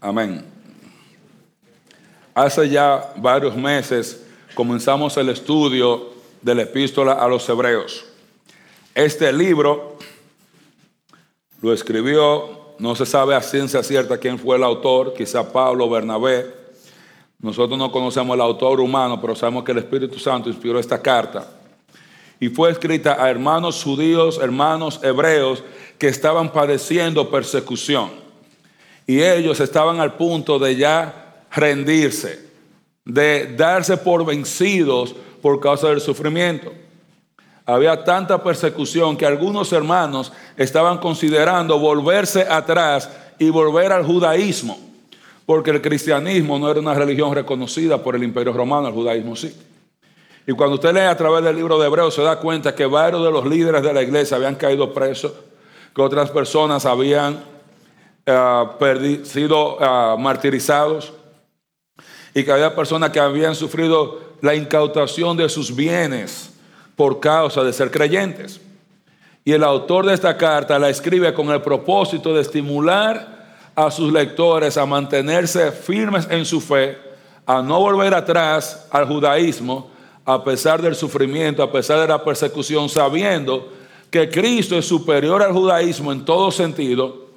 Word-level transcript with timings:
Amén. 0.00 0.44
Hace 2.32 2.68
ya 2.68 3.12
varios 3.16 3.56
meses 3.56 4.24
comenzamos 4.54 5.16
el 5.16 5.28
estudio 5.28 6.10
de 6.40 6.54
la 6.54 6.62
epístola 6.62 7.14
a 7.14 7.26
los 7.26 7.48
hebreos. 7.48 8.04
Este 8.94 9.32
libro 9.32 9.96
lo 11.60 11.72
escribió, 11.72 12.74
no 12.78 12.94
se 12.94 13.06
sabe 13.06 13.34
a 13.34 13.42
ciencia 13.42 13.82
cierta 13.82 14.18
quién 14.18 14.38
fue 14.38 14.56
el 14.56 14.62
autor, 14.62 15.14
quizá 15.14 15.52
Pablo 15.52 15.90
Bernabé. 15.90 16.46
Nosotros 17.40 17.76
no 17.76 17.90
conocemos 17.90 18.36
el 18.36 18.40
autor 18.40 18.80
humano, 18.80 19.20
pero 19.20 19.34
sabemos 19.34 19.64
que 19.64 19.72
el 19.72 19.78
Espíritu 19.78 20.20
Santo 20.20 20.48
inspiró 20.48 20.78
esta 20.78 21.02
carta. 21.02 21.50
Y 22.38 22.48
fue 22.50 22.70
escrita 22.70 23.20
a 23.20 23.28
hermanos 23.30 23.82
judíos, 23.82 24.38
hermanos 24.40 25.00
hebreos 25.02 25.64
que 25.98 26.06
estaban 26.06 26.52
padeciendo 26.52 27.28
persecución 27.28 28.27
y 29.08 29.22
ellos 29.22 29.58
estaban 29.58 30.00
al 30.00 30.16
punto 30.16 30.58
de 30.58 30.76
ya 30.76 31.46
rendirse, 31.50 32.46
de 33.06 33.54
darse 33.56 33.96
por 33.96 34.24
vencidos 34.26 35.14
por 35.40 35.58
causa 35.60 35.88
del 35.88 36.02
sufrimiento. 36.02 36.70
Había 37.64 38.04
tanta 38.04 38.42
persecución 38.44 39.16
que 39.16 39.24
algunos 39.24 39.72
hermanos 39.72 40.30
estaban 40.58 40.98
considerando 40.98 41.78
volverse 41.78 42.42
atrás 42.42 43.08
y 43.38 43.48
volver 43.48 43.92
al 43.92 44.04
judaísmo, 44.04 44.78
porque 45.46 45.70
el 45.70 45.80
cristianismo 45.80 46.58
no 46.58 46.70
era 46.70 46.78
una 46.78 46.92
religión 46.92 47.34
reconocida 47.34 48.02
por 48.02 48.14
el 48.14 48.22
imperio 48.22 48.52
romano, 48.52 48.88
el 48.88 48.94
judaísmo 48.94 49.34
sí. 49.34 49.56
Y 50.46 50.52
cuando 50.52 50.74
usted 50.74 50.92
lee 50.92 51.00
a 51.00 51.16
través 51.16 51.42
del 51.42 51.56
libro 51.56 51.78
de 51.78 51.86
Hebreos 51.86 52.14
se 52.14 52.22
da 52.22 52.38
cuenta 52.38 52.74
que 52.74 52.84
varios 52.84 53.24
de 53.24 53.30
los 53.30 53.46
líderes 53.46 53.82
de 53.82 53.92
la 53.94 54.02
iglesia 54.02 54.36
habían 54.36 54.56
caído 54.56 54.92
presos, 54.92 55.32
que 55.94 56.02
otras 56.02 56.30
personas 56.30 56.84
habían 56.84 57.57
sido 59.24 59.78
ah, 59.80 60.16
martirizados 60.18 61.12
y 62.34 62.44
que 62.44 62.52
había 62.52 62.74
personas 62.74 63.10
que 63.10 63.20
habían 63.20 63.54
sufrido 63.54 64.20
la 64.42 64.54
incautación 64.54 65.36
de 65.36 65.48
sus 65.48 65.74
bienes 65.74 66.52
por 66.94 67.20
causa 67.20 67.64
de 67.64 67.72
ser 67.72 67.90
creyentes. 67.90 68.60
Y 69.44 69.52
el 69.52 69.64
autor 69.64 70.04
de 70.06 70.14
esta 70.14 70.36
carta 70.36 70.78
la 70.78 70.90
escribe 70.90 71.32
con 71.32 71.48
el 71.48 71.62
propósito 71.62 72.34
de 72.34 72.42
estimular 72.42 73.38
a 73.74 73.90
sus 73.90 74.12
lectores 74.12 74.76
a 74.76 74.84
mantenerse 74.84 75.72
firmes 75.72 76.26
en 76.30 76.44
su 76.44 76.60
fe, 76.60 76.98
a 77.46 77.62
no 77.62 77.80
volver 77.80 78.12
atrás 78.12 78.88
al 78.90 79.06
judaísmo, 79.06 79.90
a 80.24 80.44
pesar 80.44 80.82
del 80.82 80.94
sufrimiento, 80.94 81.62
a 81.62 81.72
pesar 81.72 82.00
de 82.00 82.08
la 82.08 82.22
persecución, 82.22 82.90
sabiendo 82.90 83.72
que 84.10 84.28
Cristo 84.28 84.76
es 84.76 84.84
superior 84.84 85.42
al 85.42 85.52
judaísmo 85.52 86.12
en 86.12 86.24
todo 86.24 86.50
sentido 86.50 87.27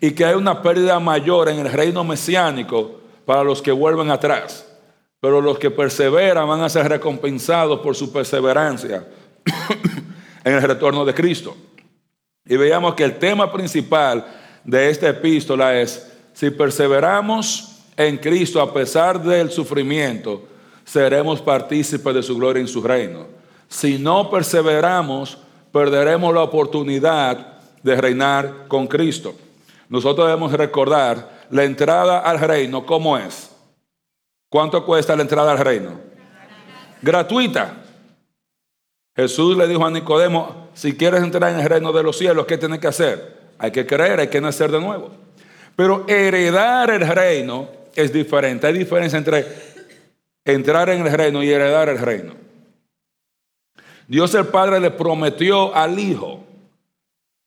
y 0.00 0.10
que 0.12 0.24
hay 0.24 0.34
una 0.34 0.62
pérdida 0.62 0.98
mayor 1.00 1.48
en 1.48 1.58
el 1.58 1.72
reino 1.72 2.04
mesiánico 2.04 3.00
para 3.24 3.42
los 3.42 3.62
que 3.62 3.72
vuelven 3.72 4.10
atrás. 4.10 4.66
Pero 5.20 5.40
los 5.40 5.58
que 5.58 5.70
perseveran 5.70 6.46
van 6.46 6.60
a 6.60 6.68
ser 6.68 6.88
recompensados 6.88 7.80
por 7.80 7.96
su 7.96 8.12
perseverancia 8.12 9.06
en 10.44 10.52
el 10.54 10.62
retorno 10.62 11.04
de 11.04 11.14
Cristo. 11.14 11.56
Y 12.44 12.56
veamos 12.56 12.94
que 12.94 13.04
el 13.04 13.18
tema 13.18 13.50
principal 13.50 14.24
de 14.62 14.90
esta 14.90 15.08
epístola 15.08 15.80
es, 15.80 16.12
si 16.32 16.50
perseveramos 16.50 17.80
en 17.96 18.18
Cristo 18.18 18.60
a 18.60 18.72
pesar 18.72 19.20
del 19.22 19.50
sufrimiento, 19.50 20.46
seremos 20.84 21.40
partícipes 21.40 22.14
de 22.14 22.22
su 22.22 22.36
gloria 22.36 22.60
en 22.60 22.68
su 22.68 22.82
reino. 22.82 23.26
Si 23.68 23.98
no 23.98 24.30
perseveramos, 24.30 25.38
perderemos 25.72 26.32
la 26.32 26.42
oportunidad 26.42 27.54
de 27.82 27.96
reinar 27.96 28.66
con 28.68 28.86
Cristo 28.86 29.34
nosotros 29.88 30.26
debemos 30.26 30.52
recordar 30.52 31.46
la 31.50 31.64
entrada 31.64 32.20
al 32.20 32.40
reino, 32.40 32.84
¿cómo 32.84 33.16
es? 33.16 33.50
¿Cuánto 34.48 34.84
cuesta 34.84 35.14
la 35.14 35.22
entrada 35.22 35.52
al 35.52 35.58
reino? 35.58 36.00
Gratuita. 37.02 37.82
Jesús 39.14 39.56
le 39.56 39.66
dijo 39.66 39.84
a 39.84 39.90
Nicodemo, 39.90 40.68
si 40.74 40.96
quieres 40.96 41.22
entrar 41.22 41.52
en 41.52 41.60
el 41.60 41.68
reino 41.68 41.92
de 41.92 42.02
los 42.02 42.18
cielos, 42.18 42.46
¿qué 42.46 42.58
tienes 42.58 42.80
que 42.80 42.86
hacer? 42.86 43.36
Hay 43.58 43.70
que 43.70 43.86
creer, 43.86 44.20
hay 44.20 44.28
que 44.28 44.40
nacer 44.40 44.70
de 44.70 44.80
nuevo. 44.80 45.10
Pero 45.74 46.04
heredar 46.08 46.90
el 46.90 47.06
reino 47.06 47.68
es 47.94 48.12
diferente. 48.12 48.66
Hay 48.66 48.74
diferencia 48.74 49.18
entre 49.18 49.46
entrar 50.44 50.90
en 50.90 51.06
el 51.06 51.12
reino 51.12 51.42
y 51.42 51.50
heredar 51.50 51.88
el 51.88 51.98
reino. 51.98 52.34
Dios 54.06 54.34
el 54.34 54.46
Padre 54.46 54.80
le 54.80 54.90
prometió 54.90 55.74
al 55.74 55.98
Hijo 55.98 56.45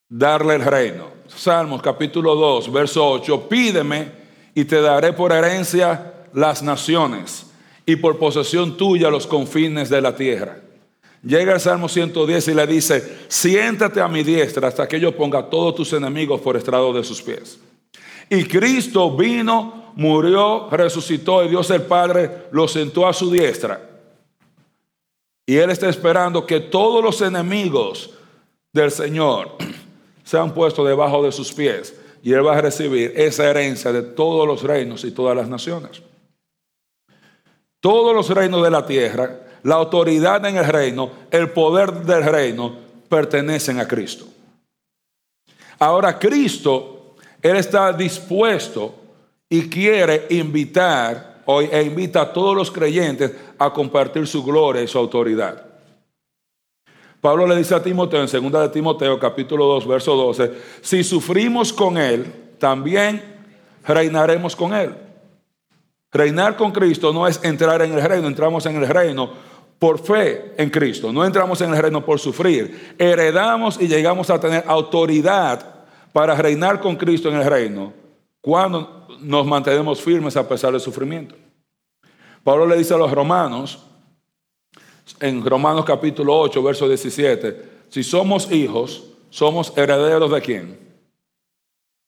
darle 0.09 0.55
el 0.55 0.65
reino. 0.65 1.19
Salmos 1.27 1.81
capítulo 1.81 2.35
2, 2.35 2.71
verso 2.71 3.07
8, 3.07 3.47
pídeme 3.47 4.11
y 4.55 4.65
te 4.65 4.81
daré 4.81 5.13
por 5.13 5.31
herencia 5.31 6.25
las 6.33 6.63
naciones 6.63 7.45
y 7.85 7.95
por 7.95 8.17
posesión 8.17 8.75
tuya 8.75 9.09
los 9.09 9.27
confines 9.27 9.89
de 9.89 10.01
la 10.01 10.15
tierra. 10.15 10.57
Llega 11.21 11.53
el 11.53 11.59
Salmo 11.59 11.87
110 11.87 12.47
y 12.47 12.53
le 12.53 12.65
dice, 12.65 13.19
siéntate 13.27 14.01
a 14.01 14.07
mi 14.07 14.23
diestra 14.23 14.67
hasta 14.69 14.87
que 14.87 14.99
yo 14.99 15.15
ponga 15.15 15.39
a 15.39 15.49
todos 15.49 15.75
tus 15.75 15.93
enemigos 15.93 16.41
por 16.41 16.55
estrado 16.55 16.93
de 16.93 17.03
sus 17.03 17.21
pies. 17.21 17.59
Y 18.29 18.45
Cristo 18.45 19.15
vino, 19.15 19.91
murió, 19.95 20.69
resucitó 20.71 21.43
y 21.43 21.49
Dios 21.49 21.69
el 21.71 21.81
Padre 21.83 22.47
lo 22.51 22.67
sentó 22.67 23.07
a 23.07 23.13
su 23.13 23.29
diestra. 23.29 23.81
Y 25.45 25.57
Él 25.57 25.71
está 25.71 25.89
esperando 25.89 26.45
que 26.45 26.59
todos 26.59 27.03
los 27.03 27.21
enemigos 27.21 28.11
del 28.71 28.91
Señor 28.91 29.57
se 30.29 30.37
han 30.37 30.53
puesto 30.53 30.85
debajo 30.85 31.23
de 31.23 31.31
sus 31.31 31.51
pies 31.51 31.91
y 32.21 32.33
él 32.33 32.45
va 32.45 32.55
a 32.55 32.61
recibir 32.61 33.13
esa 33.15 33.49
herencia 33.49 33.91
de 33.91 34.03
todos 34.03 34.45
los 34.45 34.61
reinos 34.61 35.03
y 35.03 35.09
todas 35.09 35.35
las 35.35 35.49
naciones. 35.49 36.03
Todos 37.79 38.13
los 38.13 38.29
reinos 38.29 38.61
de 38.61 38.69
la 38.69 38.85
tierra, 38.85 39.39
la 39.63 39.73
autoridad 39.73 40.45
en 40.45 40.57
el 40.57 40.65
reino, 40.65 41.09
el 41.31 41.49
poder 41.49 42.03
del 42.03 42.23
reino, 42.23 42.75
pertenecen 43.09 43.79
a 43.79 43.87
Cristo. 43.87 44.27
Ahora 45.79 46.19
Cristo, 46.19 47.15
Él 47.41 47.55
está 47.55 47.91
dispuesto 47.91 48.93
y 49.49 49.67
quiere 49.67 50.27
invitar 50.29 51.41
hoy 51.45 51.69
e 51.71 51.81
invita 51.81 52.21
a 52.21 52.31
todos 52.31 52.55
los 52.55 52.69
creyentes 52.69 53.31
a 53.57 53.73
compartir 53.73 54.27
su 54.27 54.43
gloria 54.43 54.83
y 54.83 54.87
su 54.87 54.99
autoridad. 54.99 55.68
Pablo 57.21 57.45
le 57.45 57.57
dice 57.57 57.75
a 57.75 57.83
Timoteo 57.83 58.21
en 58.21 58.27
2 58.27 58.61
de 58.61 58.69
Timoteo 58.69 59.19
capítulo 59.19 59.65
2 59.65 59.87
verso 59.87 60.15
12, 60.15 60.51
si 60.81 61.03
sufrimos 61.03 61.73
con 61.73 61.97
Él, 61.97 62.25
también 62.57 63.21
reinaremos 63.85 64.55
con 64.55 64.73
Él. 64.73 64.95
Reinar 66.11 66.55
con 66.55 66.71
Cristo 66.71 67.11
no 67.13 67.27
es 67.27 67.43
entrar 67.43 67.81
en 67.81 67.93
el 67.93 68.01
reino, 68.01 68.27
entramos 68.27 68.65
en 68.65 68.77
el 68.77 68.87
reino 68.87 69.31
por 69.77 69.99
fe 69.99 70.53
en 70.57 70.69
Cristo, 70.69 71.11
no 71.11 71.25
entramos 71.25 71.61
en 71.61 71.73
el 71.73 71.81
reino 71.81 72.03
por 72.03 72.19
sufrir. 72.19 72.95
Heredamos 72.97 73.79
y 73.81 73.87
llegamos 73.87 74.29
a 74.29 74.39
tener 74.39 74.63
autoridad 74.67 75.85
para 76.13 76.35
reinar 76.35 76.79
con 76.79 76.95
Cristo 76.95 77.29
en 77.29 77.35
el 77.35 77.45
reino 77.45 77.93
cuando 78.41 79.07
nos 79.19 79.45
mantenemos 79.45 80.01
firmes 80.01 80.35
a 80.37 80.47
pesar 80.47 80.71
del 80.71 80.81
sufrimiento. 80.81 81.35
Pablo 82.43 82.65
le 82.65 82.77
dice 82.77 82.93
a 82.93 82.97
los 82.97 83.11
romanos, 83.11 83.85
en 85.19 85.45
Romanos 85.45 85.85
capítulo 85.85 86.37
8, 86.39 86.63
verso 86.63 86.87
17, 86.87 87.69
si 87.89 88.03
somos 88.03 88.51
hijos, 88.51 89.03
somos 89.29 89.73
herederos 89.75 90.31
de 90.31 90.41
quién? 90.41 90.79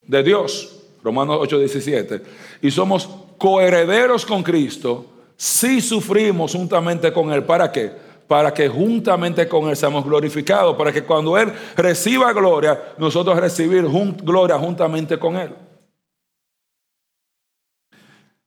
De 0.01 0.23
Dios. 0.23 0.77
Romanos 1.03 1.37
8, 1.41 1.59
17. 1.59 2.21
Y 2.61 2.71
somos 2.71 3.09
coherederos 3.37 4.25
con 4.25 4.43
Cristo 4.43 5.05
si 5.35 5.81
sufrimos 5.81 6.53
juntamente 6.53 7.11
con 7.11 7.31
Él. 7.31 7.43
¿Para 7.43 7.71
qué? 7.71 7.91
Para 8.27 8.53
que 8.53 8.69
juntamente 8.69 9.47
con 9.47 9.67
Él 9.69 9.75
seamos 9.75 10.05
glorificados. 10.05 10.75
Para 10.75 10.91
que 10.91 11.03
cuando 11.03 11.37
Él 11.37 11.51
reciba 11.75 12.31
gloria, 12.33 12.93
nosotros 12.99 13.39
recibir 13.39 13.87
gloria 14.23 14.59
juntamente 14.59 15.17
con 15.17 15.37
Él. 15.37 15.55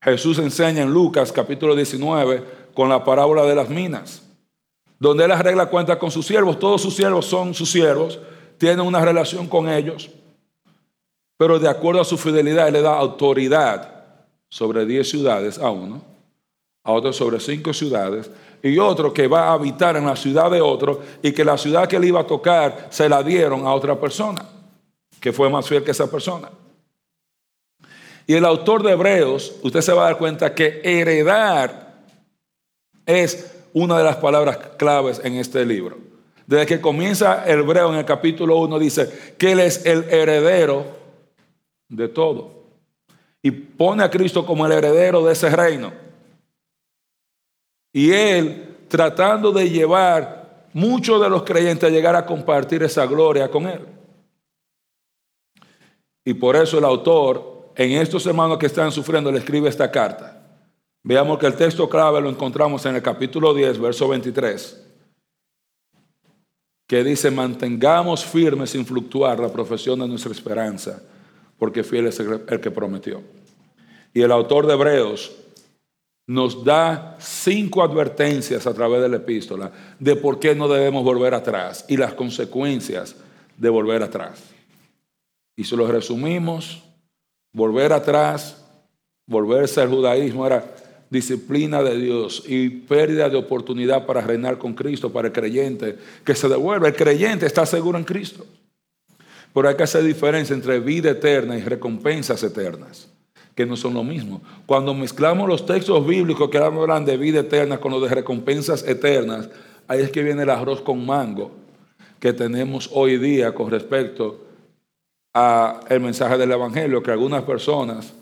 Jesús 0.00 0.38
enseña 0.38 0.82
en 0.82 0.93
Lucas 0.93 1.32
capítulo 1.32 1.75
19 1.75 2.44
con 2.75 2.88
la 2.88 3.02
parábola 3.02 3.44
de 3.44 3.55
las 3.55 3.69
minas 3.69 4.25
donde 5.05 5.25
él 5.25 5.33
arregla 5.33 5.67
cuenta 5.67 5.99
con 5.99 6.11
sus 6.11 6.27
siervos. 6.27 6.59
Todos 6.59 6.81
sus 6.81 6.97
siervos 6.97 7.27
son 7.27 7.53
sus 7.53 7.71
siervos, 7.71 8.19
tienen 8.56 8.81
una 8.81 9.05
relación 9.05 9.47
con 9.47 9.69
ellos, 9.69 10.09
pero 11.37 11.59
de 11.59 11.69
acuerdo 11.69 12.01
a 12.01 12.05
su 12.05 12.17
fidelidad, 12.17 12.73
le 12.73 12.81
da 12.81 12.97
autoridad 12.97 14.05
sobre 14.49 14.87
10 14.87 15.09
ciudades 15.09 15.59
a 15.59 15.71
uno, 15.71 16.01
a 16.83 16.93
otro 16.93 17.12
sobre 17.12 17.39
5 17.39 17.75
ciudades, 17.75 18.31
y 18.62 18.79
otro 18.79 19.12
que 19.12 19.27
va 19.27 19.49
a 19.49 19.53
habitar 19.53 19.95
en 19.97 20.06
la 20.06 20.17
ciudad 20.17 20.51
de 20.51 20.62
otro, 20.62 21.03
y 21.23 21.33
que 21.33 21.45
la 21.45 21.59
ciudad 21.59 21.87
que 21.87 21.97
él 21.97 22.05
iba 22.06 22.21
a 22.21 22.27
tocar 22.27 22.87
se 22.89 23.06
la 23.06 23.23
dieron 23.23 23.67
a 23.67 23.75
otra 23.75 24.01
persona, 24.01 24.43
que 25.21 25.35
fue 25.35 25.51
más 25.51 25.69
fiel 25.69 25.85
que 25.85 25.91
esa 25.91 26.11
persona. 26.11 26.49
Y 28.27 28.33
el 28.33 28.45
autor 28.47 28.83
de 28.83 28.93
Hebreos, 28.93 29.56
usted 29.62 29.83
se 29.83 29.93
va 29.93 30.05
a 30.05 30.06
dar 30.06 30.19
cuenta 30.19 30.55
que 30.55 30.81
heredar 30.83 31.93
es 33.05 33.54
una 33.75 33.99
de 33.99 34.05
las 34.05 34.17
palabras 34.17 34.56
claves 34.79 35.21
en 35.23 35.35
este 35.35 35.67
libro. 35.67 35.99
Desde 36.47 36.65
que 36.65 36.81
comienza 36.81 37.44
hebreo 37.47 37.91
en 37.93 37.99
el 37.99 38.05
capítulo 38.06 38.56
1 38.59 38.79
dice 38.79 39.35
que 39.37 39.53
Él 39.53 39.61
es 39.61 39.85
el 39.85 40.05
heredero 40.05 40.87
de 41.88 42.09
todo. 42.09 42.55
y 43.43 43.50
pone 43.50 44.03
a 44.03 44.11
Cristo 44.11 44.47
como 44.47 44.65
el 44.65 44.73
heredero 44.73 45.23
de 45.23 45.35
ese 45.35 45.50
reino. 45.50 45.93
Y 47.93 48.11
él 48.11 48.76
tratando 48.88 49.53
de 49.53 49.69
llevar 49.69 50.69
muchos 50.73 51.20
de 51.20 51.29
los 51.29 51.43
creyentes 51.43 51.87
a 51.87 51.93
llegar 51.93 52.17
a 52.17 52.25
compartir 52.25 52.82
esa 52.82 53.05
gloria 53.05 53.50
con 53.50 53.67
él. 53.67 53.87
Y 56.25 56.32
por 56.32 56.56
eso 56.56 56.79
el 56.79 56.85
autor, 56.87 57.73
en 57.77 57.93
estos 57.93 58.25
hermanos 58.27 58.56
que 58.56 58.67
están 58.67 58.91
sufriendo, 58.91 59.31
le 59.31 59.41
escribe 59.41 59.69
esta 59.69 59.91
carta. 59.91 60.33
Veamos 61.05 61.39
que 61.39 61.47
el 61.47 61.55
texto 61.55 61.89
clave 61.89 62.21
lo 62.21 62.31
encontramos 62.31 62.85
en 62.87 62.97
el 62.97 63.03
capítulo 63.03 63.53
10, 63.53 63.79
verso 63.79 64.09
23, 64.09 64.83
que 66.89 67.05
dice, 67.05 67.31
mantengamos 67.31 68.25
firme 68.25 68.67
sin 68.67 68.87
fluctuar 68.87 69.39
la 69.39 69.53
profesión 69.53 70.01
de 70.01 70.09
nuestra 70.09 70.33
esperanza 70.33 71.03
porque 71.59 71.85
fiel 71.85 72.06
es 72.06 72.21
el 72.21 72.61
que 72.61 72.71
prometió. 72.71 73.23
Y 74.12 74.23
el 74.23 74.33
autor 74.33 74.67
de 74.67 74.75
Hebreos 74.75 75.33
nos 76.27 76.65
da 76.65 77.17
cinco 77.21 77.83
advertencias 77.83 78.67
a 78.67 78.73
través 78.73 79.03
de 79.03 79.09
la 79.09 79.17
epístola 79.17 79.71
de 79.99 80.17
por 80.17 80.39
qué 80.39 80.55
no 80.55 80.69
debemos 80.69 81.05
volver 81.05 81.35
atrás 81.35 81.85
y 81.89 81.97
las 81.97 82.15
consecuencias 82.15 83.17
de 83.59 83.69
volver 83.69 84.03
atrás. 84.03 84.43
Y 85.56 85.65
si 85.65 85.77
lo 85.77 85.87
resumimos, 85.87 86.83
volver 87.53 87.93
atrás, 87.93 88.65
volverse 89.27 89.81
al 89.81 89.91
judaísmo 89.91 90.47
era 90.47 90.65
disciplina 91.11 91.83
de 91.83 91.97
Dios 91.99 92.43
y 92.47 92.69
pérdida 92.69 93.29
de 93.29 93.37
oportunidad 93.37 94.06
para 94.06 94.21
reinar 94.21 94.59
con 94.59 94.75
Cristo, 94.75 95.12
para 95.12 95.29
el 95.29 95.33
creyente, 95.33 95.97
que 96.25 96.35
se 96.35 96.49
devuelve. 96.49 96.89
El 96.89 96.97
creyente 96.97 97.47
está 97.47 97.65
seguro 97.67 97.99
en 97.99 98.05
Cristo. 98.05 98.45
Pero 99.53 99.69
hay 99.69 99.77
que 99.77 99.85
hacer 99.85 100.03
diferencia 100.03 100.55
entre 100.55 100.81
vida 100.81 101.11
eterna 101.11 101.56
y 101.56 101.62
recompensas 101.62 102.43
eternas, 102.43 103.09
que 103.55 103.65
no 103.65 103.77
son 103.77 103.95
lo 103.95 104.03
mismo. 104.03 104.43
Cuando 104.67 104.93
mezclamos 104.95 105.49
los 105.49 105.65
textos 105.65 106.05
bíblicos 106.05 106.51
que 106.51 106.59
hablan 106.59 107.05
de 107.05 107.17
vida 107.17 107.41
eterna 107.41 107.79
con 107.79 107.93
los 107.93 108.03
de 108.03 108.09
recompensas 108.09 108.83
eternas, 108.87 109.49
ahí 109.87 110.03
es 110.03 110.11
que 110.11 110.25
viene 110.25 110.43
el 110.43 110.51
arroz 110.51 110.81
con 110.81 111.06
mango 111.06 111.53
que 112.19 112.33
tenemos 112.33 112.91
hoy 112.93 113.19
día 113.19 113.55
con 113.55 113.71
respecto 113.71 114.41
al 115.35 116.01
mensaje 116.01 116.39
del 116.39 116.53
Evangelio, 116.53 117.03
que 117.03 117.11
algunas 117.11 117.43
personas 117.43 118.15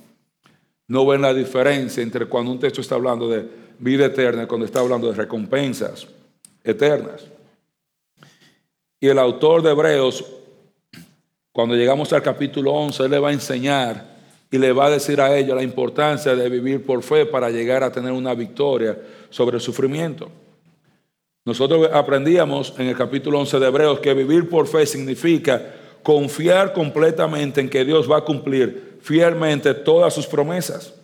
no 0.89 1.07
ven 1.07 1.23
la 1.23 1.33
diferencia 1.33 2.03
entre 2.03 2.27
cuando 2.27 2.53
un 2.53 2.59
texto 2.59 2.81
está 2.81 2.97
hablando 2.97 3.29
de 3.29 3.47
vida 3.79 4.07
eterna 4.07 4.45
y 4.45 4.47
cuando 4.47 4.67
está 4.67 4.81
hablando 4.81 5.09
de 5.09 5.15
recompensas 5.15 6.07
eternas. 6.63 7.25
Y 9.01 9.09
el 9.09 9.19
autor 9.19 9.63
de 9.63 9.71
Hebreos 9.71 10.25
cuando 11.53 11.75
llegamos 11.75 12.11
al 12.15 12.23
capítulo 12.23 12.73
11, 12.73 13.05
Él 13.05 13.11
le 13.11 13.19
va 13.19 13.29
a 13.29 13.33
enseñar 13.33 14.07
y 14.51 14.57
le 14.57 14.73
va 14.73 14.87
a 14.87 14.91
decir 14.91 15.21
a 15.21 15.37
ellos 15.37 15.55
la 15.55 15.63
importancia 15.63 16.35
de 16.35 16.49
vivir 16.49 16.85
por 16.85 17.03
fe 17.03 17.27
para 17.27 17.51
llegar 17.51 17.85
a 17.85 17.93
tener 17.93 18.11
una 18.11 18.35
victoria 18.35 18.99
sobre 19.29 19.57
el 19.57 19.61
sufrimiento. 19.61 20.31
Nosotros 21.45 21.91
aprendíamos 21.93 22.73
en 22.79 22.87
el 22.87 22.97
capítulo 22.97 23.39
11 23.41 23.59
de 23.59 23.67
Hebreos 23.67 24.01
que 24.01 24.15
vivir 24.15 24.49
por 24.49 24.67
fe 24.67 24.87
significa 24.87 25.75
confiar 26.03 26.73
completamente 26.73 27.61
en 27.61 27.69
que 27.69 27.85
Dios 27.85 28.11
va 28.11 28.19
a 28.19 28.25
cumplir 28.25 28.92
fielmente 29.03 29.75
todas 29.75 30.15
sus 30.15 30.27
promesas. 30.27 30.95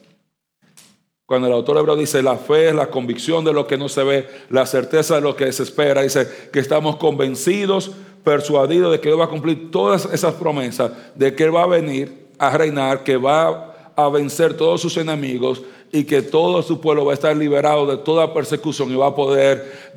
Cuando 1.26 1.46
el 1.46 1.52
autor 1.52 1.76
hebreo 1.76 1.94
dice 1.94 2.22
la 2.22 2.36
fe 2.36 2.70
es 2.70 2.74
la 2.74 2.86
convicción 2.86 3.44
de 3.44 3.52
lo 3.52 3.66
que 3.66 3.76
no 3.76 3.90
se 3.90 4.02
ve, 4.02 4.26
la 4.48 4.64
certeza 4.64 5.16
de 5.16 5.20
lo 5.20 5.36
que 5.36 5.52
se 5.52 5.62
espera, 5.62 6.00
dice 6.02 6.26
que 6.50 6.58
estamos 6.58 6.96
convencidos 6.96 7.90
persuadido 8.24 8.90
de 8.90 9.00
que 9.00 9.10
Él 9.10 9.20
va 9.20 9.26
a 9.26 9.28
cumplir 9.28 9.70
todas 9.70 10.06
esas 10.12 10.34
promesas, 10.34 10.90
de 11.14 11.34
que 11.34 11.44
Él 11.44 11.54
va 11.54 11.64
a 11.64 11.66
venir 11.66 12.28
a 12.38 12.56
reinar, 12.56 13.04
que 13.04 13.16
va 13.16 13.92
a 13.94 14.08
vencer 14.08 14.54
todos 14.54 14.80
sus 14.80 14.96
enemigos 14.96 15.62
y 15.92 16.04
que 16.04 16.22
todo 16.22 16.62
su 16.62 16.80
pueblo 16.80 17.04
va 17.04 17.12
a 17.12 17.14
estar 17.14 17.36
liberado 17.36 17.86
de 17.86 17.98
toda 17.98 18.32
persecución 18.32 18.90
y 18.90 18.96
va 18.96 19.08
a 19.08 19.14
poder 19.14 19.92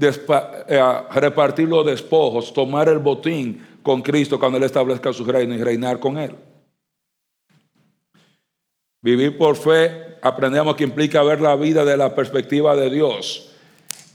eh, 0.68 0.84
repartir 1.14 1.68
los 1.68 1.86
despojos, 1.86 2.54
tomar 2.54 2.90
el 2.90 3.00
botín 3.00 3.66
con 3.84 4.02
Cristo 4.02 4.40
cuando 4.40 4.58
Él 4.58 4.64
establezca 4.64 5.14
su 5.14 5.24
reino 5.24 5.56
y 5.56 5.64
reinar 5.64 6.00
con 6.00 6.18
Él. 6.18 6.36
Vivir 9.04 9.36
por 9.36 9.56
fe, 9.56 10.18
aprendemos 10.22 10.76
que 10.76 10.84
implica 10.84 11.24
ver 11.24 11.42
la 11.42 11.56
vida 11.56 11.84
de 11.84 11.98
la 11.98 12.14
perspectiva 12.14 12.76
de 12.76 12.92
Dios 12.92 13.50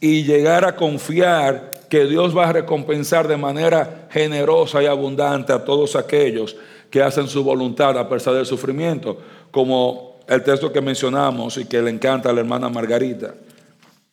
y 0.00 0.22
llegar 0.22 0.64
a 0.64 0.76
confiar 0.76 1.72
que 1.90 2.04
Dios 2.06 2.36
va 2.36 2.48
a 2.48 2.52
recompensar 2.52 3.26
de 3.26 3.36
manera 3.36 4.06
generosa 4.10 4.80
y 4.82 4.86
abundante 4.86 5.52
a 5.52 5.64
todos 5.64 5.96
aquellos 5.96 6.56
que 6.88 7.02
hacen 7.02 7.26
su 7.26 7.42
voluntad 7.42 7.98
a 7.98 8.08
pesar 8.08 8.34
del 8.34 8.46
sufrimiento, 8.46 9.18
como 9.50 10.20
el 10.28 10.44
texto 10.44 10.72
que 10.72 10.80
mencionamos 10.80 11.56
y 11.56 11.64
que 11.64 11.82
le 11.82 11.90
encanta 11.90 12.30
a 12.30 12.32
la 12.32 12.40
hermana 12.40 12.68
Margarita. 12.68 13.34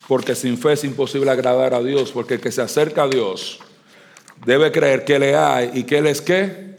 Porque 0.08 0.34
sin 0.34 0.58
fe 0.58 0.72
es 0.72 0.82
imposible 0.82 1.30
agradar 1.30 1.72
a 1.74 1.82
Dios, 1.82 2.10
porque 2.10 2.34
el 2.34 2.40
que 2.40 2.50
se 2.50 2.62
acerca 2.62 3.04
a 3.04 3.08
Dios 3.08 3.60
debe 4.44 4.72
creer 4.72 5.04
que 5.04 5.20
le 5.20 5.36
hay 5.36 5.70
y 5.74 5.84
que 5.84 5.98
Él 5.98 6.08
es 6.08 6.20
qué? 6.20 6.74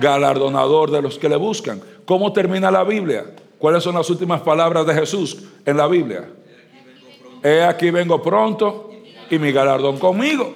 Galardonador 0.00 0.90
de 0.90 1.02
los 1.02 1.18
que 1.18 1.28
le 1.28 1.36
buscan. 1.36 1.82
¿Cómo 2.10 2.32
termina 2.32 2.72
la 2.72 2.82
Biblia? 2.82 3.24
¿Cuáles 3.56 3.84
son 3.84 3.94
las 3.94 4.10
últimas 4.10 4.40
palabras 4.40 4.84
de 4.84 4.94
Jesús 4.94 5.44
en 5.64 5.76
la 5.76 5.86
Biblia? 5.86 6.28
He 7.40 7.62
aquí 7.62 7.92
vengo 7.92 8.20
pronto 8.20 8.90
y 9.30 9.38
mi 9.38 9.52
galardón 9.52 9.96
conmigo. 9.96 10.52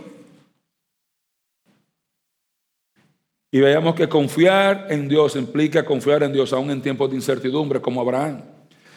Y 3.53 3.61
veamos 3.61 3.95
que 3.95 4.09
confiar 4.09 4.89
en 4.91 5.07
Dios 5.07 5.37
implica 5.37 5.85
confiar 5.85 6.25
en 6.25 6.33
Dios 6.33 6.53
aún 6.53 6.73
en 6.73 6.83
tiempos 6.83 7.09
de 7.11 7.15
incertidumbre, 7.15 7.81
como 7.81 8.01
Abraham, 8.01 8.43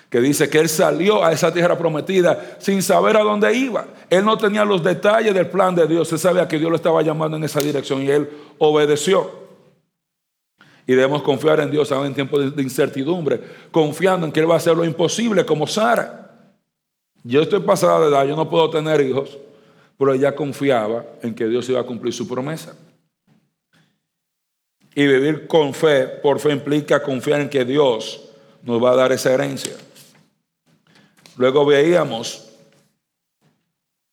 que 0.10 0.20
dice 0.20 0.50
que 0.50 0.58
él 0.58 0.68
salió 0.68 1.24
a 1.24 1.34
esa 1.34 1.54
tierra 1.54 1.78
prometida 1.78 2.58
sin 2.58 2.82
saber 2.82 3.18
a 3.18 3.22
dónde 3.22 3.54
iba. 3.56 3.86
Él 4.10 4.26
no 4.26 4.36
tenía 4.36 4.66
los 4.66 4.84
detalles 4.84 5.36
del 5.36 5.46
plan 5.48 5.76
de 5.76 5.86
Dios, 5.86 6.12
él 6.12 6.18
sabía 6.18 6.48
que 6.48 6.58
Dios 6.58 6.72
lo 6.72 6.78
estaba 6.78 7.04
llamando 7.04 7.38
en 7.38 7.44
esa 7.44 7.60
dirección 7.60 8.02
y 8.02 8.10
él 8.10 8.28
obedeció. 8.58 9.47
Y 10.88 10.96
debemos 10.96 11.22
confiar 11.22 11.60
en 11.60 11.70
Dios 11.70 11.92
aún 11.92 12.08
en 12.08 12.14
tiempos 12.14 12.56
de 12.56 12.64
incertidumbre, 12.64 13.42
confiando 13.72 14.26
en 14.26 14.32
que 14.32 14.40
Él 14.40 14.50
va 14.50 14.54
a 14.54 14.58
hacer 14.58 14.76
lo 14.76 14.86
imposible, 14.86 15.46
como 15.46 15.68
Sara. 15.68 16.32
Yo 17.24 17.42
estoy 17.42 17.60
pasada 17.60 18.00
de 18.00 18.08
edad, 18.08 18.26
yo 18.26 18.38
no 18.38 18.50
puedo 18.50 18.70
tener 18.70 19.02
hijos, 19.02 19.38
pero 19.98 20.14
ella 20.14 20.34
confiaba 20.34 21.06
en 21.22 21.36
que 21.36 21.46
Dios 21.48 21.68
iba 21.68 21.82
a 21.82 21.84
cumplir 21.84 22.14
su 22.14 22.26
promesa. 22.26 22.74
Y 24.96 25.06
vivir 25.06 25.46
con 25.46 25.74
fe, 25.74 26.08
por 26.08 26.40
fe 26.40 26.54
implica 26.54 27.04
confiar 27.04 27.42
en 27.42 27.50
que 27.50 27.66
Dios 27.66 28.30
nos 28.64 28.82
va 28.82 28.92
a 28.92 28.96
dar 28.96 29.12
esa 29.12 29.34
herencia. 29.34 29.74
Luego 31.36 31.66
veíamos 31.66 32.48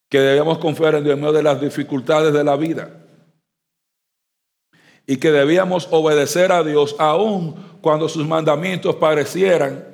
que 0.09 0.19
debíamos 0.19 0.59
confiar 0.59 0.97
en 0.97 1.05
Dios 1.05 1.15
en 1.15 1.21
medio 1.21 1.33
de 1.33 1.43
las 1.45 1.61
dificultades 1.61 2.33
de 2.33 2.43
la 2.43 2.57
vida. 2.57 3.04
Y 5.07 5.19
que 5.19 5.31
debíamos 5.31 5.89
obedecer 5.91 6.53
a 6.53 6.63
Dios 6.63 6.97
aun 6.99 7.55
cuando 7.81 8.09
sus 8.09 8.27
mandamientos 8.27 8.97
parecieran 8.97 9.85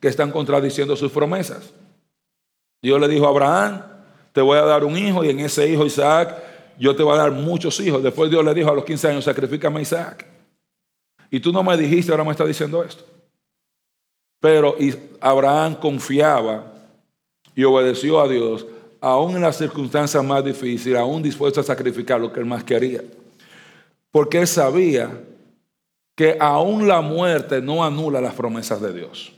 que 0.00 0.08
están 0.08 0.30
contradiciendo 0.30 0.96
sus 0.96 1.12
promesas. 1.12 1.72
Dios 2.82 3.00
le 3.00 3.08
dijo 3.08 3.26
a 3.26 3.30
Abraham, 3.30 3.82
te 4.32 4.40
voy 4.40 4.58
a 4.58 4.62
dar 4.62 4.84
un 4.84 4.96
hijo 4.96 5.24
y 5.24 5.30
en 5.30 5.40
ese 5.40 5.68
hijo 5.68 5.84
Isaac 5.84 6.42
yo 6.78 6.96
te 6.96 7.02
voy 7.02 7.14
a 7.14 7.18
dar 7.18 7.32
muchos 7.32 7.78
hijos. 7.80 8.02
Después 8.02 8.30
Dios 8.30 8.44
le 8.44 8.54
dijo 8.54 8.70
a 8.70 8.74
los 8.74 8.84
15 8.84 9.08
años, 9.08 9.24
sacrifícame 9.24 9.80
a 9.80 9.82
Isaac. 9.82 10.26
Y 11.30 11.38
tú 11.40 11.52
no 11.52 11.62
me 11.62 11.76
dijiste, 11.76 12.10
ahora 12.10 12.24
me 12.24 12.30
está 12.30 12.44
diciendo 12.44 12.82
esto. 12.82 13.04
Pero 14.40 14.76
Abraham 15.20 15.74
confiaba 15.74 16.72
y 17.54 17.64
obedeció 17.64 18.20
a 18.20 18.26
Dios, 18.26 18.66
aún 19.00 19.36
en 19.36 19.42
las 19.42 19.58
circunstancias 19.58 20.24
más 20.24 20.42
difíciles, 20.42 20.98
aún 20.98 21.22
dispuesto 21.22 21.60
a 21.60 21.64
sacrificar 21.64 22.18
lo 22.18 22.32
que 22.32 22.40
él 22.40 22.46
más 22.46 22.64
quería. 22.64 23.02
Porque 24.10 24.40
él 24.40 24.46
sabía 24.46 25.24
que 26.16 26.36
aún 26.40 26.86
la 26.88 27.00
muerte 27.00 27.60
no 27.60 27.84
anula 27.84 28.20
las 28.20 28.34
promesas 28.34 28.80
de 28.80 28.92
Dios 28.92 29.32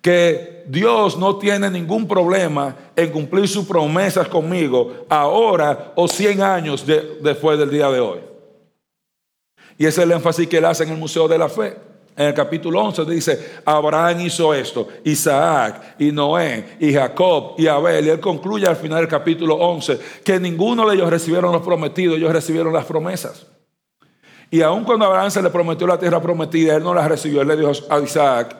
que 0.00 0.64
Dios 0.66 1.18
no 1.18 1.38
tiene 1.38 1.70
ningún 1.70 2.08
problema 2.08 2.74
en 2.96 3.10
cumplir 3.10 3.46
sus 3.48 3.66
promesas 3.66 4.28
conmigo 4.28 5.04
ahora 5.08 5.92
o 5.94 6.08
100 6.08 6.42
años 6.42 6.86
después 6.86 7.58
del 7.58 7.70
día 7.70 7.90
de 7.90 8.00
hoy. 8.00 8.20
Y 9.76 9.86
ese 9.86 10.00
es 10.00 10.06
el 10.06 10.12
énfasis 10.12 10.48
que 10.48 10.58
él 10.58 10.64
hace 10.64 10.84
en 10.84 10.90
el 10.90 10.98
Museo 10.98 11.28
de 11.28 11.38
la 11.38 11.48
Fe. 11.48 11.76
En 12.20 12.26
el 12.26 12.34
capítulo 12.34 12.82
11 12.82 13.04
dice, 13.06 13.52
Abraham 13.64 14.20
hizo 14.20 14.52
esto, 14.52 14.86
Isaac 15.04 15.94
y 15.98 16.12
Noé 16.12 16.76
y 16.78 16.92
Jacob 16.92 17.54
y 17.56 17.66
Abel. 17.66 18.04
Y 18.04 18.10
él 18.10 18.20
concluye 18.20 18.66
al 18.66 18.76
final 18.76 18.98
del 18.98 19.08
capítulo 19.08 19.54
11 19.54 19.98
que 20.22 20.38
ninguno 20.38 20.86
de 20.86 20.96
ellos 20.96 21.08
recibieron 21.08 21.50
los 21.50 21.62
prometidos, 21.62 22.18
ellos 22.18 22.30
recibieron 22.30 22.74
las 22.74 22.84
promesas. 22.84 23.46
Y 24.50 24.60
aun 24.60 24.84
cuando 24.84 25.06
Abraham 25.06 25.30
se 25.30 25.40
le 25.40 25.48
prometió 25.48 25.86
la 25.86 25.98
tierra 25.98 26.20
prometida, 26.20 26.76
él 26.76 26.82
no 26.82 26.92
la 26.92 27.08
recibió. 27.08 27.40
Él 27.40 27.48
le 27.48 27.56
dijo 27.56 27.72
a 27.88 27.98
Isaac, 28.00 28.54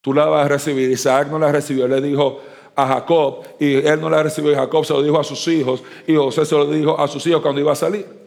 tú 0.00 0.14
la 0.14 0.26
vas 0.26 0.46
a 0.46 0.48
recibir. 0.48 0.88
Isaac 0.92 1.26
no 1.32 1.40
la 1.40 1.50
recibió, 1.50 1.88
le 1.88 2.00
dijo 2.00 2.40
a 2.76 2.86
Jacob 2.86 3.42
y 3.58 3.84
él 3.84 4.00
no 4.00 4.08
la 4.08 4.22
recibió 4.22 4.52
y 4.52 4.54
Jacob 4.54 4.84
se 4.84 4.92
lo 4.92 5.02
dijo 5.02 5.18
a 5.18 5.24
sus 5.24 5.48
hijos 5.48 5.82
y 6.06 6.14
José 6.14 6.46
se 6.46 6.54
lo 6.54 6.66
dijo 6.66 7.00
a 7.00 7.08
sus 7.08 7.26
hijos 7.26 7.42
cuando 7.42 7.60
iba 7.60 7.72
a 7.72 7.74
salir. 7.74 8.23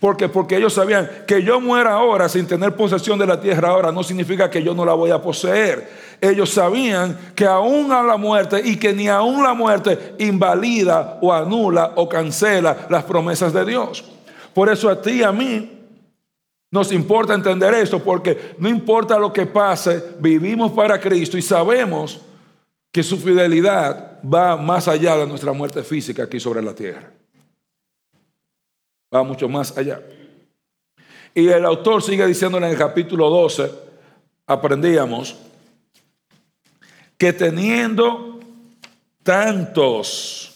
Porque, 0.00 0.28
porque 0.28 0.56
ellos 0.56 0.74
sabían 0.74 1.08
que 1.26 1.42
yo 1.42 1.60
muera 1.60 1.94
ahora 1.94 2.28
sin 2.28 2.46
tener 2.46 2.76
posesión 2.76 3.18
de 3.18 3.26
la 3.26 3.40
tierra 3.40 3.70
ahora 3.70 3.90
no 3.90 4.02
significa 4.02 4.50
que 4.50 4.62
yo 4.62 4.74
no 4.74 4.84
la 4.84 4.92
voy 4.92 5.10
a 5.10 5.22
poseer. 5.22 5.88
Ellos 6.20 6.50
sabían 6.50 7.32
que 7.34 7.46
aún 7.46 7.90
a 7.92 8.02
la 8.02 8.18
muerte 8.18 8.60
y 8.62 8.76
que 8.76 8.92
ni 8.92 9.08
aún 9.08 9.42
la 9.42 9.54
muerte 9.54 10.14
invalida 10.18 11.18
o 11.22 11.32
anula 11.32 11.92
o 11.96 12.08
cancela 12.08 12.86
las 12.90 13.04
promesas 13.04 13.54
de 13.54 13.64
Dios. 13.64 14.04
Por 14.52 14.68
eso 14.68 14.90
a 14.90 15.00
ti 15.00 15.12
y 15.12 15.22
a 15.22 15.32
mí 15.32 15.72
nos 16.70 16.92
importa 16.92 17.32
entender 17.32 17.72
esto 17.74 17.98
porque 18.02 18.54
no 18.58 18.68
importa 18.68 19.18
lo 19.18 19.32
que 19.32 19.46
pase, 19.46 20.02
vivimos 20.18 20.72
para 20.72 21.00
Cristo 21.00 21.38
y 21.38 21.42
sabemos 21.42 22.20
que 22.92 23.02
su 23.02 23.16
fidelidad 23.16 24.20
va 24.22 24.58
más 24.58 24.88
allá 24.88 25.16
de 25.16 25.26
nuestra 25.26 25.52
muerte 25.52 25.82
física 25.82 26.24
aquí 26.24 26.38
sobre 26.38 26.62
la 26.62 26.74
tierra 26.74 27.16
va 29.14 29.22
mucho 29.22 29.48
más 29.48 29.76
allá. 29.76 30.00
Y 31.34 31.48
el 31.48 31.64
autor 31.64 32.02
sigue 32.02 32.26
diciéndole 32.26 32.66
en 32.66 32.72
el 32.72 32.78
capítulo 32.78 33.28
12, 33.28 33.70
aprendíamos 34.46 35.36
que 37.18 37.32
teniendo 37.32 38.40
tantos 39.22 40.54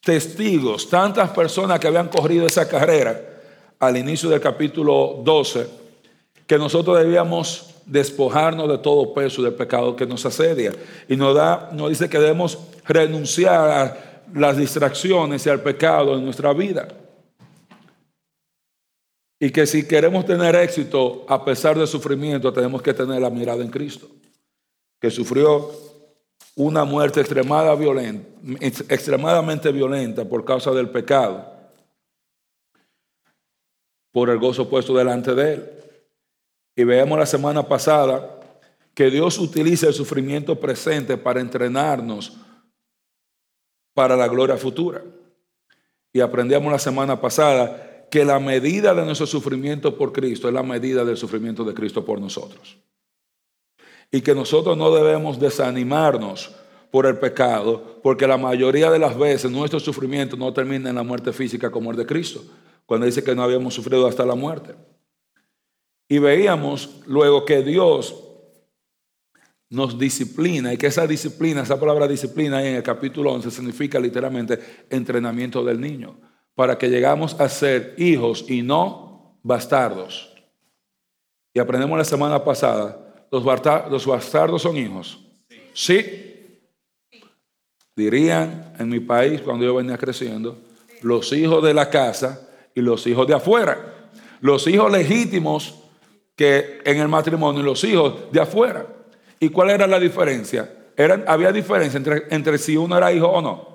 testigos, 0.00 0.88
tantas 0.88 1.30
personas 1.30 1.80
que 1.80 1.86
habían 1.86 2.08
corrido 2.08 2.46
esa 2.46 2.68
carrera 2.68 3.20
al 3.78 3.96
inicio 3.96 4.28
del 4.28 4.40
capítulo 4.40 5.20
12, 5.24 5.66
que 6.46 6.58
nosotros 6.58 6.98
debíamos 6.98 7.74
despojarnos 7.86 8.68
de 8.68 8.78
todo 8.78 9.12
peso 9.12 9.42
del 9.42 9.54
pecado 9.54 9.96
que 9.96 10.06
nos 10.06 10.24
asedia. 10.24 10.72
Y 11.08 11.16
nos, 11.16 11.34
da, 11.34 11.70
nos 11.72 11.90
dice 11.90 12.08
que 12.08 12.18
debemos 12.18 12.58
renunciar 12.86 13.70
a 13.70 13.96
las 14.32 14.56
distracciones 14.56 15.44
y 15.46 15.50
al 15.50 15.60
pecado 15.60 16.16
en 16.16 16.24
nuestra 16.24 16.52
vida. 16.52 16.88
Y 19.44 19.50
que 19.50 19.66
si 19.66 19.86
queremos 19.86 20.24
tener 20.24 20.56
éxito 20.56 21.26
a 21.28 21.44
pesar 21.44 21.76
del 21.76 21.86
sufrimiento, 21.86 22.50
tenemos 22.50 22.80
que 22.80 22.94
tener 22.94 23.20
la 23.20 23.28
mirada 23.28 23.62
en 23.62 23.70
Cristo, 23.70 24.08
que 24.98 25.10
sufrió 25.10 25.70
una 26.56 26.84
muerte 26.84 27.20
extremadamente 27.20 29.70
violenta 29.70 30.24
por 30.24 30.46
causa 30.46 30.70
del 30.70 30.88
pecado, 30.88 31.46
por 34.12 34.30
el 34.30 34.38
gozo 34.38 34.70
puesto 34.70 34.96
delante 34.96 35.34
de 35.34 35.52
él. 35.52 35.70
Y 36.74 36.84
veamos 36.84 37.18
la 37.18 37.26
semana 37.26 37.68
pasada 37.68 38.40
que 38.94 39.10
Dios 39.10 39.38
utiliza 39.38 39.88
el 39.88 39.92
sufrimiento 39.92 40.58
presente 40.58 41.18
para 41.18 41.42
entrenarnos 41.42 42.38
para 43.92 44.16
la 44.16 44.26
gloria 44.26 44.56
futura. 44.56 45.02
Y 46.14 46.20
aprendíamos 46.20 46.72
la 46.72 46.78
semana 46.78 47.20
pasada 47.20 47.90
que 48.14 48.24
la 48.24 48.38
medida 48.38 48.94
de 48.94 49.04
nuestro 49.04 49.26
sufrimiento 49.26 49.98
por 49.98 50.12
Cristo 50.12 50.46
es 50.46 50.54
la 50.54 50.62
medida 50.62 51.04
del 51.04 51.16
sufrimiento 51.16 51.64
de 51.64 51.74
Cristo 51.74 52.04
por 52.04 52.20
nosotros. 52.20 52.78
Y 54.12 54.20
que 54.20 54.36
nosotros 54.36 54.76
no 54.76 54.94
debemos 54.94 55.40
desanimarnos 55.40 56.54
por 56.92 57.06
el 57.06 57.18
pecado, 57.18 57.98
porque 58.04 58.28
la 58.28 58.36
mayoría 58.36 58.88
de 58.88 59.00
las 59.00 59.18
veces 59.18 59.50
nuestro 59.50 59.80
sufrimiento 59.80 60.36
no 60.36 60.52
termina 60.52 60.90
en 60.90 60.94
la 60.94 61.02
muerte 61.02 61.32
física 61.32 61.72
como 61.72 61.90
el 61.90 61.96
de 61.96 62.06
Cristo, 62.06 62.40
cuando 62.86 63.04
dice 63.04 63.24
que 63.24 63.34
no 63.34 63.42
habíamos 63.42 63.74
sufrido 63.74 64.06
hasta 64.06 64.24
la 64.24 64.36
muerte. 64.36 64.76
Y 66.08 66.18
veíamos 66.18 67.00
luego 67.08 67.44
que 67.44 67.64
Dios 67.64 68.14
nos 69.70 69.98
disciplina 69.98 70.72
y 70.72 70.76
que 70.76 70.86
esa 70.86 71.04
disciplina, 71.04 71.62
esa 71.62 71.80
palabra 71.80 72.06
disciplina 72.06 72.64
en 72.64 72.76
el 72.76 72.82
capítulo 72.84 73.32
11 73.32 73.50
significa 73.50 73.98
literalmente 73.98 74.86
entrenamiento 74.88 75.64
del 75.64 75.80
niño 75.80 76.16
para 76.54 76.78
que 76.78 76.88
llegamos 76.88 77.38
a 77.40 77.48
ser 77.48 77.94
hijos 77.98 78.44
y 78.48 78.62
no 78.62 79.38
bastardos. 79.42 80.32
Y 81.52 81.60
aprendemos 81.60 81.96
la 81.98 82.04
semana 82.04 82.42
pasada, 82.42 83.26
los, 83.30 83.44
bastardos 83.44 84.62
son 84.62 84.76
hijos. 84.76 85.20
¿Sí? 85.72 86.60
Dirían 87.96 88.74
en 88.78 88.88
mi 88.88 89.00
país 89.00 89.40
cuando 89.40 89.64
yo 89.64 89.74
venía 89.74 89.98
creciendo, 89.98 90.58
los 91.02 91.32
hijos 91.32 91.62
de 91.62 91.74
la 91.74 91.90
casa 91.90 92.48
y 92.74 92.80
los 92.80 93.06
hijos 93.06 93.26
de 93.26 93.34
afuera. 93.34 94.10
Los 94.40 94.66
hijos 94.66 94.90
legítimos 94.90 95.80
que 96.36 96.80
en 96.84 96.98
el 96.98 97.08
matrimonio 97.08 97.60
y 97.60 97.64
los 97.64 97.82
hijos 97.84 98.32
de 98.32 98.40
afuera. 98.40 98.86
¿Y 99.38 99.48
cuál 99.48 99.70
era 99.70 99.86
la 99.86 100.00
diferencia? 100.00 100.72
Había 101.26 101.52
diferencia 101.52 101.98
entre, 101.98 102.24
entre 102.30 102.58
si 102.58 102.76
uno 102.76 102.96
era 102.96 103.12
hijo 103.12 103.28
o 103.28 103.42
no. 103.42 103.73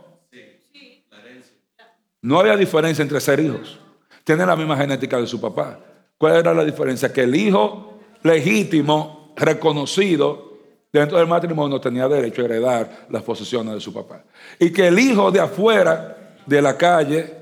No 2.22 2.40
había 2.40 2.58
diferencia 2.58 3.02
entre 3.02 3.20
ser 3.20 3.40
hijos. 3.40 3.80
Tienen 4.24 4.48
la 4.48 4.56
misma 4.56 4.78
genética 4.78 5.18
de 5.18 5.28
su 5.28 5.40
papá. 5.40 5.80
¿Cuál 6.18 6.38
era 6.38 6.54
la 6.54 6.66
diferencia? 6.66 7.12
Que 7.12 7.24
el 7.24 7.36
hijo 7.36 8.00
legítimo, 8.24 9.34
reconocido 9.38 10.60
dentro 10.92 11.18
del 11.18 11.28
matrimonio, 11.28 11.80
tenía 11.80 12.08
derecho 12.08 12.42
a 12.42 12.46
heredar 12.46 13.08
las 13.10 13.24
posesiones 13.24 13.74
de 13.74 13.80
su 13.80 13.94
papá. 13.94 14.24
Y 14.60 14.72
que 14.72 14.88
el 14.88 15.00
hijo 15.00 15.32
de 15.32 15.40
afuera, 15.40 16.36
de 16.46 16.62
la 16.62 16.78
calle, 16.78 17.38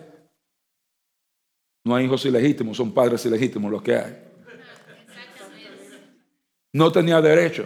no 1.84 1.96
hay 1.96 2.06
hijos 2.06 2.26
ilegítimos, 2.26 2.78
son 2.78 2.94
padres 2.94 3.26
ilegítimos 3.26 3.72
los 3.72 3.82
que 3.82 3.96
hay. 3.96 4.24
No 6.74 6.92
tenía 6.92 7.20
derecho. 7.22 7.66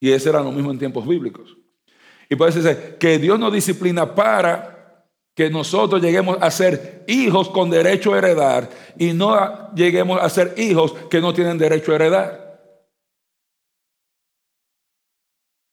Y 0.00 0.10
ese 0.12 0.30
era 0.30 0.40
lo 0.40 0.52
mismo 0.52 0.70
en 0.70 0.78
tiempos 0.78 1.06
bíblicos. 1.06 1.56
Y 2.30 2.36
puede 2.36 2.52
ser 2.52 2.96
que 2.98 3.18
Dios 3.18 3.38
nos 3.38 3.52
disciplina 3.52 4.14
para 4.14 4.77
que 5.38 5.50
nosotros 5.50 6.02
lleguemos 6.02 6.36
a 6.40 6.50
ser 6.50 7.04
hijos 7.06 7.48
con 7.50 7.70
derecho 7.70 8.12
a 8.12 8.18
heredar 8.18 8.68
y 8.98 9.12
no 9.12 9.72
lleguemos 9.72 10.20
a 10.20 10.28
ser 10.28 10.54
hijos 10.56 10.92
que 11.08 11.20
no 11.20 11.32
tienen 11.32 11.56
derecho 11.56 11.92
a 11.92 11.94
heredar. 11.94 12.60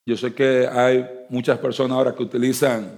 Yo 0.06 0.16
sé 0.18 0.36
que 0.36 0.68
hay 0.68 1.10
muchas 1.30 1.58
personas 1.58 1.98
ahora 1.98 2.14
que 2.14 2.22
utilizan 2.22 2.92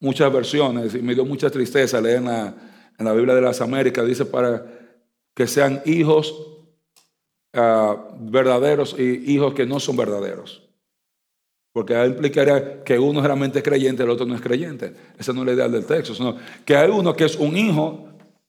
muchas 0.00 0.32
versiones 0.32 0.96
y 0.96 0.98
me 0.98 1.14
dio 1.14 1.24
mucha 1.24 1.48
tristeza 1.48 2.00
leer 2.00 2.16
en 2.16 2.24
la, 2.24 2.54
en 2.98 3.04
la 3.06 3.12
Biblia 3.12 3.36
de 3.36 3.42
las 3.42 3.60
Américas, 3.60 4.04
dice 4.04 4.24
para 4.24 4.66
que 5.32 5.46
sean 5.46 5.80
hijos 5.84 6.34
ah, 7.52 8.08
verdaderos 8.18 8.96
y 8.98 9.32
hijos 9.32 9.54
que 9.54 9.64
no 9.64 9.78
son 9.78 9.96
verdaderos. 9.96 10.71
Porque 11.72 11.94
implicaría 12.04 12.84
que 12.84 12.98
uno 12.98 13.20
es 13.20 13.26
realmente 13.26 13.62
creyente, 13.62 14.02
el 14.02 14.10
otro 14.10 14.26
no 14.26 14.34
es 14.34 14.40
creyente. 14.42 14.92
Esa 15.18 15.32
no 15.32 15.40
es 15.40 15.46
la 15.46 15.52
idea 15.54 15.68
del 15.68 15.86
texto, 15.86 16.14
sino 16.14 16.36
que 16.64 16.76
hay 16.76 16.90
uno 16.90 17.14
que 17.14 17.24
es 17.24 17.36
un 17.36 17.56
hijo 17.56 18.08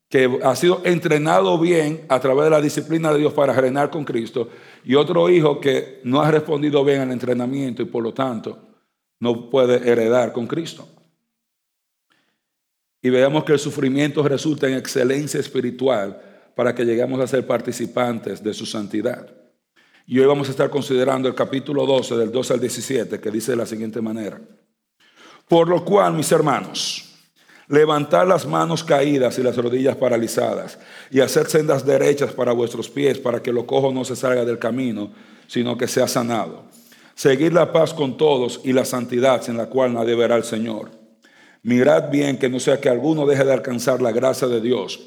que 0.09 0.39
ha 0.43 0.55
sido 0.55 0.81
entrenado 0.83 1.57
bien 1.57 2.05
a 2.07 2.19
través 2.19 2.43
de 2.43 2.49
la 2.51 2.61
disciplina 2.61 3.11
de 3.11 3.17
Dios 3.17 3.33
para 3.33 3.53
reinar 3.53 3.89
con 3.89 4.05
Cristo, 4.05 4.47
y 4.83 4.93
otro 4.93 5.27
hijo 5.27 5.59
que 5.59 6.01
no 6.03 6.21
ha 6.21 6.29
respondido 6.29 6.85
bien 6.85 7.01
al 7.01 7.11
entrenamiento 7.11 7.81
y 7.81 7.85
por 7.85 8.03
lo 8.03 8.13
tanto 8.13 8.59
no 9.19 9.49
puede 9.49 9.89
heredar 9.89 10.31
con 10.31 10.45
Cristo. 10.45 10.87
Y 13.01 13.09
veamos 13.09 13.43
que 13.43 13.53
el 13.53 13.59
sufrimiento 13.59 14.21
resulta 14.21 14.67
en 14.67 14.75
excelencia 14.75 15.39
espiritual 15.39 16.21
para 16.55 16.75
que 16.75 16.85
lleguemos 16.85 17.19
a 17.19 17.25
ser 17.25 17.47
participantes 17.47 18.43
de 18.43 18.53
su 18.53 18.65
santidad. 18.65 19.42
Y 20.05 20.19
hoy 20.19 20.25
vamos 20.25 20.49
a 20.49 20.51
estar 20.51 20.69
considerando 20.69 21.29
el 21.29 21.35
capítulo 21.35 21.85
12, 21.85 22.17
del 22.17 22.31
12 22.31 22.53
al 22.53 22.59
17, 22.59 23.19
que 23.21 23.31
dice 23.31 23.51
de 23.51 23.57
la 23.57 23.65
siguiente 23.65 24.01
manera. 24.01 24.41
Por 25.47 25.69
lo 25.69 25.85
cual, 25.85 26.13
mis 26.13 26.29
hermanos, 26.29 27.15
levantad 27.69 28.27
las 28.27 28.45
manos 28.45 28.83
caídas 28.83 29.39
y 29.39 29.43
las 29.43 29.55
rodillas 29.55 29.95
paralizadas, 29.95 30.77
y 31.09 31.21
hacer 31.21 31.47
sendas 31.47 31.85
derechas 31.85 32.33
para 32.33 32.51
vuestros 32.51 32.89
pies, 32.89 33.17
para 33.17 33.41
que 33.41 33.53
lo 33.53 33.65
cojo 33.65 33.93
no 33.93 34.03
se 34.03 34.17
salga 34.17 34.43
del 34.43 34.59
camino, 34.59 35.13
sino 35.47 35.77
que 35.77 35.87
sea 35.87 36.09
sanado. 36.09 36.65
Seguid 37.15 37.53
la 37.53 37.71
paz 37.71 37.93
con 37.93 38.17
todos 38.17 38.59
y 38.65 38.73
la 38.73 38.83
santidad 38.83 39.41
sin 39.41 39.55
la 39.55 39.67
cual 39.67 39.93
nadie 39.93 40.15
verá 40.15 40.35
al 40.35 40.43
Señor. 40.43 40.91
Mirad 41.61 42.09
bien 42.09 42.37
que 42.37 42.49
no 42.49 42.59
sea 42.59 42.81
que 42.81 42.89
alguno 42.89 43.25
deje 43.25 43.45
de 43.45 43.53
alcanzar 43.53 44.01
la 44.01 44.11
gracia 44.11 44.49
de 44.49 44.59
Dios, 44.59 44.99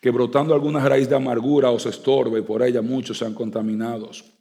que 0.00 0.10
brotando 0.10 0.54
alguna 0.54 0.88
raíz 0.88 1.06
de 1.06 1.16
amargura 1.16 1.70
os 1.70 1.84
estorbe 1.84 2.38
y 2.38 2.42
por 2.42 2.62
ella 2.62 2.80
muchos 2.80 3.18
sean 3.18 3.34
contaminados. 3.34 4.37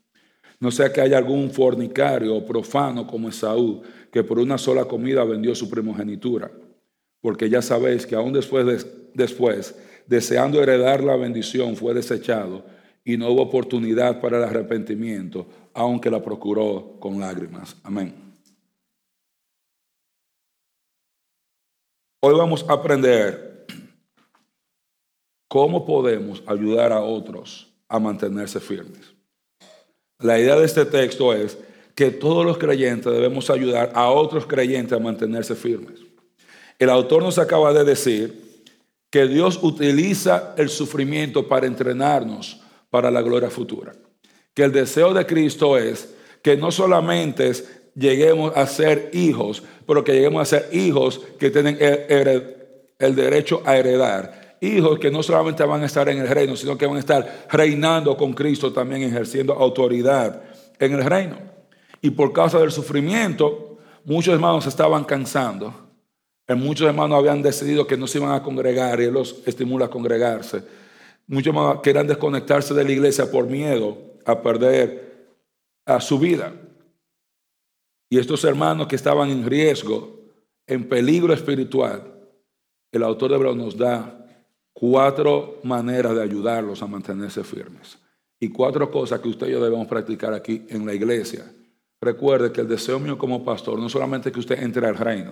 No 0.60 0.72
sea 0.72 0.92
que 0.92 1.02
haya 1.02 1.18
algún 1.18 1.52
fornicario 1.52 2.36
o 2.36 2.46
profano 2.46 3.06
como 3.06 3.30
Esaú, 3.30 3.84
que 4.12 4.24
por 4.24 4.40
una 4.40 4.58
sola 4.58 4.86
comida 4.86 5.24
vendió 5.24 5.54
su 5.54 5.70
primogenitura. 5.70 6.52
Porque 7.22 7.50
ya 7.50 7.62
sabéis 7.62 8.06
que 8.06 8.16
aún 8.16 8.34
después, 8.34 8.88
después, 9.14 9.76
deseando 10.08 10.62
heredar 10.62 11.04
la 11.04 11.16
bendición, 11.16 11.76
fue 11.76 11.94
desechado 11.94 12.66
y 13.04 13.18
no 13.18 13.30
hubo 13.30 13.44
oportunidad 13.44 14.20
para 14.20 14.38
el 14.38 14.44
arrepentimiento, 14.44 15.48
aunque 15.74 16.10
la 16.10 16.22
procuró 16.22 16.98
con 17.00 17.20
lágrimas. 17.20 17.78
Amén. 17.84 18.14
Hoy 22.20 22.36
vamos 22.36 22.66
a 22.68 22.74
aprender 22.74 23.66
cómo 25.48 25.86
podemos 25.86 26.44
ayudar 26.48 26.92
a 26.92 27.02
otros 27.02 27.74
a 27.88 28.00
mantenerse 28.00 28.60
firmes. 28.60 29.17
La 30.20 30.40
idea 30.40 30.56
de 30.56 30.66
este 30.66 30.86
texto 30.86 31.34
es 31.34 31.58
que 31.94 32.12
todos 32.12 32.46
los 32.46 32.58
creyentes 32.58 33.12
debemos 33.12 33.50
ayudar 33.50 33.92
a 33.94 34.10
otros 34.10 34.46
creyentes 34.46 34.94
a 34.94 35.02
mantenerse 35.02 35.56
firmes. 35.56 36.00
El 36.80 36.90
autor 36.90 37.24
nos 37.24 37.38
acaba 37.40 37.74
de 37.74 37.84
decir 37.84 38.64
que 39.10 39.28
Dios 39.28 39.60
utiliza 39.62 40.54
el 40.58 40.70
sufrimiento 40.70 41.48
para 41.48 41.66
entrenarnos 41.66 42.62
para 42.90 43.10
la 43.10 43.22
gloria 43.22 43.50
futura. 43.50 43.94
Que 44.54 44.64
el 44.64 44.72
deseo 44.72 45.14
de 45.14 45.26
Cristo 45.26 45.78
es 45.78 46.14
que 46.42 46.58
no 46.58 46.72
solamente 46.72 47.52
lleguemos 47.96 48.56
a 48.56 48.68
ser 48.68 49.10
hijos, 49.14 49.64
pero 49.86 50.04
que 50.04 50.14
lleguemos 50.14 50.42
a 50.42 50.60
ser 50.60 50.70
hijos 50.72 51.22
que 51.40 51.50
tienen 51.50 51.78
el 51.80 53.16
derecho 53.16 53.62
a 53.66 53.78
heredar. 53.78 54.47
Hijos 54.62 55.00
que 55.00 55.12
no 55.12 55.22
solamente 55.22 55.64
van 55.64 55.84
a 55.84 55.86
estar 55.86 56.10
en 56.10 56.20
el 56.20 56.28
reino, 56.28 56.56
sino 56.56 56.78
que 56.78 56.86
van 56.86 56.98
a 56.98 57.00
estar 57.00 57.48
reinando 57.52 58.18
con 58.18 58.34
Cristo 58.34 58.74
también, 58.74 59.04
ejerciendo 59.04 59.54
autoridad 59.54 60.44
en 60.80 60.94
el 60.94 61.04
reino. 61.04 61.38
Y 62.02 62.12
por 62.12 62.34
causa 62.34 62.60
del 62.60 62.72
sufrimiento, 62.72 63.78
muchos 64.06 64.34
hermanos 64.34 64.66
estaban 64.66 65.04
cansando 65.04 65.88
Muchos 66.56 66.88
hermanos 66.88 67.18
habían 67.18 67.42
decidido 67.42 67.86
que 67.86 67.98
no 67.98 68.08
se 68.08 68.20
iban 68.20 68.32
a 68.32 68.42
congregar 68.42 69.02
y 69.02 69.06
Él 69.06 69.14
los 69.14 69.42
estimula 69.46 69.88
a 69.88 69.90
congregarse. 69.90 70.64
Muchos 71.28 71.48
hermanos 71.48 71.82
querían 71.82 72.08
desconectarse 72.08 72.74
de 72.74 72.86
la 72.86 72.92
iglesia 72.92 73.30
por 73.30 73.48
miedo 73.48 73.98
a 74.26 74.42
perder 74.42 75.36
a 75.86 76.00
su 76.00 76.18
vida. 76.18 76.54
Y 78.10 78.18
estos 78.18 78.46
hermanos 78.46 78.88
que 78.88 78.96
estaban 78.96 79.30
en 79.30 79.46
riesgo, 79.46 80.22
en 80.66 80.88
peligro 80.88 81.34
espiritual, 81.34 82.14
el 82.94 83.04
autor 83.04 83.32
de 83.32 83.36
Hebreos 83.36 83.58
nos 83.58 83.78
da 83.78 84.17
cuatro 84.80 85.60
maneras 85.64 86.16
de 86.16 86.24
ayudarlos 86.24 86.82
a 86.82 86.88
mantenerse 86.88 87.44
firmes. 87.44 87.98
Y 88.40 88.50
cuatro 88.50 88.92
cosas 88.92 89.20
que 89.20 89.30
usted 89.30 89.48
y 89.48 89.52
yo 89.52 89.64
debemos 89.64 89.88
practicar 89.88 90.34
aquí 90.34 90.66
en 90.70 90.86
la 90.86 90.94
iglesia. 90.94 91.52
Recuerde 92.00 92.52
que 92.52 92.62
el 92.62 92.68
deseo 92.68 93.00
mío 93.00 93.18
como 93.18 93.44
pastor 93.44 93.80
no 93.80 93.90
solamente 93.90 94.32
que 94.32 94.40
usted 94.40 94.62
entre 94.62 94.86
al 94.86 94.96
reino, 94.96 95.32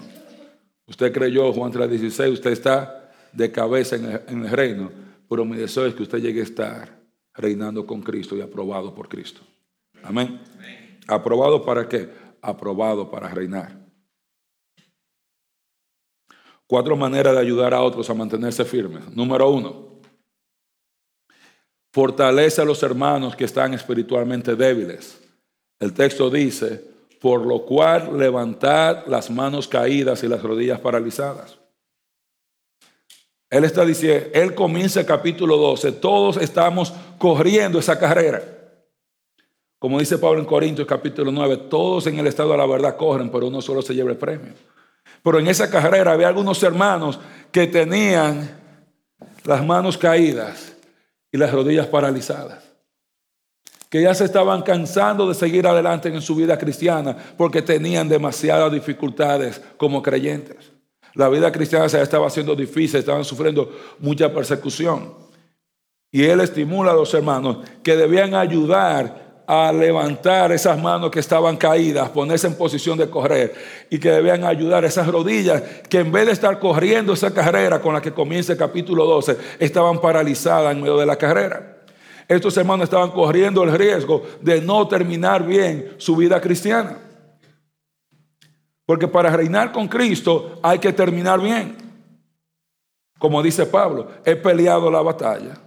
Usted 0.88 1.12
creyó 1.12 1.52
Juan 1.52 1.72
3:16, 1.72 2.32
usted 2.32 2.52
está 2.52 3.12
de 3.34 3.52
cabeza 3.52 3.96
en 3.96 4.44
el, 4.44 4.50
reino, 4.50 4.92
pero 5.28 5.44
mi 5.44 5.58
deseo 5.58 5.86
es 5.86 5.96
que 5.96 6.04
usted 6.04 6.20
llegue 6.20 6.42
a 6.42 6.44
estar 6.44 7.00
reinando 7.34 7.86
con 7.86 8.02
Cristo 8.02 8.38
y 8.38 8.42
aprobado 8.42 8.94
por 8.94 9.10
Cristo. 9.10 9.42
Amén. 10.04 10.40
¿Aprobado 11.08 11.66
para 11.66 11.90
qué? 11.90 12.10
Aprobado 12.42 13.10
para 13.10 13.30
reinar. 13.30 13.85
Cuatro 16.68 16.96
maneras 16.96 17.36
de 17.36 17.42
ayudar 17.42 17.74
a 17.74 17.82
otros 17.82 18.10
a 18.10 18.14
mantenerse 18.14 18.66
firmes. 18.66 19.08
Número 19.16 19.50
uno, 19.50 19.86
fortalece 21.94 22.62
a 22.62 22.66
los 22.66 22.82
hermanos 22.84 23.36
que 23.36 23.46
están 23.46 23.74
espiritualmente 23.74 24.56
débiles. 24.56 25.22
El 25.80 25.94
texto 25.94 26.30
dice, 26.30 26.84
por 27.22 27.46
lo 27.46 27.66
cual 27.66 28.18
levantad 28.18 29.06
las 29.08 29.30
manos 29.30 29.68
caídas 29.68 30.24
y 30.24 30.28
las 30.28 30.42
rodillas 30.42 30.80
paralizadas. 30.80 31.58
Él 33.50 33.64
está 33.64 33.86
diciendo, 33.86 34.28
él 34.34 34.56
comienza 34.56 35.00
el 35.00 35.06
capítulo 35.06 35.58
12, 35.58 35.94
todos 35.94 36.38
estamos 36.38 36.94
corriendo 37.18 37.80
esa 37.80 37.98
carrera. 37.98 38.44
Como 39.80 40.00
dice 40.00 40.18
Pablo 40.18 40.40
en 40.40 40.46
Corintios 40.46 40.88
capítulo 40.88 41.32
9, 41.32 41.58
todos 41.70 42.08
en 42.08 42.18
el 42.18 42.28
estado 42.28 42.52
de 42.52 42.58
la 42.58 42.66
verdad 42.66 42.98
corren, 42.98 43.30
pero 43.30 43.48
uno 43.48 43.62
solo 43.62 43.82
se 43.82 43.94
lleva 43.94 44.12
el 44.12 44.18
premio. 44.18 44.54
Pero 45.26 45.40
en 45.40 45.48
esa 45.48 45.70
carrera 45.70 46.14
había 46.14 46.30
algunos 46.30 46.64
hermanos 46.64 47.20
que 47.52 47.68
tenían 47.68 48.50
las 49.44 49.66
manos 49.66 49.98
caídas 49.98 50.74
y 51.32 51.38
las 51.38 51.52
rodillas 51.52 51.88
paralizadas 51.88 52.66
que 53.96 54.02
ya 54.02 54.14
se 54.14 54.26
estaban 54.26 54.62
cansando 54.62 55.26
de 55.26 55.34
seguir 55.34 55.66
adelante 55.66 56.10
en 56.10 56.22
su 56.22 56.36
vida 56.36 56.58
cristiana 56.58 57.16
porque 57.38 57.62
tenían 57.62 58.10
demasiadas 58.10 58.70
dificultades 58.70 59.62
como 59.78 60.04
creyentes. 60.04 60.74
La 61.14 61.30
vida 61.30 61.50
cristiana 61.50 61.88
se 61.88 62.02
estaba 62.02 62.28
haciendo 62.28 62.58
difícil, 62.58 63.00
estaban 63.00 63.24
sufriendo 63.24 63.74
mucha 64.00 64.34
persecución. 64.34 65.14
Y 66.12 66.26
él 66.26 66.42
estimula 66.42 66.92
a 66.92 66.96
los 66.96 67.14
hermanos 67.14 67.60
que 67.82 67.96
debían 67.96 68.36
ayudar 68.36 69.25
a 69.48 69.72
levantar 69.72 70.52
esas 70.52 70.82
manos 70.82 71.12
que 71.12 71.20
estaban 71.20 71.58
caídas, 71.58 72.10
ponerse 72.10 72.48
en 72.48 72.56
posición 72.56 72.98
de 72.98 73.10
correr 73.10 73.54
y 73.90 74.00
que 74.00 74.10
debían 74.10 74.44
ayudar 74.44 74.84
a 74.84 74.88
esas 74.88 75.08
rodillas 75.08 75.62
que 75.90 76.00
en 76.00 76.12
vez 76.12 76.26
de 76.26 76.32
estar 76.32 76.60
corriendo 76.60 77.14
esa 77.14 77.34
carrera 77.34 77.82
con 77.82 77.94
la 77.94 78.02
que 78.02 78.12
comienza 78.12 78.54
el 78.54 78.58
capítulo 78.58 79.06
12, 79.06 79.38
estaban 79.60 80.02
paralizadas 80.02 80.74
en 80.74 80.82
medio 80.82 80.98
de 80.98 81.06
la 81.06 81.16
carrera. 81.16 81.84
Estos 82.28 82.58
hermanos 82.58 82.86
estaban 82.86 83.12
corriendo 83.12 83.64
el 83.64 83.72
riesgo 83.78 84.24
de 84.42 84.62
no 84.62 84.88
terminar 84.88 85.46
bien 85.46 85.94
su 85.98 86.16
vida 86.16 86.42
cristiana. 86.42 86.98
Porque 88.86 89.08
para 89.08 89.36
reinar 89.36 89.72
con 89.72 89.88
Cristo 89.88 90.60
hay 90.62 90.80
que 90.80 90.94
terminar 90.94 91.40
bien. 91.40 91.78
Como 93.18 93.42
dice 93.42 93.66
Pablo, 93.66 94.10
he 94.26 94.36
peleado 94.36 94.92
la 94.92 95.02
batalla, 95.02 95.58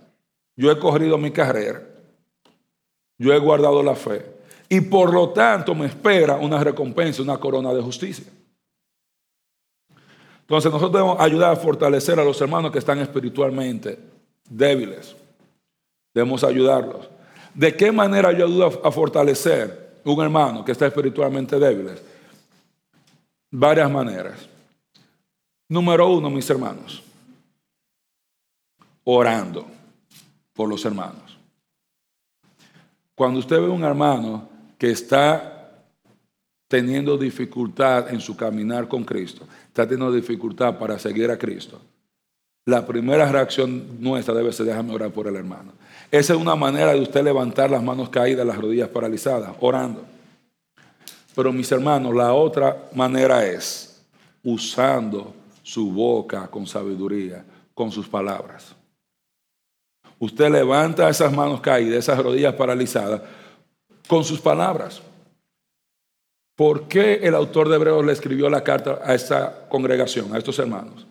yo 0.54 0.70
he 0.70 0.78
corrido 0.78 1.16
mi 1.16 1.30
carrera, 1.30 1.82
yo 3.18 3.32
he 3.32 3.38
guardado 3.38 3.82
la 3.82 3.94
fe 3.94 4.24
y 4.68 4.80
por 4.80 5.12
lo 5.12 5.30
tanto 5.30 5.74
me 5.74 5.86
espera 5.86 6.36
una 6.36 6.62
recompensa, 6.62 7.22
una 7.22 7.38
corona 7.38 7.72
de 7.74 7.82
justicia. 7.82 8.26
Entonces 10.40 10.72
nosotros 10.72 10.92
debemos 10.92 11.20
ayudar 11.20 11.52
a 11.52 11.56
fortalecer 11.56 12.18
a 12.18 12.24
los 12.24 12.40
hermanos 12.40 12.72
que 12.72 12.78
están 12.78 12.98
espiritualmente 13.00 13.98
débiles. 14.48 15.14
Debemos 16.14 16.42
ayudarlos. 16.42 17.08
¿De 17.54 17.76
qué 17.76 17.92
manera 17.92 18.32
yo 18.32 18.46
ayudo 18.46 18.80
a 18.84 18.90
fortalecer 18.90 20.00
un 20.04 20.22
hermano 20.22 20.64
que 20.64 20.72
está 20.72 20.86
espiritualmente 20.86 21.58
débil? 21.58 21.90
Varias 23.50 23.90
maneras. 23.90 24.48
Número 25.68 26.08
uno, 26.08 26.30
mis 26.30 26.48
hermanos, 26.48 27.02
orando 29.04 29.66
por 30.54 30.68
los 30.68 30.82
hermanos. 30.84 31.27
Cuando 33.18 33.40
usted 33.40 33.60
ve 33.60 33.68
un 33.68 33.82
hermano 33.82 34.48
que 34.78 34.92
está 34.92 35.72
teniendo 36.68 37.18
dificultad 37.18 38.14
en 38.14 38.20
su 38.20 38.36
caminar 38.36 38.86
con 38.86 39.02
Cristo, 39.02 39.44
está 39.66 39.82
teniendo 39.82 40.12
dificultad 40.12 40.78
para 40.78 41.00
seguir 41.00 41.28
a 41.28 41.36
Cristo, 41.36 41.80
la 42.64 42.86
primera 42.86 43.28
reacción 43.28 44.00
nuestra 44.00 44.34
debe 44.34 44.52
ser 44.52 44.66
déjame 44.66 44.94
orar 44.94 45.10
por 45.10 45.26
el 45.26 45.34
hermano. 45.34 45.72
Esa 46.12 46.34
es 46.34 46.38
una 46.38 46.54
manera 46.54 46.92
de 46.92 47.00
usted 47.00 47.24
levantar 47.24 47.72
las 47.72 47.82
manos 47.82 48.08
caídas, 48.08 48.46
las 48.46 48.56
rodillas 48.56 48.88
paralizadas, 48.88 49.50
orando. 49.58 50.04
Pero 51.34 51.52
mis 51.52 51.72
hermanos, 51.72 52.14
la 52.14 52.32
otra 52.32 52.84
manera 52.94 53.44
es 53.44 54.00
usando 54.44 55.34
su 55.64 55.90
boca 55.90 56.46
con 56.46 56.68
sabiduría, 56.68 57.44
con 57.74 57.90
sus 57.90 58.06
palabras. 58.06 58.76
Usted 60.18 60.50
levanta 60.50 61.08
esas 61.08 61.32
manos 61.32 61.60
caídas, 61.60 61.98
esas 61.98 62.18
rodillas 62.18 62.54
paralizadas, 62.54 63.22
con 64.08 64.24
sus 64.24 64.40
palabras. 64.40 65.00
¿Por 66.56 66.88
qué 66.88 67.20
el 67.22 67.34
autor 67.36 67.68
de 67.68 67.76
Hebreos 67.76 68.04
le 68.04 68.12
escribió 68.12 68.50
la 68.50 68.64
carta 68.64 68.98
a 69.04 69.14
esta 69.14 69.68
congregación, 69.68 70.34
a 70.34 70.38
estos 70.38 70.58
hermanos? 70.58 71.06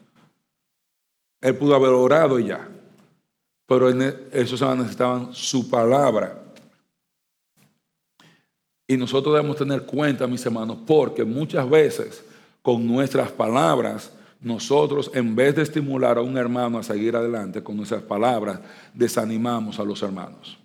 Él 1.39 1.55
pudo 1.55 1.75
haber 1.75 1.91
orado 1.91 2.37
ya. 2.39 2.67
Pero 3.65 3.89
esos 3.89 4.61
necesitaban 4.77 5.33
su 5.33 5.69
palabra. 5.69 6.41
Y 8.87 8.95
nosotros 8.95 9.35
debemos 9.35 9.57
tener 9.57 9.83
cuenta, 9.83 10.27
mis 10.27 10.45
hermanos, 10.45 10.77
porque 10.87 11.25
muchas 11.25 11.69
veces 11.69 12.23
con 12.61 12.85
nuestras 12.87 13.31
palabras, 13.31 14.11
nosotros 14.39 15.11
en 15.13 15.35
vez 15.35 15.55
de 15.55 15.63
estimular 15.63 16.17
a 16.17 16.21
un 16.21 16.37
hermano 16.37 16.77
a 16.77 16.83
seguir 16.83 17.15
adelante 17.15 17.63
con 17.63 17.77
nuestras 17.77 18.03
palabras, 18.03 18.59
desanimamos 18.93 19.79
a 19.79 19.83
los 19.83 20.01
hermanos. 20.01 20.59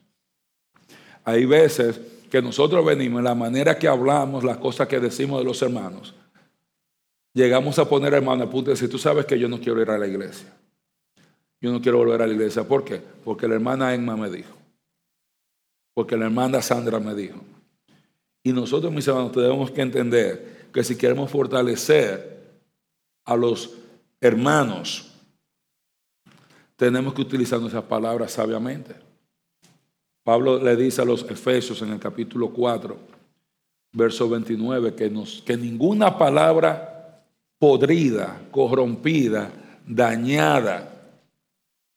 Hay 1.24 1.44
veces 1.44 2.00
que 2.30 2.42
nosotros 2.42 2.84
venimos, 2.84 3.18
en 3.18 3.24
la 3.24 3.34
manera 3.34 3.78
que 3.78 3.88
hablamos, 3.88 4.44
las 4.44 4.58
cosas 4.58 4.88
que 4.88 5.00
decimos 5.00 5.38
de 5.38 5.44
los 5.44 5.60
hermanos, 5.62 6.14
llegamos 7.32 7.78
a 7.78 7.88
poner 7.88 8.14
hermano 8.14 8.44
a 8.44 8.50
punto 8.50 8.70
de 8.70 8.74
decir, 8.74 8.90
tú 8.90 8.98
sabes 8.98 9.26
que 9.26 9.38
yo 9.38 9.48
no 9.48 9.60
quiero 9.60 9.80
ir 9.80 9.90
a 9.90 9.98
la 9.98 10.06
iglesia. 10.06 10.52
Yo 11.60 11.70
no 11.70 11.80
quiero 11.80 11.98
volver 11.98 12.20
a 12.20 12.26
la 12.26 12.32
iglesia. 12.32 12.64
¿Por 12.64 12.84
qué? 12.84 13.00
Porque 13.24 13.46
la 13.46 13.54
hermana 13.54 13.94
Emma 13.94 14.16
me 14.16 14.28
dijo. 14.28 14.52
Porque 15.94 16.16
la 16.16 16.24
hermana 16.24 16.60
Sandra 16.60 16.98
me 16.98 17.14
dijo. 17.14 17.40
Y 18.42 18.52
nosotros, 18.52 18.92
mis 18.92 19.06
hermanos, 19.06 19.30
tenemos 19.30 19.70
que 19.70 19.80
entender 19.80 20.66
que 20.72 20.82
si 20.82 20.96
queremos 20.96 21.30
fortalecer 21.30 22.41
a 23.24 23.36
los 23.36 23.70
hermanos, 24.20 25.12
tenemos 26.76 27.14
que 27.14 27.22
utilizar 27.22 27.60
nuestras 27.60 27.84
palabras 27.84 28.32
sabiamente. 28.32 28.94
Pablo 30.24 30.62
le 30.62 30.76
dice 30.76 31.02
a 31.02 31.04
los 31.04 31.22
Efesios 31.28 31.82
en 31.82 31.90
el 31.90 31.98
capítulo 31.98 32.50
4, 32.50 32.96
verso 33.92 34.28
29, 34.28 34.94
que, 34.94 35.10
nos, 35.10 35.42
que 35.42 35.56
ninguna 35.56 36.16
palabra 36.16 37.24
podrida, 37.58 38.40
corrompida, 38.50 39.50
dañada, 39.86 40.92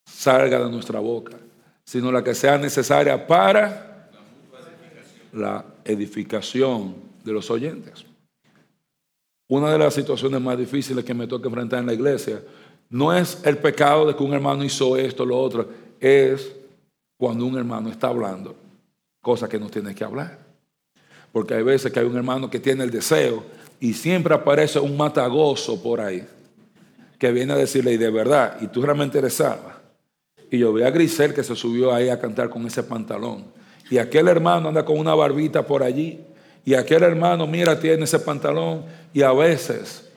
salga 0.06 0.64
de 0.64 0.72
nuestra 0.72 1.00
boca, 1.00 1.38
sino 1.84 2.12
la 2.12 2.24
que 2.24 2.36
sea 2.36 2.58
necesaria 2.58 3.26
para 3.26 4.10
la 5.34 5.66
edificación 5.84 6.96
de 7.24 7.34
los 7.34 7.50
oyentes. 7.52 8.06
Una 9.48 9.72
de 9.72 9.78
las 9.78 9.94
situaciones 9.94 10.42
más 10.42 10.58
difíciles 10.58 11.04
que 11.04 11.14
me 11.14 11.28
toca 11.28 11.48
enfrentar 11.48 11.80
en 11.80 11.86
la 11.86 11.94
iglesia 11.94 12.42
No 12.90 13.16
es 13.16 13.42
el 13.44 13.58
pecado 13.58 14.08
de 14.08 14.16
que 14.16 14.24
un 14.24 14.34
hermano 14.34 14.64
hizo 14.64 14.98
esto, 14.98 15.26
lo 15.26 15.40
otro. 15.40 15.68
Es 16.00 16.52
cuando 17.18 17.46
un 17.46 17.58
hermano 17.58 17.90
está 17.90 18.08
hablando 18.08 18.56
cosas 19.22 19.50
que 19.50 19.60
no 19.60 19.70
tiene 19.70 19.96
que 19.96 20.04
hablar. 20.04 20.38
Porque 21.32 21.56
hay 21.56 21.64
veces 21.64 21.92
que 21.92 22.00
hay 22.00 22.06
un 22.06 22.16
hermano 22.16 22.50
que 22.50 22.60
tiene 22.60 22.84
el 22.84 22.92
deseo 22.92 23.44
y 23.80 23.94
siempre 23.94 24.36
aparece 24.36 24.80
un 24.80 24.96
matagoso 24.96 25.82
por 25.82 26.00
ahí 26.00 26.26
que 27.18 27.32
viene 27.32 27.54
a 27.54 27.58
decirle, 27.58 27.94
y 27.94 27.98
de 27.98 28.10
verdad, 28.10 28.58
y 28.62 28.68
tú 28.68 28.82
realmente 28.82 29.18
eres 29.18 29.36
salva. 29.36 29.82
Y 30.52 30.60
yo 30.60 30.74
vi 30.74 30.84
a 30.84 30.92
Grisel 30.92 31.34
que 31.34 31.44
se 31.44 31.56
subió 31.56 31.94
ahí 31.94 32.10
a 32.10 32.20
cantar 32.20 32.50
con 32.50 32.66
ese 32.68 32.84
pantalón. 32.84 33.46
Y 33.90 33.98
aquel 33.98 34.28
hermano 34.28 34.70
anda 34.70 34.86
con 34.86 35.00
una 35.00 35.16
barbita 35.16 35.66
por 35.66 35.84
allí. 35.84 36.20
Y 36.66 36.74
aquel 36.74 37.04
hermano, 37.04 37.46
mira, 37.46 37.80
tiene 37.80 38.04
ese 38.04 38.20
pantalón. 38.20 38.84
Y 39.14 39.22
a 39.22 39.32
veces 39.32 40.10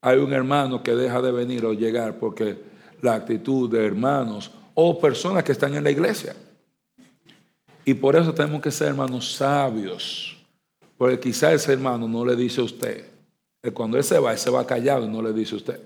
hay 0.00 0.18
un 0.18 0.32
hermano 0.32 0.82
que 0.82 0.94
deja 0.94 1.22
de 1.22 1.30
venir 1.30 1.64
o 1.64 1.72
llegar 1.72 2.18
porque 2.18 2.58
la 3.00 3.14
actitud 3.14 3.70
de 3.70 3.86
hermanos 3.86 4.50
o 4.74 4.98
personas 4.98 5.44
que 5.44 5.52
están 5.52 5.74
en 5.74 5.84
la 5.84 5.90
iglesia. 5.90 6.34
Y 7.84 7.94
por 7.94 8.16
eso 8.16 8.34
tenemos 8.34 8.60
que 8.60 8.72
ser 8.72 8.88
hermanos 8.88 9.32
sabios. 9.32 10.36
Porque 10.98 11.20
quizá 11.20 11.52
ese 11.52 11.72
hermano 11.72 12.08
no 12.08 12.24
le 12.24 12.34
dice 12.34 12.60
a 12.60 12.64
usted. 12.64 13.06
Cuando 13.72 13.96
él 13.96 14.04
se 14.04 14.18
va, 14.18 14.32
él 14.32 14.38
se 14.38 14.50
va 14.50 14.66
callado 14.66 15.06
y 15.06 15.08
no 15.08 15.22
le 15.22 15.32
dice 15.32 15.54
a 15.54 15.58
usted. 15.58 15.80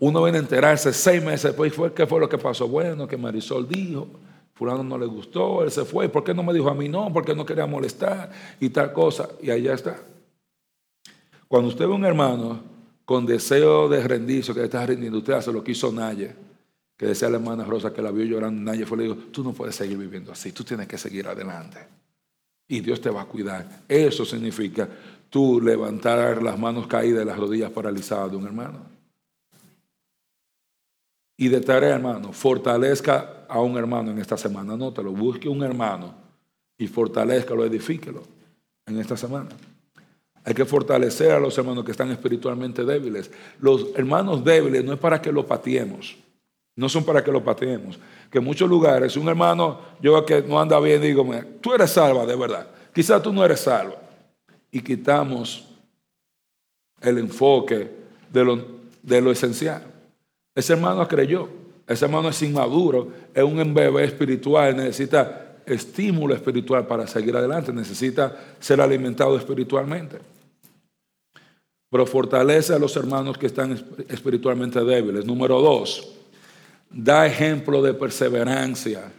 Uno 0.00 0.22
viene 0.24 0.38
a 0.38 0.40
enterarse 0.40 0.92
seis 0.92 1.22
meses 1.22 1.54
después, 1.56 1.92
¿qué 1.92 2.06
fue 2.08 2.18
lo 2.18 2.28
que 2.28 2.38
pasó? 2.38 2.66
Bueno, 2.66 3.06
que 3.06 3.16
Marisol 3.16 3.68
dijo, 3.68 4.08
fulano 4.54 4.82
no 4.82 4.98
le 4.98 5.06
gustó, 5.06 5.62
él 5.62 5.70
se 5.70 5.84
fue, 5.84 6.08
¿por 6.08 6.24
qué 6.24 6.34
no 6.34 6.42
me 6.42 6.52
dijo 6.52 6.68
a 6.68 6.74
mí 6.74 6.88
no? 6.88 7.12
Porque 7.12 7.34
no 7.34 7.44
quería 7.44 7.66
molestar 7.66 8.30
y 8.60 8.68
tal 8.68 8.92
cosa. 8.92 9.28
Y 9.40 9.50
allá 9.50 9.74
está. 9.74 9.98
Cuando 11.48 11.68
usted 11.68 11.86
ve 11.86 11.92
un 11.92 12.04
hermano 12.04 12.62
con 13.04 13.26
deseo 13.26 13.88
de 13.88 14.02
rendirse, 14.06 14.54
que 14.54 14.64
está 14.64 14.86
rindiendo, 14.86 15.18
usted 15.18 15.34
hace 15.34 15.52
lo 15.52 15.62
que 15.62 15.72
hizo 15.72 15.92
Naye, 15.92 16.34
que 16.96 17.06
decía 17.06 17.28
la 17.28 17.36
hermana 17.36 17.64
Rosa 17.64 17.92
que 17.92 18.00
la 18.00 18.10
vio 18.10 18.24
llorando, 18.24 18.70
Naye 18.70 18.86
fue 18.86 18.98
le 18.98 19.04
dijo, 19.04 19.16
tú 19.30 19.42
no 19.42 19.52
puedes 19.52 19.74
seguir 19.74 19.98
viviendo 19.98 20.32
así, 20.32 20.52
tú 20.52 20.64
tienes 20.64 20.86
que 20.86 20.98
seguir 20.98 21.26
adelante. 21.26 21.78
Y 22.68 22.80
Dios 22.80 23.00
te 23.00 23.10
va 23.10 23.22
a 23.22 23.26
cuidar. 23.26 23.82
Eso 23.88 24.24
significa 24.24 24.88
tú 25.28 25.60
levantar 25.60 26.42
las 26.42 26.58
manos 26.58 26.86
caídas 26.86 27.24
y 27.24 27.26
las 27.26 27.38
rodillas 27.38 27.70
paralizadas 27.70 28.30
de 28.30 28.36
un 28.36 28.46
hermano 28.46 28.92
y 31.42 31.48
de 31.48 31.60
tarea, 31.60 31.96
hermano, 31.96 32.32
fortalezca 32.32 33.41
a 33.52 33.60
un 33.60 33.76
hermano 33.76 34.10
en 34.10 34.18
esta 34.18 34.38
semana. 34.38 34.76
No 34.76 34.92
te 34.92 35.02
lo 35.02 35.12
busque 35.12 35.46
un 35.46 35.62
hermano 35.62 36.14
y 36.78 36.86
fortalezca, 36.86 37.52
edifíquelo 37.52 38.22
en 38.86 38.98
esta 38.98 39.14
semana. 39.14 39.50
Hay 40.42 40.54
que 40.54 40.64
fortalecer 40.64 41.32
a 41.32 41.38
los 41.38 41.56
hermanos 41.58 41.84
que 41.84 41.90
están 41.90 42.10
espiritualmente 42.10 42.82
débiles. 42.82 43.30
Los 43.60 43.88
hermanos 43.94 44.42
débiles 44.42 44.82
no 44.82 44.94
es 44.94 44.98
para 44.98 45.20
que 45.20 45.30
lo 45.30 45.46
patiemos. 45.46 46.16
No 46.74 46.88
son 46.88 47.04
para 47.04 47.22
que 47.22 47.30
lo 47.30 47.44
pateemos. 47.44 47.98
Que 48.30 48.38
en 48.38 48.44
muchos 48.44 48.68
lugares, 48.68 49.18
un 49.18 49.28
hermano, 49.28 49.80
yo 50.00 50.24
que 50.24 50.40
no 50.40 50.58
anda 50.58 50.80
bien, 50.80 51.02
digo, 51.02 51.28
tú 51.60 51.74
eres 51.74 51.90
salva 51.90 52.24
de 52.24 52.34
verdad. 52.34 52.66
Quizás 52.94 53.22
tú 53.22 53.34
no 53.34 53.44
eres 53.44 53.60
salva. 53.60 53.96
Y 54.70 54.80
quitamos 54.80 55.68
el 57.02 57.18
enfoque 57.18 57.90
de 58.32 58.44
lo, 58.44 58.64
de 59.02 59.20
lo 59.20 59.30
esencial. 59.30 59.84
Ese 60.54 60.72
hermano 60.72 61.06
creyó. 61.06 61.61
Ese 61.92 62.04
hermano 62.04 62.28
es 62.28 62.42
inmaduro, 62.42 63.08
es 63.34 63.42
un 63.42 63.74
bebé 63.74 64.04
espiritual, 64.04 64.76
necesita 64.76 65.56
estímulo 65.66 66.34
espiritual 66.34 66.86
para 66.86 67.06
seguir 67.06 67.36
adelante, 67.36 67.72
necesita 67.72 68.36
ser 68.58 68.80
alimentado 68.80 69.36
espiritualmente. 69.36 70.18
Pero 71.90 72.06
fortalece 72.06 72.74
a 72.74 72.78
los 72.78 72.96
hermanos 72.96 73.36
que 73.36 73.46
están 73.46 73.72
espiritualmente 74.08 74.82
débiles. 74.82 75.26
Número 75.26 75.60
dos, 75.60 76.08
da 76.90 77.26
ejemplo 77.26 77.82
de 77.82 77.94
perseverancia 77.94 79.12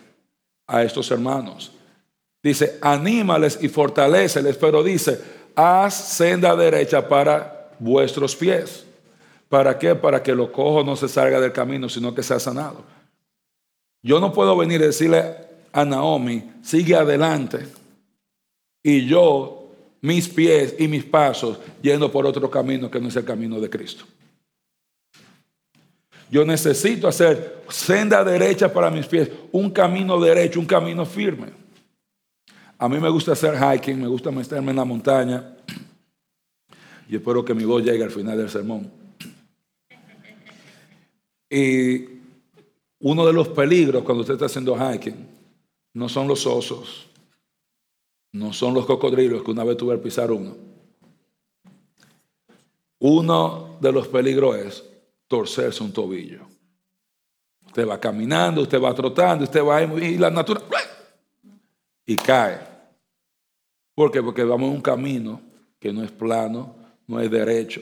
a 0.68 0.84
estos 0.84 1.12
hermanos. 1.12 1.72
Dice, 2.42 2.78
anímales 2.82 3.60
y 3.62 3.70
fortaleceles, 3.70 4.58
pero 4.58 4.84
dice, 4.84 5.20
haz 5.56 5.94
senda 5.94 6.56
derecha 6.56 7.08
para 7.08 7.72
vuestros 7.80 8.36
pies. 8.36 8.86
¿Para 9.54 9.78
qué? 9.78 9.94
Para 9.94 10.24
que 10.24 10.34
lo 10.34 10.52
cojo 10.52 10.84
no 10.84 10.96
se 10.96 11.08
salga 11.08 11.40
del 11.40 11.52
camino, 11.52 11.88
sino 11.88 12.16
que 12.16 12.24
sea 12.24 12.40
sanado. 12.40 12.84
Yo 14.02 14.20
no 14.20 14.34
puedo 14.34 14.58
venir 14.58 14.82
y 14.82 14.86
decirle 14.86 15.36
a 15.72 15.86
Naomi, 15.86 16.44
sigue 16.64 16.96
adelante, 16.96 17.68
y 18.82 19.06
yo, 19.06 19.68
mis 20.02 20.28
pies 20.28 20.74
y 20.80 20.88
mis 20.88 21.04
pasos, 21.04 21.60
yendo 21.84 22.12
por 22.12 22.26
otro 22.26 22.50
camino 22.50 22.90
que 22.90 23.00
no 23.00 23.10
es 23.10 23.16
el 23.16 23.26
camino 23.26 23.60
de 23.60 23.70
Cristo. 23.70 24.06
Yo 26.32 26.44
necesito 26.44 27.08
hacer 27.08 27.62
senda 27.70 28.24
derecha 28.24 28.74
para 28.74 28.90
mis 28.90 29.06
pies, 29.06 29.30
un 29.52 29.70
camino 29.70 30.20
derecho, 30.20 30.60
un 30.60 30.66
camino 30.66 31.06
firme. 31.06 31.50
A 32.80 32.90
mí 32.90 32.98
me 32.98 33.10
gusta 33.10 33.34
hacer 33.34 33.54
hiking, 33.54 34.02
me 34.02 34.08
gusta 34.08 34.32
meterme 34.32 34.72
en 34.72 34.78
la 34.78 34.86
montaña. 34.86 35.58
Y 37.08 37.18
espero 37.18 37.46
que 37.46 37.54
mi 37.54 37.66
voz 37.66 37.84
llegue 37.84 38.04
al 38.04 38.10
final 38.10 38.36
del 38.36 38.50
sermón. 38.50 39.03
Y 41.56 42.10
uno 43.02 43.28
de 43.28 43.32
los 43.32 43.48
peligros 43.50 44.02
cuando 44.02 44.22
usted 44.22 44.34
está 44.34 44.48
haciendo 44.48 44.76
hiking 44.76 45.28
no 45.94 46.10
son 46.10 46.28
los 46.28 46.48
osos, 46.48 47.06
no 48.32 48.52
son 48.52 48.74
los 48.74 48.88
cocodrilos 48.88 49.44
que 49.44 49.52
una 49.52 49.64
vez 49.64 49.78
tuve 49.78 49.94
al 49.94 50.00
pisar 50.00 50.32
uno. 50.32 50.56
Uno 52.98 53.78
de 53.80 53.92
los 53.92 54.08
peligros 54.08 54.56
es 54.58 54.84
torcerse 55.28 55.84
un 55.84 55.94
tobillo. 55.94 56.48
Usted 57.68 57.88
va 57.88 58.00
caminando, 58.00 58.64
usted 58.64 58.82
va 58.82 58.96
trotando, 58.96 59.44
usted 59.44 59.64
va 59.64 59.84
y 59.84 60.18
la 60.18 60.32
naturaleza 60.32 60.90
y 62.04 62.16
cae. 62.16 62.62
¿Por 63.94 64.10
qué? 64.10 64.24
Porque 64.24 64.44
vamos 64.44 64.70
en 64.70 64.78
un 64.78 64.82
camino 64.82 65.40
que 65.80 65.94
no 65.94 66.04
es 66.04 66.12
plano, 66.12 66.76
no 67.06 67.20
es 67.20 67.30
derecho. 67.30 67.80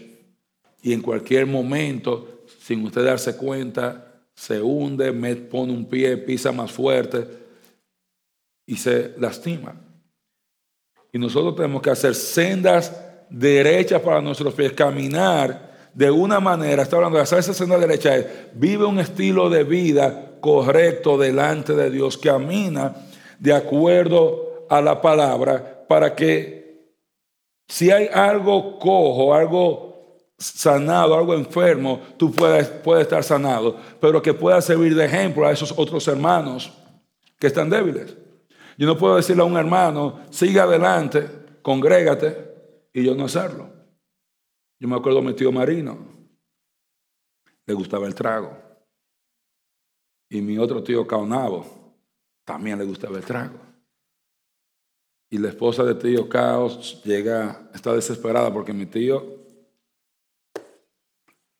Y 0.82 0.92
en 0.92 1.02
cualquier 1.02 1.48
momento 1.48 2.41
sin 2.72 2.86
usted 2.86 3.04
darse 3.04 3.36
cuenta, 3.36 4.24
se 4.34 4.62
hunde, 4.62 5.12
me 5.12 5.36
pone 5.36 5.74
un 5.74 5.84
pie, 5.84 6.16
pisa 6.16 6.54
más 6.54 6.72
fuerte 6.72 7.28
y 8.66 8.78
se 8.78 9.14
lastima. 9.18 9.76
Y 11.12 11.20
nosotros 11.20 11.54
tenemos 11.58 11.82
que 11.82 11.90
hacer 11.90 12.16
sendas 12.16 12.98
derechas 13.30 14.02
para 14.02 14.22
nuestros 14.22 14.54
pies, 14.54 14.72
caminar 14.72 15.70
de 15.94 16.10
una 16.10 16.40
manera, 16.40 16.84
está 16.84 16.96
hablando 16.96 17.18
de 17.18 17.24
hacer 17.24 17.40
esa 17.40 17.54
senda 17.54 17.78
derecha, 17.78 18.16
es 18.16 18.26
vive 18.54 18.86
un 18.86 19.00
estilo 19.00 19.50
de 19.50 19.66
vida 19.66 20.38
correcto 20.40 21.18
delante 21.18 21.74
de 21.74 21.92
Dios, 21.92 22.18
camina 22.18 22.96
de 23.38 23.52
acuerdo 23.52 24.66
a 24.70 24.80
la 24.80 25.02
palabra 25.02 25.86
para 25.90 26.16
que 26.16 26.96
si 27.68 27.92
hay 27.92 28.08
algo 28.14 28.80
cojo, 28.80 29.34
algo 29.34 29.91
sanado, 30.42 31.16
algo 31.16 31.36
enfermo, 31.36 32.02
tú 32.18 32.32
puedes, 32.32 32.72
estar 33.02 33.24
sanado, 33.24 33.78
pero 34.00 34.22
que 34.22 34.34
pueda 34.34 34.60
servir 34.62 34.96
de 34.96 35.06
ejemplo 35.06 35.46
a 35.46 35.52
esos 35.52 35.74
otros 35.78 36.08
hermanos 36.08 36.74
que 37.40 37.48
están 37.48 37.70
débiles. 37.70 38.18
Yo 38.78 38.88
no 38.88 38.98
puedo 38.98 39.18
decirle 39.18 39.44
a 39.44 39.46
un 39.46 39.58
hermano, 39.58 40.22
sigue 40.32 40.60
adelante, 40.60 41.30
congrégate, 41.62 42.90
y 42.94 43.04
yo 43.04 43.14
no 43.14 43.26
hacerlo. 43.26 43.70
Yo 44.80 44.88
me 44.88 44.96
acuerdo 44.96 45.20
de 45.20 45.28
mi 45.28 45.34
tío 45.34 45.52
Marino, 45.52 46.00
le 47.66 47.74
gustaba 47.74 48.08
el 48.08 48.16
trago. 48.16 48.58
Y 50.30 50.42
mi 50.42 50.58
otro 50.58 50.82
tío 50.82 51.06
Caonabo, 51.06 51.66
también 52.44 52.80
le 52.80 52.86
gustaba 52.86 53.18
el 53.18 53.24
trago. 53.24 53.60
Y 55.30 55.38
la 55.38 55.50
esposa 55.50 55.84
de 55.84 55.96
tío 55.96 56.28
Caos 56.28 57.02
llega, 57.04 57.70
está 57.74 57.94
desesperada 57.94 58.52
porque 58.52 58.74
mi 58.74 58.86
tío 58.86 59.41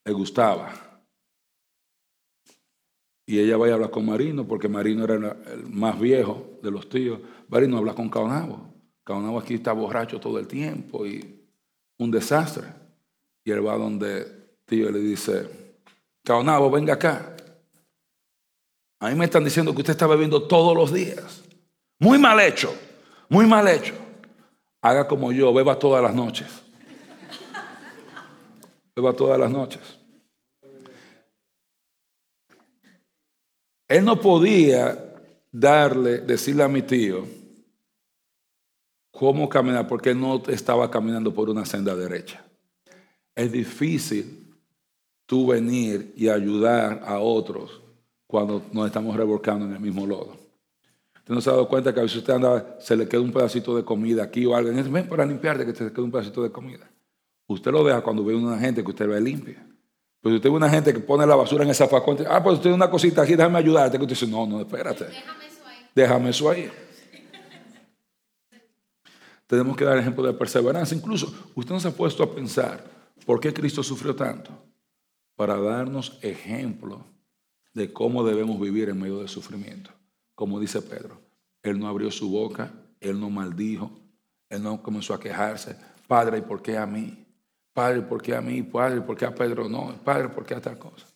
le 0.06 0.14
gustaba. 0.14 0.74
Y 3.26 3.40
ella 3.40 3.58
va 3.58 3.68
a 3.68 3.74
hablar 3.74 3.92
con 3.92 4.06
Marino, 4.06 4.46
porque 4.48 4.68
Marino 4.68 5.04
era 5.06 5.16
el 5.16 5.68
más 5.70 6.00
viejo 6.00 6.60
de 6.62 6.72
los 6.72 6.90
tíos. 6.90 7.20
Marino 7.48 7.78
habla 7.78 7.94
con 7.94 8.10
Caonabo. 8.10 8.74
Caonabo 9.04 9.40
aquí 9.40 9.56
está 9.56 9.72
borracho 9.74 10.20
todo 10.20 10.38
el 10.40 10.48
tiempo 10.48 11.06
y 11.06 11.48
un 11.98 12.12
desastre. 12.12 12.68
Y 13.44 13.52
él 13.52 13.66
va 13.66 13.78
donde 13.78 14.58
tío 14.66 14.92
le 14.92 15.00
dice, 15.00 15.50
Caonabo, 16.24 16.70
venga 16.70 16.96
acá. 16.96 17.36
A 19.00 19.10
mí 19.10 19.16
me 19.16 19.26
están 19.26 19.44
diciendo 19.44 19.74
que 19.74 19.82
usted 19.82 19.92
está 19.92 20.08
bebiendo 20.08 20.48
todos 20.48 20.76
los 20.76 20.94
días. 20.94 21.44
Muy 22.00 22.18
mal 22.20 22.40
hecho, 22.40 22.74
muy 23.30 23.46
mal 23.46 23.68
hecho. 23.68 23.94
Haga 24.82 25.08
como 25.08 25.32
yo, 25.32 25.54
beba 25.54 25.78
todas 25.78 26.04
las 26.04 26.14
noches 26.14 26.71
va 29.00 29.14
todas 29.14 29.40
las 29.40 29.50
noches. 29.50 29.82
Él 33.88 34.04
no 34.04 34.20
podía 34.20 35.16
darle, 35.52 36.20
decirle 36.20 36.64
a 36.64 36.68
mi 36.68 36.82
tío 36.82 37.26
cómo 39.12 39.48
caminar, 39.50 39.88
porque 39.88 40.12
él 40.12 40.20
no 40.20 40.42
estaba 40.48 40.90
caminando 40.90 41.34
por 41.34 41.50
una 41.50 41.66
senda 41.66 41.96
derecha. 41.96 42.44
Es 43.36 43.52
difícil 43.52 44.56
tú 45.26 45.48
venir 45.48 46.14
y 46.16 46.28
ayudar 46.28 47.04
a 47.06 47.20
otros 47.20 47.82
cuando 48.28 48.64
nos 48.72 48.88
estamos 48.88 49.16
revolcando 49.16 49.66
en 49.66 49.74
el 49.74 49.80
mismo 49.80 50.08
lodo. 50.08 50.38
Usted 51.16 51.34
no 51.34 51.42
se 51.42 51.50
ha 51.50 51.54
dado 51.54 51.68
cuenta 51.68 51.94
que 51.94 52.00
a 52.00 52.04
veces 52.04 52.18
usted 52.18 52.34
anda, 52.34 52.78
se 52.80 52.96
le 52.96 53.08
queda 53.08 53.22
un 53.22 53.32
pedacito 53.32 53.76
de 53.76 53.84
comida 53.84 54.24
aquí 54.24 54.46
o 54.46 54.56
algo, 54.56 54.72
ven 54.72 55.08
para 55.08 55.26
limpiarte 55.26 55.66
que 55.66 55.74
te 55.74 55.92
quede 55.92 56.02
un 56.02 56.12
pedacito 56.12 56.42
de 56.42 56.52
comida. 56.52 56.90
Usted 57.52 57.72
lo 57.72 57.84
deja 57.84 58.02
cuando 58.02 58.24
ve 58.24 58.34
una 58.34 58.58
gente 58.58 58.84
que 58.84 58.92
usted 58.92 59.08
ve 59.08 59.20
limpia. 59.20 59.66
Pero 60.22 60.36
usted 60.36 60.50
ve 60.50 60.56
una 60.56 60.70
gente 60.70 60.94
que 60.94 61.00
pone 61.00 61.26
la 61.26 61.36
basura 61.36 61.64
en 61.64 61.70
esa 61.70 61.88
facón, 61.88 62.18
ah, 62.30 62.42
pues 62.42 62.54
usted 62.54 62.64
tiene 62.64 62.76
una 62.76 62.90
cosita 62.90 63.24
aquí, 63.24 63.36
déjame 63.36 63.60
ayudarte. 63.60 63.98
Que 63.98 64.04
usted 64.04 64.16
dice, 64.16 64.28
no, 64.28 64.46
no, 64.46 64.62
espérate. 64.62 65.06
Déjame 65.06 65.48
eso 65.48 65.68
ahí. 65.68 65.78
Déjame 65.96 66.30
eso 66.30 66.50
ahí. 66.50 66.72
Tenemos 69.48 69.76
que 69.76 69.84
dar 69.84 69.98
ejemplo 69.98 70.24
de 70.24 70.34
perseverancia. 70.34 70.96
Incluso 70.96 71.34
usted 71.56 71.74
no 71.74 71.80
se 71.80 71.90
ha 71.90 71.92
puesto 71.92 72.24
a 72.24 72.34
pensar 72.34 72.86
por 73.26 73.40
qué 73.42 73.54
Cristo 73.54 73.84
sufrió 73.84 74.16
tanto. 74.16 74.52
Para 75.36 75.60
darnos 75.60 76.20
ejemplo 76.22 77.04
de 77.74 77.92
cómo 77.92 78.24
debemos 78.24 78.60
vivir 78.60 78.90
en 78.90 79.00
medio 79.00 79.20
del 79.20 79.30
sufrimiento. 79.30 79.92
Como 80.36 80.60
dice 80.60 80.82
Pedro, 80.82 81.20
Él 81.64 81.80
no 81.80 81.88
abrió 81.88 82.12
su 82.12 82.30
boca, 82.30 82.72
Él 83.00 83.20
no 83.20 83.30
maldijo, 83.30 83.92
Él 84.50 84.64
no 84.64 84.82
comenzó 84.82 85.14
a 85.14 85.20
quejarse. 85.20 85.76
Padre, 86.08 86.38
¿y 86.38 86.42
por 86.42 86.62
qué 86.62 86.78
a 86.78 86.86
mí? 86.86 87.21
Padre, 87.74 88.02
¿por 88.02 88.22
qué 88.22 88.36
a 88.36 88.42
mí? 88.42 88.62
Padre, 88.64 89.02
¿por 89.02 89.18
qué 89.18 89.26
a 89.26 89.34
Pedro 89.34 89.70
no? 89.70 89.96
Padre, 90.04 90.30
¿por 90.30 90.46
qué 90.46 90.56
a 90.56 90.62
tal 90.62 90.78
cosa? 90.78 91.08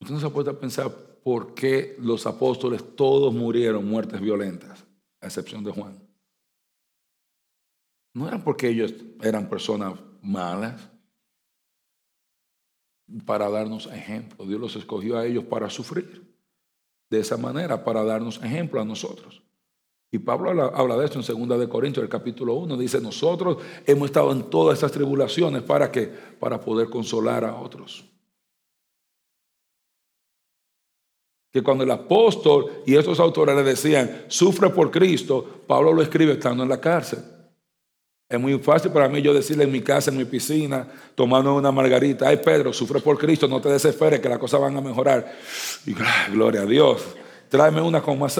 Usted 0.00 0.14
no 0.14 0.20
se 0.20 0.30
puede 0.30 0.54
pensar 0.54 0.90
por 1.22 1.54
qué 1.54 1.96
los 1.98 2.26
apóstoles 2.26 2.96
todos 2.96 3.34
murieron 3.34 3.86
muertes 3.86 4.20
violentas, 4.20 4.84
a 5.20 5.26
excepción 5.26 5.64
de 5.64 5.72
Juan. 5.72 6.00
No 8.14 8.28
eran 8.28 8.42
porque 8.42 8.68
ellos 8.68 8.94
eran 9.20 9.48
personas 9.48 9.98
malas, 10.22 10.88
para 13.24 13.48
darnos 13.48 13.86
ejemplo. 13.86 14.44
Dios 14.44 14.60
los 14.60 14.76
escogió 14.76 15.16
a 15.16 15.26
ellos 15.26 15.44
para 15.44 15.70
sufrir. 15.70 16.28
De 17.10 17.20
esa 17.20 17.38
manera, 17.38 17.84
para 17.84 18.04
darnos 18.04 18.42
ejemplo 18.42 18.80
a 18.80 18.84
nosotros. 18.84 19.42
Y 20.10 20.18
Pablo 20.18 20.50
habla, 20.74 20.96
de 20.96 21.04
esto 21.04 21.20
en 21.20 21.48
2 21.48 21.60
de 21.60 21.68
Corintios, 21.68 22.02
el 22.02 22.08
capítulo 22.08 22.54
1. 22.54 22.76
Dice, 22.78 23.00
nosotros 23.00 23.58
hemos 23.86 24.06
estado 24.06 24.32
en 24.32 24.44
todas 24.44 24.78
estas 24.78 24.92
tribulaciones. 24.92 25.62
¿Para 25.62 25.92
qué? 25.92 26.10
Para 26.40 26.58
poder 26.58 26.88
consolar 26.88 27.44
a 27.44 27.54
otros. 27.54 28.04
Que 31.52 31.62
cuando 31.62 31.84
el 31.84 31.90
apóstol 31.90 32.82
y 32.86 32.96
estos 32.96 33.20
autores 33.20 33.54
le 33.54 33.62
decían, 33.62 34.24
sufre 34.28 34.70
por 34.70 34.90
Cristo, 34.90 35.62
Pablo 35.66 35.92
lo 35.92 36.02
escribe 36.02 36.32
estando 36.32 36.62
en 36.62 36.70
la 36.70 36.80
cárcel. 36.80 37.18
Es 38.30 38.38
muy 38.38 38.58
fácil 38.58 38.92
para 38.92 39.08
mí 39.08 39.22
yo 39.22 39.32
decirle 39.32 39.64
en 39.64 39.72
mi 39.72 39.80
casa, 39.80 40.10
en 40.10 40.18
mi 40.18 40.26
piscina, 40.26 40.86
tomando 41.14 41.54
una 41.54 41.72
margarita, 41.72 42.28
ay 42.28 42.36
Pedro, 42.38 42.74
sufre 42.74 43.00
por 43.00 43.16
Cristo, 43.18 43.48
no 43.48 43.58
te 43.58 43.70
desesperes 43.70 44.20
que 44.20 44.28
las 44.28 44.38
cosas 44.38 44.60
van 44.60 44.76
a 44.76 44.82
mejorar. 44.82 45.34
Y 45.86 45.94
gloria 46.30 46.62
a 46.62 46.66
Dios, 46.66 47.02
tráeme 47.48 47.80
una 47.80 48.02
con 48.02 48.18
más. 48.18 48.38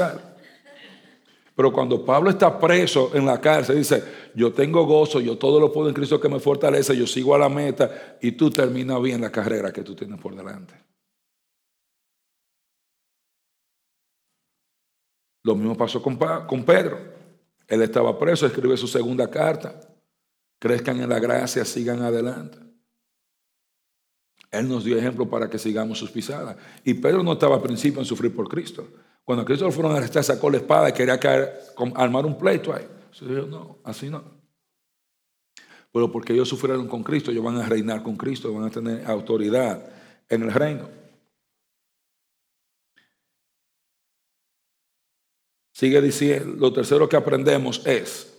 Pero 1.58 1.72
cuando 1.72 2.04
Pablo 2.04 2.30
está 2.30 2.56
preso 2.56 3.10
en 3.14 3.26
la 3.26 3.40
cárcel, 3.40 3.78
dice, 3.78 4.30
yo 4.32 4.52
tengo 4.52 4.86
gozo, 4.86 5.18
yo 5.18 5.36
todo 5.36 5.58
lo 5.58 5.72
puedo 5.72 5.88
en 5.88 5.94
Cristo 5.94 6.20
que 6.20 6.28
me 6.28 6.38
fortalece, 6.38 6.96
yo 6.96 7.04
sigo 7.04 7.34
a 7.34 7.38
la 7.38 7.48
meta 7.48 8.16
y 8.22 8.30
tú 8.30 8.48
terminas 8.48 9.02
bien 9.02 9.20
la 9.20 9.32
carrera 9.32 9.72
que 9.72 9.82
tú 9.82 9.96
tienes 9.96 10.20
por 10.20 10.36
delante. 10.36 10.74
Lo 15.42 15.56
mismo 15.56 15.76
pasó 15.76 16.00
con, 16.00 16.16
con 16.16 16.64
Pedro. 16.64 16.96
Él 17.66 17.82
estaba 17.82 18.16
preso, 18.16 18.46
escribe 18.46 18.76
su 18.76 18.86
segunda 18.86 19.28
carta. 19.28 19.80
Crezcan 20.60 21.00
en 21.00 21.08
la 21.08 21.18
gracia, 21.18 21.64
sigan 21.64 22.02
adelante. 22.02 22.56
Él 24.52 24.68
nos 24.68 24.84
dio 24.84 24.96
ejemplo 24.96 25.28
para 25.28 25.50
que 25.50 25.58
sigamos 25.58 25.98
sus 25.98 26.12
pisadas. 26.12 26.56
Y 26.84 26.94
Pedro 26.94 27.24
no 27.24 27.32
estaba 27.32 27.56
al 27.56 27.62
principio 27.62 27.98
en 27.98 28.06
sufrir 28.06 28.32
por 28.32 28.48
Cristo. 28.48 28.86
Cuando 29.28 29.44
Cristo 29.44 29.66
lo 29.66 29.72
fueron 29.72 29.92
a 29.92 29.98
arrestar, 29.98 30.24
sacó 30.24 30.48
la 30.48 30.56
espada 30.56 30.88
y 30.88 30.92
quería 30.94 31.20
caer, 31.20 31.60
armar 31.96 32.24
un 32.24 32.38
pleito 32.38 32.72
ahí. 32.72 32.88
no, 33.46 33.76
así 33.84 34.08
no. 34.08 34.24
Pero 35.92 36.10
porque 36.10 36.32
ellos 36.32 36.48
sufrieron 36.48 36.88
con 36.88 37.02
Cristo, 37.02 37.30
ellos 37.30 37.44
van 37.44 37.58
a 37.58 37.68
reinar 37.68 38.02
con 38.02 38.16
Cristo, 38.16 38.54
van 38.54 38.64
a 38.64 38.70
tener 38.70 39.04
autoridad 39.04 39.86
en 40.30 40.44
el 40.44 40.50
reino. 40.50 40.88
Sigue 45.74 46.00
diciendo, 46.00 46.56
lo 46.56 46.72
tercero 46.72 47.06
que 47.06 47.16
aprendemos 47.16 47.86
es, 47.86 48.34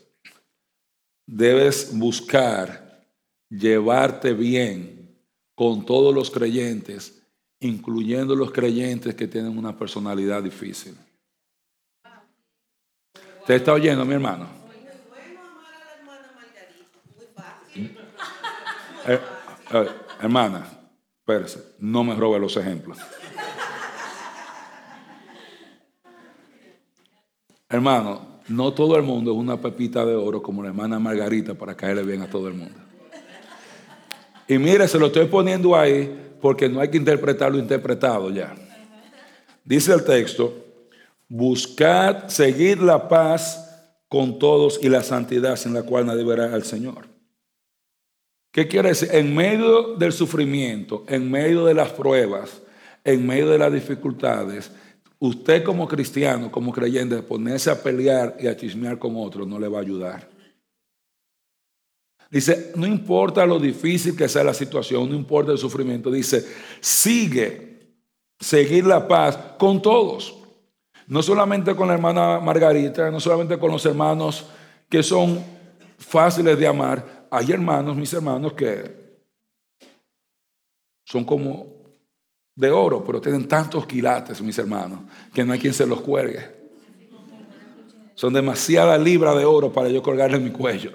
debes 1.27 1.95
buscar 1.95 3.05
llevarte 3.47 4.33
bien 4.33 5.15
con 5.53 5.85
todos 5.85 6.15
los 6.15 6.31
creyentes 6.31 7.18
incluyendo 7.59 8.35
los 8.35 8.51
creyentes 8.51 9.15
que 9.15 9.27
tienen 9.27 9.57
una 9.57 9.77
personalidad 9.77 10.41
difícil. 10.43 10.95
¿Usted 13.41 13.55
está 13.55 13.73
oyendo, 13.73 14.05
mi 14.05 14.13
hermano? 14.13 14.47
Eh, 19.07 19.19
eh, 19.71 19.87
hermana, 20.21 20.67
espérese, 21.19 21.75
no 21.79 22.03
me 22.03 22.15
robe 22.15 22.39
los 22.39 22.55
ejemplos. 22.57 22.97
Hermano, 27.67 28.39
no 28.47 28.73
todo 28.73 28.95
el 28.95 29.03
mundo 29.03 29.31
es 29.31 29.37
una 29.37 29.57
pepita 29.57 30.05
de 30.05 30.15
oro 30.15 30.41
como 30.41 30.63
la 30.63 30.69
hermana 30.69 30.99
Margarita 30.99 31.53
para 31.53 31.75
caerle 31.75 32.03
bien 32.03 32.21
a 32.21 32.29
todo 32.29 32.47
el 32.47 32.55
mundo. 32.55 32.79
Y 34.49 34.57
mire, 34.57 34.87
se 34.87 34.97
lo 34.97 35.05
estoy 35.05 35.27
poniendo 35.27 35.75
ahí 35.75 36.33
porque 36.41 36.67
no 36.67 36.81
hay 36.81 36.89
que 36.89 36.97
interpretar 36.97 37.51
lo 37.51 37.59
interpretado 37.59 38.31
ya. 38.31 38.55
Dice 39.63 39.93
el 39.93 40.03
texto, 40.03 40.51
buscad 41.27 42.27
seguir 42.29 42.81
la 42.81 43.07
paz 43.07 43.93
con 44.07 44.39
todos 44.39 44.79
y 44.81 44.89
la 44.89 45.03
santidad 45.03 45.55
sin 45.55 45.75
la 45.75 45.83
cual 45.83 46.07
nadie 46.07 46.23
verá 46.23 46.51
al 46.51 46.63
Señor. 46.63 47.05
¿Qué 48.51 48.67
quiere 48.67 48.89
decir? 48.89 49.09
En 49.11 49.35
medio 49.35 49.95
del 49.95 50.11
sufrimiento, 50.11 51.05
en 51.07 51.29
medio 51.29 51.63
de 51.65 51.75
las 51.75 51.91
pruebas, 51.91 52.63
en 53.03 53.27
medio 53.27 53.49
de 53.49 53.59
las 53.59 53.71
dificultades, 53.71 54.71
usted 55.19 55.63
como 55.63 55.87
cristiano, 55.87 56.51
como 56.51 56.71
creyente, 56.71 57.21
ponerse 57.21 57.69
a 57.69 57.83
pelear 57.83 58.35
y 58.39 58.47
a 58.47 58.57
chismear 58.57 58.97
con 58.97 59.15
otros 59.15 59.47
no 59.47 59.59
le 59.59 59.67
va 59.67 59.77
a 59.77 59.81
ayudar. 59.81 60.38
Dice, 62.29 62.73
no 62.75 62.85
importa 62.85 63.45
lo 63.45 63.59
difícil 63.59 64.15
que 64.15 64.29
sea 64.29 64.43
la 64.43 64.53
situación, 64.53 65.09
no 65.09 65.15
importa 65.15 65.51
el 65.51 65.57
sufrimiento, 65.57 66.11
dice, 66.11 66.45
sigue, 66.79 67.95
seguir 68.39 68.85
la 68.85 69.07
paz 69.07 69.37
con 69.57 69.81
todos. 69.81 70.35
No 71.07 71.23
solamente 71.23 71.75
con 71.75 71.87
la 71.87 71.95
hermana 71.95 72.39
Margarita, 72.39 73.09
no 73.09 73.19
solamente 73.19 73.57
con 73.57 73.71
los 73.71 73.83
hermanos 73.85 74.45
que 74.87 75.01
son 75.01 75.43
fáciles 75.97 76.57
de 76.57 76.67
amar. 76.67 77.27
Hay 77.31 77.51
hermanos, 77.51 77.95
mis 77.95 78.13
hermanos, 78.13 78.53
que 78.53 78.99
son 81.03 81.25
como 81.25 81.67
de 82.55 82.69
oro, 82.69 83.03
pero 83.03 83.19
tienen 83.19 83.47
tantos 83.47 83.87
quilates, 83.87 84.41
mis 84.41 84.57
hermanos, 84.59 84.99
que 85.33 85.43
no 85.43 85.53
hay 85.53 85.59
quien 85.59 85.73
se 85.73 85.87
los 85.87 86.01
cuelgue. 86.01 86.59
Son 88.13 88.33
demasiadas 88.33 89.01
libras 89.01 89.35
de 89.35 89.45
oro 89.45 89.71
para 89.71 89.89
yo 89.89 90.03
colgarle 90.03 90.37
en 90.37 90.43
mi 90.43 90.51
cuello. 90.51 90.91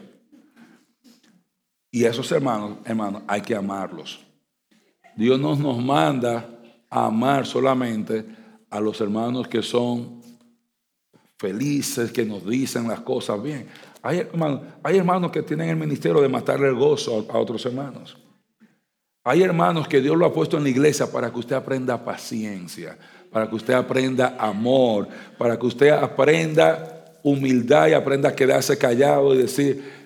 Y 1.94 2.04
esos 2.04 2.32
hermanos, 2.32 2.78
hermanos, 2.84 3.22
hay 3.28 3.40
que 3.40 3.54
amarlos. 3.54 4.18
Dios 5.16 5.38
no 5.38 5.54
nos 5.54 5.78
manda 5.80 6.44
a 6.90 7.06
amar 7.06 7.46
solamente 7.46 8.26
a 8.68 8.80
los 8.80 9.00
hermanos 9.00 9.46
que 9.46 9.62
son 9.62 10.20
felices, 11.38 12.10
que 12.10 12.24
nos 12.24 12.44
dicen 12.44 12.88
las 12.88 12.98
cosas 12.98 13.40
bien. 13.40 13.68
Hay 14.02 14.18
hermanos, 14.18 14.62
hay 14.82 14.98
hermanos 14.98 15.30
que 15.30 15.44
tienen 15.44 15.68
el 15.68 15.76
ministerio 15.76 16.20
de 16.20 16.28
matarle 16.28 16.66
el 16.66 16.74
gozo 16.74 17.24
a, 17.30 17.38
otros 17.38 17.64
hermanos. 17.64 18.18
Hay 19.22 19.44
hermanos 19.44 19.86
que 19.86 20.00
Dios 20.00 20.16
lo 20.16 20.26
ha 20.26 20.32
puesto 20.32 20.56
en 20.56 20.64
la 20.64 20.70
iglesia 20.70 21.06
para 21.12 21.30
que 21.30 21.38
usted 21.38 21.54
aprenda 21.54 22.04
paciencia, 22.04 22.98
para 23.30 23.48
que 23.48 23.54
usted 23.54 23.74
aprenda 23.74 24.34
amor, 24.36 25.06
para 25.38 25.56
que 25.56 25.66
usted 25.66 25.90
aprenda 25.90 27.20
humildad 27.22 27.86
y 27.86 27.92
aprenda 27.92 28.30
a 28.30 28.34
quedarse 28.34 28.76
callado 28.76 29.32
y 29.32 29.38
decir, 29.38 30.03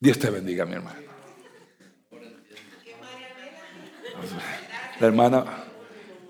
Dios 0.00 0.18
te 0.18 0.30
bendiga, 0.30 0.64
mi 0.64 0.72
hermano. 0.72 0.98
La 4.98 5.06
hermana, 5.06 5.44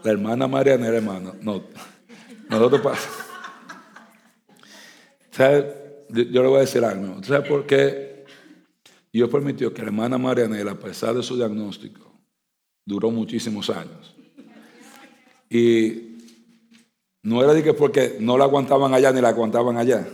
la 0.03 0.11
hermana 0.11 0.49
Mariana, 0.49 0.89
hermano, 0.89 1.37
no, 1.41 1.63
nosotros 2.49 2.81
pasa. 2.81 3.09
Yo 6.09 6.43
le 6.43 6.49
voy 6.49 6.57
a 6.57 6.61
decir 6.61 6.85
algo. 6.85 7.23
¿Sabe 7.23 7.49
por 7.49 7.65
qué 7.65 8.25
Dios 9.13 9.31
permitió 9.31 9.73
que 9.73 9.83
la 9.83 9.89
hermana 9.89 10.19
Marianela, 10.19 10.73
a 10.73 10.79
pesar 10.79 11.15
de 11.15 11.23
su 11.23 11.37
diagnóstico, 11.37 12.13
duró 12.85 13.13
muchísimos 13.13 13.71
años? 13.71 14.17
Y 15.49 16.19
no 17.23 17.43
era 17.43 17.55
de 17.55 17.63
que 17.63 17.75
porque 17.75 18.17
no 18.19 18.37
la 18.37 18.45
aguantaban 18.45 18.93
allá 18.95 19.13
ni 19.13 19.21
la 19.21 19.29
aguantaban 19.29 19.77
allá. 19.77 20.07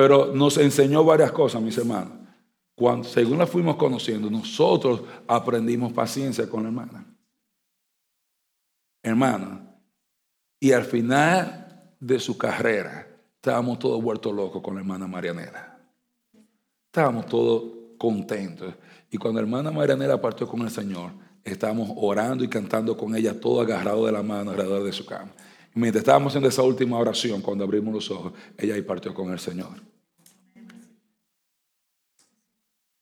Pero 0.00 0.32
nos 0.34 0.56
enseñó 0.56 1.04
varias 1.04 1.30
cosas, 1.30 1.60
mis 1.60 1.76
hermanos. 1.76 2.14
cuando, 2.74 3.06
según 3.06 3.36
la 3.36 3.46
fuimos 3.46 3.76
conociendo, 3.76 4.30
nosotros 4.30 5.02
aprendimos 5.28 5.92
paciencia 5.92 6.48
con 6.48 6.62
la 6.62 6.70
hermana. 6.70 7.04
Hermana, 9.02 9.76
y 10.58 10.72
al 10.72 10.84
final 10.84 11.92
de 12.00 12.18
su 12.18 12.38
carrera, 12.38 13.08
estábamos 13.34 13.78
todos 13.78 14.02
vueltos 14.02 14.34
locos 14.34 14.62
con 14.62 14.76
la 14.76 14.80
hermana 14.80 15.06
Marianela. 15.06 15.78
Estábamos 16.86 17.26
todos 17.26 17.64
contentos. 17.98 18.72
Y 19.10 19.18
cuando 19.18 19.42
la 19.42 19.46
hermana 19.46 19.70
Marianela 19.70 20.18
partió 20.18 20.48
con 20.48 20.62
el 20.62 20.70
Señor, 20.70 21.12
estábamos 21.44 21.90
orando 21.94 22.42
y 22.42 22.48
cantando 22.48 22.96
con 22.96 23.14
ella, 23.14 23.38
todo 23.38 23.60
agarrado 23.60 24.06
de 24.06 24.12
la 24.12 24.22
mano 24.22 24.52
alrededor 24.52 24.82
de 24.82 24.92
su 24.92 25.04
cama. 25.04 25.32
Mientras 25.74 26.02
estábamos 26.02 26.32
haciendo 26.32 26.48
esa 26.48 26.62
última 26.62 26.98
oración, 26.98 27.40
cuando 27.40 27.64
abrimos 27.64 27.94
los 27.94 28.10
ojos, 28.10 28.32
ella 28.58 28.74
ahí 28.74 28.82
partió 28.82 29.14
con 29.14 29.30
el 29.30 29.38
Señor. 29.38 29.80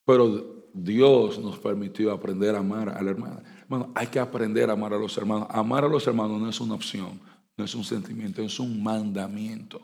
Pero 0.04 0.68
Dios 0.72 1.38
nos 1.38 1.58
permitió 1.58 2.12
aprender 2.12 2.54
a 2.54 2.58
amar 2.58 2.90
a 2.90 3.02
la 3.02 3.10
hermana. 3.10 3.42
Bueno, 3.68 3.90
hay 3.94 4.06
que 4.06 4.18
aprender 4.18 4.68
a 4.70 4.74
amar 4.74 4.92
a 4.94 4.98
los 4.98 5.16
hermanos. 5.16 5.48
Amar 5.50 5.84
a 5.84 5.88
los 5.88 6.06
hermanos 6.06 6.40
no 6.40 6.48
es 6.48 6.60
una 6.60 6.74
opción, 6.74 7.20
no 7.56 7.64
es 7.64 7.74
un 7.74 7.84
sentimiento, 7.84 8.42
es 8.42 8.60
un 8.60 8.82
mandamiento. 8.82 9.80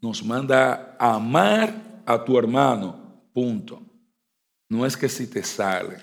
Nos 0.00 0.24
manda 0.24 0.96
a 0.98 1.14
amar 1.14 2.02
a 2.06 2.24
tu 2.24 2.38
hermano, 2.38 2.96
punto. 3.32 3.82
No 4.68 4.86
es 4.86 4.96
que 4.96 5.08
si 5.08 5.26
te 5.26 5.42
sale, 5.42 5.98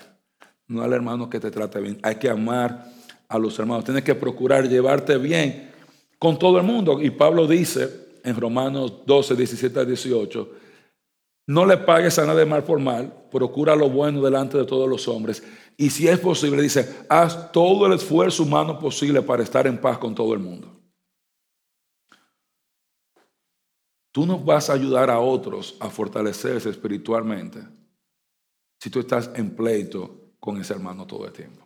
no 0.66 0.82
al 0.82 0.92
hermano 0.92 1.28
que 1.28 1.40
te 1.40 1.50
trate 1.50 1.80
bien, 1.80 1.98
hay 2.02 2.16
que 2.16 2.28
amar 2.28 2.90
a 3.28 3.38
los 3.38 3.58
hermanos. 3.58 3.84
Tienes 3.84 4.04
que 4.04 4.14
procurar 4.14 4.68
llevarte 4.68 5.18
bien 5.18 5.69
con 6.20 6.38
todo 6.38 6.58
el 6.58 6.64
mundo. 6.64 7.00
Y 7.00 7.10
Pablo 7.10 7.48
dice 7.48 8.20
en 8.22 8.38
Romanos 8.38 9.04
12, 9.06 9.34
17 9.34 9.80
a 9.80 9.84
18, 9.84 10.50
no 11.48 11.66
le 11.66 11.78
pagues 11.78 12.16
a 12.18 12.26
nadie 12.26 12.44
mal 12.44 12.62
por 12.62 12.78
mal, 12.78 13.26
procura 13.30 13.74
lo 13.74 13.88
bueno 13.88 14.22
delante 14.22 14.58
de 14.58 14.64
todos 14.64 14.88
los 14.88 15.08
hombres. 15.08 15.42
Y 15.76 15.90
si 15.90 16.06
es 16.06 16.20
posible, 16.20 16.62
dice, 16.62 17.06
haz 17.08 17.50
todo 17.50 17.86
el 17.86 17.94
esfuerzo 17.94 18.44
humano 18.44 18.78
posible 18.78 19.22
para 19.22 19.42
estar 19.42 19.66
en 19.66 19.80
paz 19.80 19.98
con 19.98 20.14
todo 20.14 20.34
el 20.34 20.38
mundo. 20.38 20.76
Tú 24.12 24.26
no 24.26 24.38
vas 24.38 24.68
a 24.68 24.74
ayudar 24.74 25.08
a 25.08 25.20
otros 25.20 25.76
a 25.80 25.88
fortalecerse 25.88 26.68
espiritualmente 26.68 27.60
si 28.78 28.90
tú 28.90 29.00
estás 29.00 29.30
en 29.34 29.54
pleito 29.54 30.34
con 30.38 30.60
ese 30.60 30.74
hermano 30.74 31.06
todo 31.06 31.26
el 31.26 31.32
tiempo. 31.32 31.59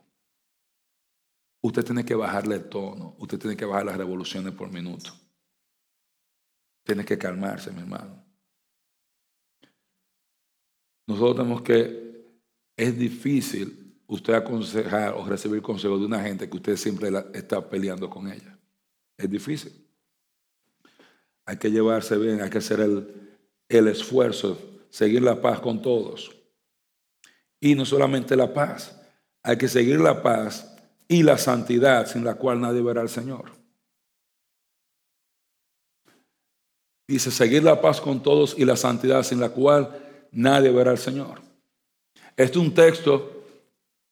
Usted 1.64 1.82
tiene 1.82 2.04
que 2.04 2.14
bajarle 2.14 2.56
el 2.56 2.64
tono, 2.68 3.16
usted 3.18 3.38
tiene 3.38 3.56
que 3.56 3.64
bajar 3.64 3.86
las 3.86 3.96
revoluciones 3.96 4.52
por 4.52 4.70
minuto. 4.70 5.12
Tiene 6.82 7.06
que 7.06 7.16
calmarse, 7.16 7.70
mi 7.70 7.80
hermano. 7.80 8.22
Nosotros 11.06 11.36
tenemos 11.36 11.62
que, 11.62 12.38
es 12.76 12.98
difícil 12.98 13.98
usted 14.06 14.34
aconsejar 14.34 15.14
o 15.14 15.24
recibir 15.24 15.62
consejos 15.62 16.00
de 16.00 16.04
una 16.04 16.22
gente 16.22 16.50
que 16.50 16.56
usted 16.58 16.76
siempre 16.76 17.10
está 17.32 17.66
peleando 17.66 18.10
con 18.10 18.30
ella. 18.30 18.58
Es 19.16 19.30
difícil. 19.30 19.72
Hay 21.46 21.56
que 21.56 21.70
llevarse 21.70 22.18
bien, 22.18 22.42
hay 22.42 22.50
que 22.50 22.58
hacer 22.58 22.80
el, 22.80 23.38
el 23.70 23.88
esfuerzo, 23.88 24.58
seguir 24.90 25.22
la 25.22 25.40
paz 25.40 25.60
con 25.60 25.80
todos. 25.80 26.30
Y 27.58 27.74
no 27.74 27.86
solamente 27.86 28.36
la 28.36 28.52
paz, 28.52 29.00
hay 29.42 29.56
que 29.56 29.66
seguir 29.66 29.98
la 29.98 30.22
paz 30.22 30.73
y 31.14 31.22
la 31.22 31.38
santidad 31.38 32.06
sin 32.06 32.24
la 32.24 32.34
cual 32.34 32.60
nadie 32.60 32.82
verá 32.82 33.00
al 33.00 33.08
Señor. 33.08 33.52
Dice, 37.06 37.30
seguir 37.30 37.62
la 37.62 37.80
paz 37.80 38.00
con 38.00 38.22
todos 38.22 38.56
y 38.58 38.64
la 38.64 38.76
santidad 38.76 39.22
sin 39.22 39.38
la 39.38 39.50
cual 39.50 40.26
nadie 40.32 40.70
verá 40.70 40.90
al 40.90 40.98
Señor. 40.98 41.40
Este 42.36 42.42
es 42.42 42.56
un 42.56 42.74
texto 42.74 43.44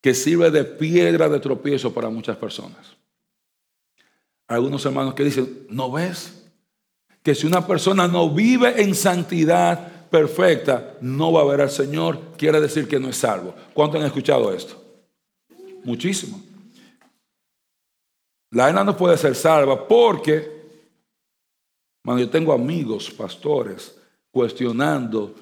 que 0.00 0.14
sirve 0.14 0.50
de 0.50 0.64
piedra 0.64 1.28
de 1.28 1.40
tropiezo 1.40 1.92
para 1.92 2.08
muchas 2.08 2.36
personas. 2.36 2.96
Algunos 4.46 4.84
hermanos 4.84 5.14
que 5.14 5.24
dicen, 5.24 5.66
¿no 5.70 5.90
ves? 5.90 6.44
Que 7.22 7.34
si 7.34 7.46
una 7.46 7.66
persona 7.66 8.06
no 8.06 8.30
vive 8.30 8.82
en 8.82 8.94
santidad 8.94 10.08
perfecta, 10.08 10.94
no 11.00 11.32
va 11.32 11.40
a 11.40 11.46
ver 11.46 11.62
al 11.62 11.70
Señor, 11.70 12.20
quiere 12.36 12.60
decir 12.60 12.86
que 12.86 13.00
no 13.00 13.08
es 13.08 13.16
salvo. 13.16 13.54
¿Cuántos 13.72 14.00
han 14.00 14.06
escuchado 14.06 14.52
esto? 14.52 14.80
Muchísimo. 15.84 16.51
La 18.52 18.66
alma 18.66 18.84
no 18.84 18.96
puede 18.96 19.16
ser 19.16 19.34
salva 19.34 19.88
porque, 19.88 20.62
cuando 22.04 22.22
yo 22.22 22.30
tengo 22.30 22.52
amigos, 22.52 23.10
pastores, 23.10 23.98
cuestionando 24.30 25.34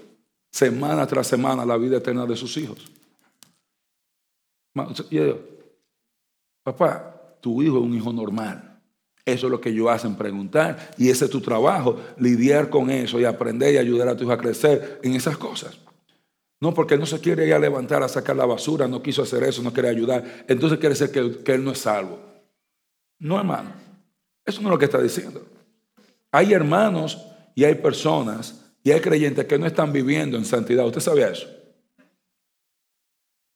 semana 0.51 1.07
tras 1.07 1.27
semana 1.27 1.64
la 1.64 1.77
vida 1.77 1.99
eterna 1.99 2.25
de 2.25 2.37
sus 2.37 2.57
hijos. 2.57 2.90
Y 5.11 5.16
yo 5.16 5.38
papá, 6.62 7.37
tu 7.40 7.62
hijo 7.62 7.79
es 7.79 7.83
un 7.83 7.94
hijo 7.94 8.12
normal. 8.12 8.81
Eso 9.25 9.46
es 9.46 9.51
lo 9.51 9.61
que 9.61 9.70
ellos 9.70 9.88
hacen, 9.90 10.14
preguntar. 10.14 10.92
Y 10.96 11.11
ese 11.11 11.25
es 11.25 11.31
tu 11.31 11.40
trabajo, 11.40 12.01
lidiar 12.16 12.70
con 12.70 12.90
eso 12.90 13.18
y 13.18 13.25
aprender 13.25 13.75
y 13.75 13.79
ayudar 13.79 14.09
a 14.09 14.16
tu 14.16 14.25
hijo 14.25 14.33
a 14.33 14.38
crecer 14.38 15.01
en 15.03 15.14
esas 15.14 15.37
cosas. 15.37 15.79
No, 16.61 16.75
porque 16.75 16.96
no 16.96 17.07
se 17.07 17.20
quiere 17.20 17.46
ir 17.46 17.55
a 17.55 17.59
levantar 17.59 18.03
a 18.03 18.09
sacar 18.09 18.37
la 18.37 18.46
basura, 18.46 18.87
no 18.87 19.03
quiso 19.03 19.23
hacer 19.23 19.42
eso, 19.42 19.62
no 19.62 19.73
quiere 19.73 19.88
ayudar. 19.88 20.44
Entonces 20.46 20.79
quiere 20.79 20.94
decir 20.94 21.11
que, 21.11 21.42
que 21.42 21.55
él 21.55 21.64
no 21.64 21.73
es 21.73 21.79
salvo. 21.79 22.29
No, 23.20 23.38
hermano. 23.38 23.70
Eso 24.44 24.61
no 24.62 24.68
es 24.68 24.72
lo 24.72 24.78
que 24.78 24.87
está 24.87 25.00
diciendo. 25.00 25.46
Hay 26.33 26.52
hermanos 26.52 27.24
y 27.54 27.64
hay 27.64 27.76
personas 27.76 28.72
y 28.83 28.90
hay 28.90 29.00
creyentes 29.00 29.44
que 29.44 29.59
no 29.59 29.66
están 29.66 29.92
viviendo 29.92 30.37
en 30.37 30.44
santidad. 30.44 30.87
¿Usted 30.87 31.00
sabía 31.00 31.28
eso? 31.28 31.46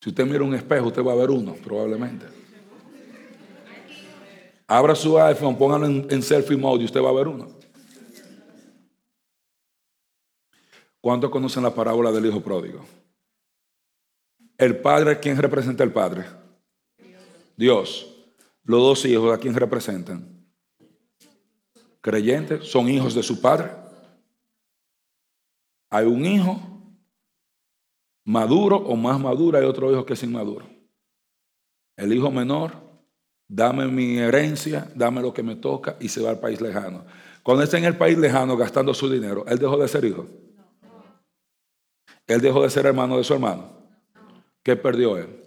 Si 0.00 0.10
usted 0.10 0.26
mira 0.26 0.44
un 0.44 0.54
espejo, 0.54 0.88
usted 0.88 1.02
va 1.02 1.12
a 1.12 1.16
ver 1.16 1.30
uno, 1.30 1.54
probablemente. 1.54 2.26
Abra 4.66 4.94
su 4.94 5.18
iPhone, 5.18 5.56
póngalo 5.56 5.86
en, 5.86 6.22
selfie 6.22 6.56
mode 6.56 6.82
y 6.82 6.84
usted 6.84 7.00
va 7.00 7.08
a 7.08 7.14
ver 7.14 7.28
uno. 7.28 7.48
¿Cuántos 11.00 11.30
conocen 11.30 11.62
la 11.62 11.74
parábola 11.74 12.12
del 12.12 12.26
hijo 12.26 12.42
pródigo? 12.42 12.84
El 14.58 14.78
padre, 14.78 15.18
¿quién 15.20 15.36
representa 15.38 15.84
el 15.84 15.92
padre? 15.92 16.24
Dios. 17.56 18.13
Los 18.64 18.80
dos 18.80 19.04
hijos, 19.04 19.32
¿a 19.32 19.38
quién 19.38 19.54
representan? 19.54 20.46
Creyentes, 22.00 22.64
son 22.64 22.88
hijos 22.88 23.14
de 23.14 23.22
su 23.22 23.40
padre. 23.40 23.70
Hay 25.90 26.06
un 26.06 26.24
hijo 26.24 26.60
maduro 28.24 28.76
o 28.76 28.96
más 28.96 29.20
maduro, 29.20 29.58
hay 29.58 29.64
otro 29.64 29.92
hijo 29.92 30.04
que 30.04 30.14
es 30.14 30.22
inmaduro. 30.22 30.66
El 31.96 32.12
hijo 32.12 32.30
menor, 32.30 32.72
dame 33.46 33.86
mi 33.86 34.18
herencia, 34.18 34.90
dame 34.94 35.20
lo 35.20 35.32
que 35.32 35.42
me 35.42 35.56
toca 35.56 35.96
y 36.00 36.08
se 36.08 36.22
va 36.22 36.30
al 36.30 36.40
país 36.40 36.60
lejano. 36.60 37.04
Cuando 37.42 37.62
está 37.62 37.76
en 37.76 37.84
el 37.84 37.96
país 37.96 38.18
lejano 38.18 38.56
gastando 38.56 38.94
su 38.94 39.10
dinero, 39.10 39.44
¿él 39.46 39.58
dejó 39.58 39.76
de 39.76 39.86
ser 39.86 40.04
hijo? 40.04 40.26
¿Él 42.26 42.40
dejó 42.40 42.62
de 42.62 42.70
ser 42.70 42.86
hermano 42.86 43.18
de 43.18 43.24
su 43.24 43.34
hermano? 43.34 43.70
¿Qué 44.62 44.76
perdió 44.76 45.18
él? 45.18 45.43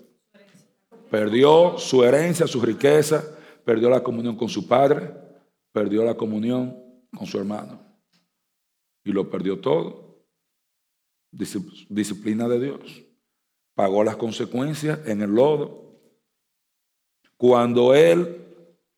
Perdió 1.09 1.77
su 1.77 2.03
herencia, 2.03 2.47
su 2.47 2.61
riqueza, 2.61 3.23
perdió 3.63 3.89
la 3.89 4.03
comunión 4.03 4.35
con 4.35 4.49
su 4.49 4.67
padre, 4.67 5.13
perdió 5.71 6.03
la 6.03 6.15
comunión 6.15 6.75
con 7.15 7.25
su 7.25 7.37
hermano. 7.37 7.79
Y 9.03 9.11
lo 9.11 9.29
perdió 9.29 9.59
todo 9.59 10.07
disciplina 11.31 12.47
de 12.47 12.59
Dios. 12.59 13.03
Pagó 13.75 14.03
las 14.03 14.15
consecuencias 14.15 14.99
en 15.05 15.21
el 15.21 15.31
lodo. 15.31 15.99
Cuando 17.37 17.93
él 17.93 18.45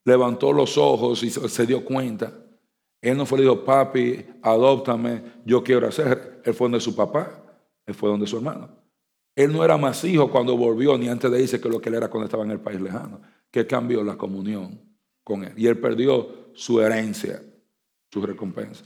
levantó 0.05 0.53
los 0.53 0.77
ojos 0.77 1.23
y 1.23 1.29
se 1.29 1.65
dio 1.65 1.83
cuenta, 1.83 2.33
él 3.01 3.17
no 3.17 3.25
fue 3.25 3.39
le 3.39 3.43
dijo, 3.45 3.63
papi, 3.63 4.25
adóptame, 4.41 5.23
yo 5.45 5.63
quiero 5.63 5.87
hacer. 5.87 6.41
Él 6.43 6.53
fue 6.53 6.65
donde 6.65 6.79
su 6.79 6.95
papá, 6.95 7.43
él 7.85 7.93
fue 7.93 8.09
donde 8.09 8.27
su 8.27 8.37
hermano. 8.37 8.78
Él 9.35 9.53
no 9.53 9.63
era 9.63 9.77
más 9.77 10.03
hijo 10.03 10.29
cuando 10.29 10.57
volvió, 10.57 10.97
ni 10.97 11.07
antes 11.07 11.31
de 11.31 11.41
irse 11.41 11.61
que 11.61 11.69
lo 11.69 11.79
que 11.79 11.89
él 11.89 11.95
era 11.95 12.09
cuando 12.09 12.25
estaba 12.25 12.43
en 12.43 12.51
el 12.51 12.59
país 12.59 12.81
lejano, 12.81 13.21
que 13.51 13.65
cambió 13.65 14.03
la 14.03 14.17
comunión 14.17 14.81
con 15.23 15.43
él. 15.43 15.53
Y 15.55 15.67
él 15.67 15.79
perdió 15.79 16.49
su 16.53 16.81
herencia, 16.81 17.41
su 18.11 18.21
recompensa. 18.21 18.85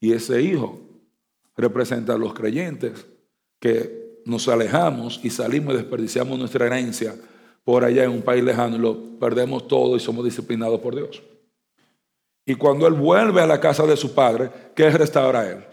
Y 0.00 0.12
ese 0.12 0.42
hijo 0.42 0.80
representa 1.56 2.14
a 2.14 2.18
los 2.18 2.34
creyentes 2.34 3.06
que 3.60 4.20
nos 4.24 4.48
alejamos 4.48 5.20
y 5.22 5.30
salimos 5.30 5.74
y 5.74 5.76
desperdiciamos 5.78 6.38
nuestra 6.38 6.66
herencia 6.66 7.14
por 7.64 7.84
allá 7.84 8.04
en 8.04 8.10
un 8.10 8.22
país 8.22 8.42
lejano 8.42 8.76
y 8.76 8.78
lo 8.80 9.18
perdemos 9.18 9.68
todo 9.68 9.96
y 9.96 10.00
somos 10.00 10.24
disciplinados 10.24 10.80
por 10.80 10.96
Dios. 10.96 11.22
Y 12.44 12.56
cuando 12.56 12.86
él 12.86 12.94
vuelve 12.94 13.40
a 13.40 13.46
la 13.46 13.60
casa 13.60 13.86
de 13.86 13.96
su 13.96 14.14
padre, 14.14 14.50
¿qué 14.74 14.90
restaura 14.90 15.48
él? 15.48 15.64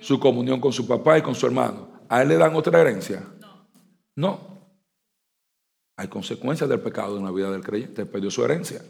Su 0.00 0.20
comunión 0.20 0.60
con 0.60 0.72
su 0.72 0.86
papá 0.86 1.18
y 1.18 1.22
con 1.22 1.34
su 1.34 1.46
hermano. 1.46 1.88
¿A 2.08 2.22
él 2.22 2.28
le 2.28 2.36
dan 2.36 2.54
otra 2.54 2.80
herencia? 2.80 3.22
No. 4.16 4.40
Hay 5.96 6.08
consecuencias 6.08 6.68
del 6.68 6.80
pecado 6.80 7.18
en 7.18 7.24
la 7.24 7.30
vida 7.30 7.50
del 7.50 7.62
creyente. 7.62 8.06
Perdió 8.06 8.30
su 8.30 8.44
herencia 8.44 8.82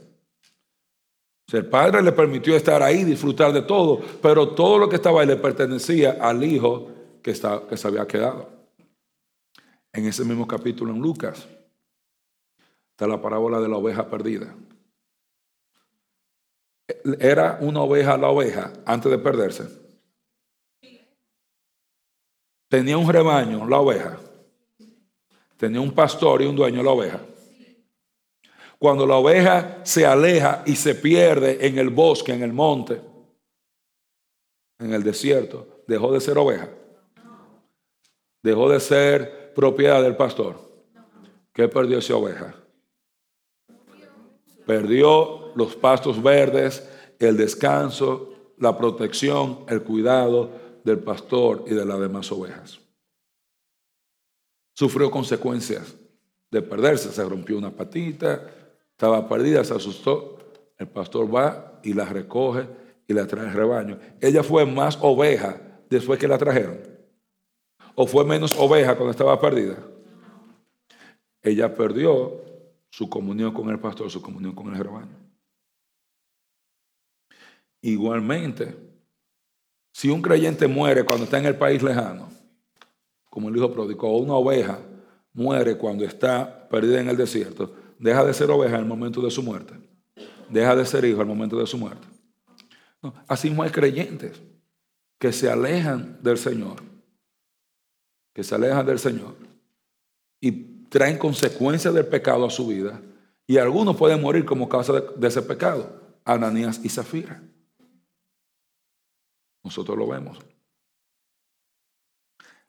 el 1.52 1.66
padre 1.66 2.02
le 2.02 2.12
permitió 2.12 2.56
estar 2.56 2.82
ahí, 2.82 3.04
disfrutar 3.04 3.52
de 3.52 3.62
todo, 3.62 4.00
pero 4.22 4.50
todo 4.50 4.78
lo 4.78 4.88
que 4.88 4.96
estaba 4.96 5.20
ahí 5.20 5.26
le 5.26 5.36
pertenecía 5.36 6.18
al 6.20 6.42
hijo 6.42 6.90
que, 7.22 7.30
está, 7.30 7.62
que 7.68 7.76
se 7.76 7.88
había 7.88 8.06
quedado. 8.06 8.48
En 9.92 10.06
ese 10.06 10.24
mismo 10.24 10.46
capítulo 10.46 10.92
en 10.92 11.00
Lucas 11.00 11.46
está 12.90 13.06
la 13.06 13.20
parábola 13.20 13.60
de 13.60 13.68
la 13.68 13.76
oveja 13.76 14.08
perdida. 14.08 14.54
¿Era 17.18 17.58
una 17.60 17.80
oveja 17.80 18.16
la 18.16 18.28
oveja 18.28 18.72
antes 18.84 19.10
de 19.10 19.18
perderse? 19.18 19.83
Tenía 22.68 22.96
un 22.98 23.10
rebaño 23.10 23.66
la 23.66 23.80
oveja. 23.80 24.18
Tenía 25.56 25.80
un 25.80 25.92
pastor 25.92 26.42
y 26.42 26.46
un 26.46 26.56
dueño 26.56 26.82
la 26.82 26.90
oveja. 26.90 27.20
Cuando 28.78 29.06
la 29.06 29.16
oveja 29.16 29.80
se 29.84 30.04
aleja 30.04 30.62
y 30.66 30.76
se 30.76 30.94
pierde 30.94 31.66
en 31.66 31.78
el 31.78 31.90
bosque, 31.90 32.32
en 32.32 32.42
el 32.42 32.52
monte, 32.52 33.00
en 34.78 34.92
el 34.92 35.02
desierto, 35.02 35.84
dejó 35.86 36.12
de 36.12 36.20
ser 36.20 36.36
oveja. 36.36 36.68
Dejó 38.42 38.68
de 38.68 38.80
ser 38.80 39.54
propiedad 39.54 40.02
del 40.02 40.16
pastor. 40.16 40.60
¿Qué 41.52 41.68
perdió 41.68 41.98
esa 41.98 42.16
oveja? 42.16 42.54
Perdió 44.66 45.52
los 45.54 45.76
pastos 45.76 46.22
verdes, 46.22 46.90
el 47.18 47.36
descanso, 47.36 48.52
la 48.58 48.76
protección, 48.76 49.64
el 49.68 49.82
cuidado 49.82 50.50
del 50.84 51.00
pastor 51.00 51.64
y 51.66 51.74
de 51.74 51.84
las 51.84 51.98
demás 51.98 52.30
ovejas. 52.30 52.78
Sufrió 54.74 55.10
consecuencias 55.10 55.96
de 56.50 56.62
perderse, 56.62 57.10
se 57.10 57.24
rompió 57.24 57.58
una 57.58 57.70
patita, 57.70 58.46
estaba 58.90 59.28
perdida, 59.28 59.64
se 59.64 59.74
asustó. 59.74 60.38
El 60.76 60.88
pastor 60.88 61.34
va 61.34 61.80
y 61.82 61.94
la 61.94 62.04
recoge 62.04 62.68
y 63.06 63.12
la 63.12 63.26
trae 63.26 63.48
al 63.48 63.54
rebaño. 63.54 63.98
Ella 64.20 64.42
fue 64.42 64.66
más 64.66 64.98
oveja 65.00 65.60
después 65.88 66.18
que 66.18 66.28
la 66.28 66.38
trajeron. 66.38 66.78
¿O 67.94 68.06
fue 68.06 68.24
menos 68.24 68.54
oveja 68.58 68.96
cuando 68.96 69.12
estaba 69.12 69.40
perdida? 69.40 69.76
Ella 71.42 71.74
perdió 71.74 72.42
su 72.90 73.08
comunión 73.08 73.52
con 73.52 73.70
el 73.70 73.78
pastor, 73.78 74.10
su 74.10 74.20
comunión 74.20 74.54
con 74.54 74.74
el 74.74 74.82
rebaño. 74.82 75.16
Igualmente, 77.82 78.74
si 79.94 80.10
un 80.10 80.20
creyente 80.20 80.66
muere 80.66 81.04
cuando 81.04 81.22
está 81.22 81.38
en 81.38 81.46
el 81.46 81.54
país 81.54 81.80
lejano, 81.80 82.28
como 83.30 83.48
el 83.48 83.56
hijo 83.56 83.72
pródigo, 83.72 84.08
o 84.08 84.18
una 84.18 84.34
oveja 84.34 84.80
muere 85.32 85.78
cuando 85.78 86.04
está 86.04 86.68
perdida 86.68 87.00
en 87.00 87.08
el 87.08 87.16
desierto, 87.16 87.72
deja 87.96 88.24
de 88.24 88.34
ser 88.34 88.50
oveja 88.50 88.76
el 88.76 88.86
momento 88.86 89.22
de 89.22 89.30
su 89.30 89.40
muerte. 89.40 89.74
Deja 90.50 90.74
de 90.74 90.84
ser 90.84 91.04
hijo 91.04 91.20
al 91.20 91.28
momento 91.28 91.56
de 91.56 91.66
su 91.68 91.78
muerte. 91.78 92.08
así 93.28 93.50
no 93.50 93.62
hay 93.62 93.70
creyentes 93.70 94.42
que 95.16 95.32
se 95.32 95.48
alejan 95.48 96.18
del 96.20 96.38
Señor, 96.38 96.82
que 98.32 98.42
se 98.42 98.56
alejan 98.56 98.84
del 98.84 98.98
Señor 98.98 99.36
y 100.40 100.50
traen 100.88 101.18
consecuencias 101.18 101.94
del 101.94 102.06
pecado 102.06 102.44
a 102.44 102.50
su 102.50 102.66
vida 102.66 103.00
y 103.46 103.58
algunos 103.58 103.94
pueden 103.94 104.20
morir 104.20 104.44
como 104.44 104.68
causa 104.68 104.92
de, 104.94 105.28
ese 105.28 105.42
pecado. 105.42 106.02
Ananías 106.24 106.80
y 106.82 106.88
Zafira. 106.88 107.40
Nosotros 109.64 109.96
lo 109.96 110.06
vemos. 110.06 110.38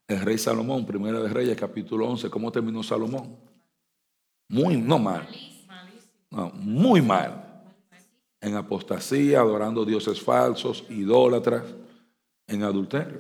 El 0.08 0.22
rey 0.22 0.38
Salomón, 0.38 0.86
primera 0.86 1.20
de 1.20 1.30
Reyes, 1.30 1.58
capítulo 1.58 2.08
11, 2.08 2.30
¿cómo 2.30 2.52
terminó 2.52 2.82
Salomón? 2.82 3.38
Muy, 4.48 4.78
no 4.78 4.98
mal. 4.98 5.28
muy 6.54 7.02
mal. 7.02 7.42
En 8.40 8.56
apostasía, 8.56 9.40
adorando 9.40 9.84
dioses 9.84 10.22
falsos, 10.22 10.86
idólatras, 10.90 11.64
en 12.48 12.64
adulterio. 12.64 13.20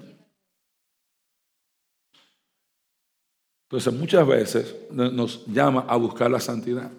Entonces 3.63 3.93
muchas 3.93 4.27
veces 4.27 4.75
nos 4.91 5.45
llama 5.47 5.85
a 5.89 5.97
buscar 5.97 6.29
la 6.29 6.39
santidad. 6.39 6.91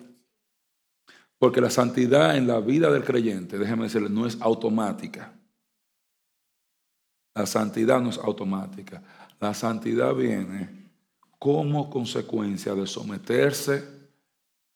Porque 1.38 1.60
la 1.60 1.70
santidad 1.70 2.36
en 2.36 2.48
la 2.48 2.60
vida 2.60 2.90
del 2.90 3.04
creyente, 3.04 3.56
déjeme 3.56 3.84
decirle, 3.84 4.10
no 4.10 4.26
es 4.26 4.40
automática. 4.40 5.32
La 7.36 7.46
santidad 7.46 8.00
no 8.00 8.10
es 8.10 8.18
automática. 8.18 9.00
La 9.38 9.54
santidad 9.54 10.12
viene 10.14 10.90
como 11.38 11.88
consecuencia 11.88 12.74
de 12.74 12.88
someterse 12.88 13.84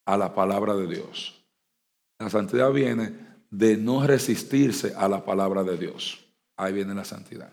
a 0.05 0.17
la 0.17 0.33
palabra 0.33 0.77
de 0.77 0.87
Dios. 0.87 1.43
La 2.21 2.31
santidad 2.31 2.71
viene 2.71 3.13
de 3.51 3.77
no 3.77 4.07
resistirse 4.07 4.95
a 4.97 5.09
la 5.09 5.25
palabra 5.25 5.65
de 5.65 5.77
Dios. 5.77 6.25
Ahí 6.57 6.73
viene 6.73 6.95
la 6.95 7.05
santidad 7.05 7.51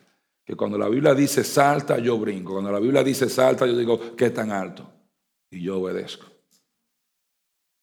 que 0.48 0.56
cuando 0.56 0.78
la 0.78 0.88
Biblia 0.88 1.14
dice 1.14 1.44
salta, 1.44 2.00
yo 2.00 2.18
brinco. 2.18 2.54
Cuando 2.54 2.72
la 2.72 2.80
Biblia 2.80 3.04
dice 3.04 3.28
salta, 3.28 3.68
yo 3.68 3.76
digo, 3.76 4.16
¿qué 4.16 4.30
tan 4.30 4.50
alto? 4.54 4.90
Y 5.52 5.62
yo 5.62 5.82
obedezco. 5.82 6.26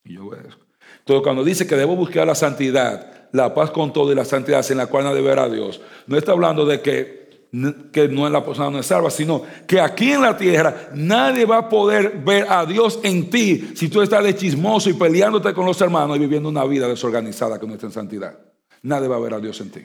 Y 0.03 0.15
yo 0.15 0.25
obedezco. 0.25 0.65
Entonces, 1.01 1.23
cuando 1.23 1.45
dice 1.45 1.67
que 1.67 1.77
debo 1.77 1.95
buscar 1.95 2.27
la 2.27 2.35
santidad, 2.35 3.24
la 3.35 3.53
paz 3.53 3.73
con 3.73 3.93
todo 3.93 4.13
y 4.13 4.15
la 4.15 4.25
santidad 4.25 4.65
en 4.71 4.79
la 4.79 4.87
cual 4.87 5.05
nadie 5.05 5.21
ver 5.21 5.41
a 5.41 5.49
Dios, 5.49 5.81
no 6.07 6.17
está 6.17 6.31
hablando 6.31 6.65
de 6.65 6.81
que, 6.81 7.49
que 7.91 8.07
no 8.07 8.27
es 8.27 8.33
la 8.33 8.45
persona 8.45 8.71
no 8.71 8.79
es 8.79 8.87
salva, 8.87 9.11
sino 9.11 9.43
que 9.67 9.81
aquí 9.81 10.13
en 10.13 10.23
la 10.23 10.37
tierra 10.37 10.91
nadie 10.95 11.45
va 11.45 11.59
a 11.59 11.69
poder 11.69 12.23
ver 12.25 12.47
a 12.49 12.65
Dios 12.65 13.01
en 13.03 13.29
ti 13.31 13.73
si 13.75 13.89
tú 13.89 14.03
estás 14.03 14.23
de 14.23 14.37
chismoso 14.37 14.89
y 14.89 14.93
peleándote 14.93 15.53
con 15.53 15.67
los 15.67 15.81
hermanos 15.81 16.17
y 16.17 16.21
viviendo 16.21 16.49
una 16.49 16.65
vida 16.65 16.87
desorganizada 16.87 17.59
que 17.59 17.67
no 17.67 17.75
está 17.75 17.87
en 17.87 17.93
santidad. 17.93 18.39
Nadie 18.83 19.09
va 19.09 19.17
a 19.17 19.21
ver 19.21 19.35
a 19.35 19.41
Dios 19.41 19.61
en 19.61 19.71
ti. 19.73 19.81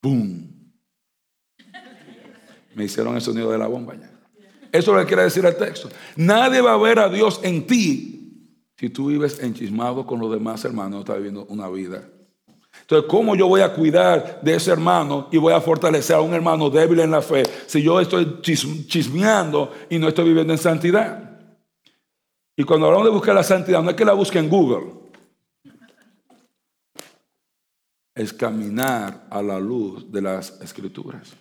¡Bum! 0.00 0.48
Me 2.74 2.84
hicieron 2.84 3.16
el 3.16 3.20
sonido 3.20 3.52
de 3.52 3.58
la 3.58 3.66
bomba 3.66 3.94
ya. 3.96 4.10
Eso 4.72 4.96
le 4.96 5.04
quiere 5.04 5.24
decir 5.24 5.44
el 5.44 5.56
texto. 5.56 5.90
Nadie 6.16 6.62
va 6.62 6.72
a 6.72 6.78
ver 6.78 6.98
a 7.00 7.10
Dios 7.10 7.40
en 7.42 7.66
ti 7.66 8.17
si 8.78 8.90
tú 8.90 9.06
vives 9.06 9.42
enchismado 9.42 10.06
con 10.06 10.20
los 10.20 10.30
demás 10.30 10.64
hermanos, 10.64 10.92
no 10.92 10.98
estás 11.00 11.16
viviendo 11.16 11.46
una 11.48 11.68
vida. 11.68 12.08
Entonces, 12.80 13.10
¿cómo 13.10 13.34
yo 13.34 13.48
voy 13.48 13.60
a 13.60 13.74
cuidar 13.74 14.40
de 14.40 14.54
ese 14.54 14.70
hermano 14.70 15.28
y 15.32 15.36
voy 15.36 15.52
a 15.52 15.60
fortalecer 15.60 16.16
a 16.16 16.20
un 16.20 16.32
hermano 16.32 16.70
débil 16.70 17.00
en 17.00 17.10
la 17.10 17.20
fe 17.20 17.42
si 17.66 17.82
yo 17.82 18.00
estoy 18.00 18.40
chismeando 18.40 19.72
y 19.90 19.98
no 19.98 20.08
estoy 20.08 20.26
viviendo 20.26 20.52
en 20.52 20.58
santidad? 20.58 21.40
Y 22.56 22.64
cuando 22.64 22.86
hablamos 22.86 23.06
de 23.06 23.12
buscar 23.12 23.34
la 23.34 23.42
santidad, 23.42 23.82
no 23.82 23.90
es 23.90 23.96
que 23.96 24.04
la 24.04 24.12
busque 24.12 24.38
en 24.38 24.48
Google. 24.48 24.98
es 28.18 28.32
caminar 28.32 29.28
a 29.30 29.40
la 29.40 29.60
luz 29.60 30.10
de 30.10 30.20
las 30.20 30.60
escrituras. 30.60 31.36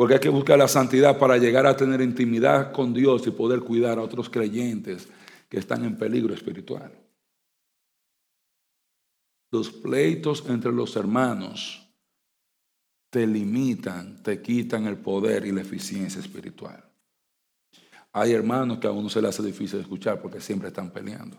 Porque 0.00 0.14
hay 0.14 0.20
que 0.20 0.30
buscar 0.30 0.58
la 0.58 0.66
santidad 0.66 1.18
para 1.18 1.36
llegar 1.36 1.66
a 1.66 1.76
tener 1.76 2.00
intimidad 2.00 2.72
con 2.72 2.94
Dios 2.94 3.26
y 3.26 3.32
poder 3.32 3.60
cuidar 3.60 3.98
a 3.98 4.02
otros 4.02 4.30
creyentes 4.30 5.06
que 5.46 5.58
están 5.58 5.84
en 5.84 5.98
peligro 5.98 6.32
espiritual. 6.32 6.90
Los 9.50 9.70
pleitos 9.70 10.42
entre 10.48 10.72
los 10.72 10.96
hermanos 10.96 11.86
te 13.10 13.26
limitan, 13.26 14.22
te 14.22 14.40
quitan 14.40 14.86
el 14.86 14.96
poder 14.96 15.44
y 15.44 15.52
la 15.52 15.60
eficiencia 15.60 16.18
espiritual. 16.18 16.82
Hay 18.10 18.32
hermanos 18.32 18.78
que 18.78 18.86
a 18.86 18.92
uno 18.92 19.10
se 19.10 19.20
les 19.20 19.28
hace 19.28 19.42
difícil 19.42 19.80
escuchar 19.80 20.22
porque 20.22 20.40
siempre 20.40 20.68
están 20.68 20.90
peleando. 20.90 21.36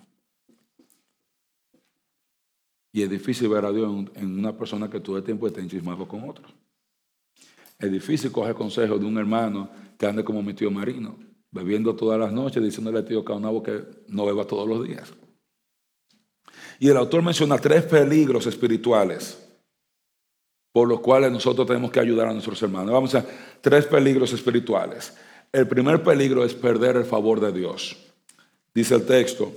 Y 2.92 3.02
es 3.02 3.10
difícil 3.10 3.50
ver 3.50 3.66
a 3.66 3.72
Dios 3.72 3.92
en 4.14 4.38
una 4.38 4.56
persona 4.56 4.88
que 4.88 5.00
todo 5.00 5.18
el 5.18 5.24
tiempo 5.24 5.48
está 5.48 5.62
enchismado 5.62 6.08
con 6.08 6.30
otros. 6.30 6.54
Es 7.82 7.92
difícil 7.92 8.32
coger 8.32 8.54
consejo 8.54 9.00
de 9.00 9.06
un 9.06 9.18
hermano 9.18 9.70
que 9.98 10.06
ande 10.06 10.24
como 10.24 10.44
mi 10.44 10.54
tío 10.54 10.70
Marino, 10.70 11.18
bebiendo 11.50 11.96
todas 11.96 12.20
las 12.20 12.32
noches, 12.32 12.64
diciéndole 12.64 13.00
al 13.00 13.06
tío 13.06 13.26
Caunabo 13.26 13.64
que 13.64 13.84
no 14.08 14.26
beba 14.26 14.46
todos 14.46 14.68
los 14.68 14.88
días. 14.88 15.12
Y 16.80 16.90
el 16.90 16.98
autor 16.98 17.24
menciona 17.24 17.58
tres 17.58 17.84
peligros 17.84 18.46
espirituales 18.46 19.38
por 20.72 20.88
los 20.88 21.02
cuales 21.02 21.32
nosotros 21.32 21.68
tenemos 21.68 21.92
que 21.92 22.00
ayudar 22.00 22.28
a 22.28 22.34
nuestros 22.34 22.62
hermanos. 22.62 22.92
Vamos 22.92 23.14
a 23.16 23.26
tres 23.60 23.86
peligros 23.86 24.32
espirituales. 24.32 25.14
El 25.52 25.68
primer 25.68 26.02
peligro 26.02 26.46
es 26.46 26.54
perder 26.54 26.96
el 26.96 27.04
favor 27.04 27.40
de 27.40 27.52
Dios. 27.52 27.98
Dice 28.74 28.96
el 28.96 29.06
texto, 29.06 29.52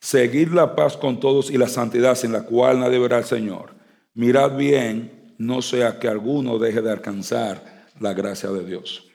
Seguir 0.00 0.52
la 0.52 0.74
paz 0.74 0.96
con 0.96 1.20
todos 1.20 1.48
y 1.48 1.56
la 1.56 1.68
santidad 1.68 2.16
sin 2.16 2.32
la 2.32 2.42
cual 2.42 2.80
nadie 2.80 2.98
verá 2.98 3.18
al 3.18 3.24
Señor. 3.24 3.70
Mirad 4.14 4.56
bien, 4.56 5.21
no 5.46 5.62
sea 5.62 5.98
que 5.98 6.08
alguno 6.08 6.58
deje 6.58 6.80
de 6.80 6.90
alcanzar 6.90 7.88
la 8.00 8.12
gracia 8.12 8.50
de 8.50 8.64
Dios. 8.64 9.08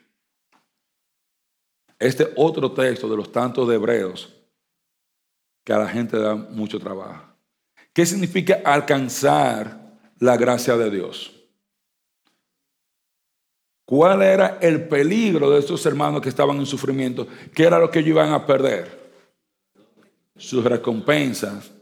Este 1.98 2.32
otro 2.36 2.72
texto 2.72 3.08
de 3.08 3.16
los 3.16 3.32
tantos 3.32 3.68
de 3.68 3.74
Hebreos 3.74 4.32
que 5.64 5.72
a 5.72 5.78
la 5.78 5.88
gente 5.88 6.18
da 6.18 6.34
mucho 6.34 6.78
trabajo. 6.78 7.24
¿Qué 7.92 8.06
significa 8.06 8.60
alcanzar 8.64 9.98
la 10.18 10.36
gracia 10.36 10.76
de 10.76 10.90
Dios? 10.90 11.34
¿Cuál 13.84 14.22
era 14.22 14.58
el 14.60 14.86
peligro 14.86 15.50
de 15.50 15.58
estos 15.58 15.84
hermanos 15.86 16.20
que 16.20 16.28
estaban 16.28 16.58
en 16.58 16.66
sufrimiento? 16.66 17.26
¿Qué 17.54 17.64
era 17.64 17.78
lo 17.78 17.90
que 17.90 18.00
ellos 18.00 18.10
iban 18.10 18.32
a 18.32 18.46
perder? 18.46 18.98
sus 20.38 20.64
recompensas 20.64 21.72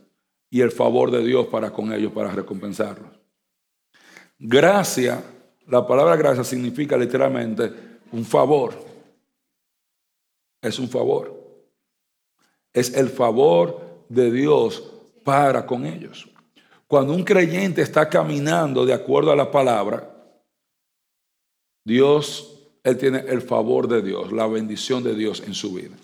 y 0.51 0.63
el 0.63 0.73
favor 0.73 1.11
de 1.11 1.23
Dios 1.23 1.47
para 1.49 1.73
con 1.73 1.93
ellos, 1.93 2.11
para 2.13 2.31
recompensarlos. 2.31 3.26
Gracia, 4.39 5.23
la 5.67 5.87
palabra 5.87 6.17
gracia 6.17 6.45
significa 6.45 6.97
literalmente 6.97 7.73
un 8.13 8.25
favor. 8.25 8.75
Es 10.61 10.79
un 10.79 10.89
favor. 10.89 11.35
Es 12.73 12.95
el 12.95 13.09
favor 13.09 14.05
de 14.09 14.31
Dios 14.31 14.93
para 15.25 15.65
con 15.65 15.87
ellos. 15.87 16.29
Cuando 16.87 17.15
un 17.15 17.25
creyente 17.25 17.83
está 17.83 18.09
caminando 18.09 18.85
de 18.87 18.93
acuerdo 18.93 19.33
a 19.33 19.37
la 19.37 19.51
palabra, 19.51 20.13
Dios, 21.85 22.69
él 22.85 22.97
tiene 22.99 23.21
el 23.21 23.43
favor 23.43 23.89
de 23.89 24.03
Dios, 24.03 24.31
la 24.33 24.47
bendición 24.47 25.03
de 25.03 25.15
Dios 25.15 25.43
en 25.47 25.55
su 25.55 25.73
vida. 25.73 25.97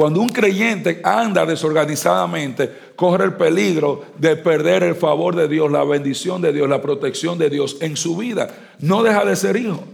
Cuando 0.00 0.22
un 0.22 0.30
creyente 0.30 1.02
anda 1.04 1.44
desorganizadamente, 1.44 2.72
corre 2.96 3.26
el 3.26 3.34
peligro 3.34 4.02
de 4.16 4.34
perder 4.34 4.82
el 4.82 4.94
favor 4.94 5.36
de 5.36 5.46
Dios, 5.46 5.70
la 5.70 5.84
bendición 5.84 6.40
de 6.40 6.54
Dios, 6.54 6.70
la 6.70 6.80
protección 6.80 7.36
de 7.36 7.50
Dios 7.50 7.76
en 7.82 7.98
su 7.98 8.16
vida. 8.16 8.48
No 8.78 9.02
deja 9.02 9.26
de 9.26 9.36
ser 9.36 9.58
hijo. 9.58 9.84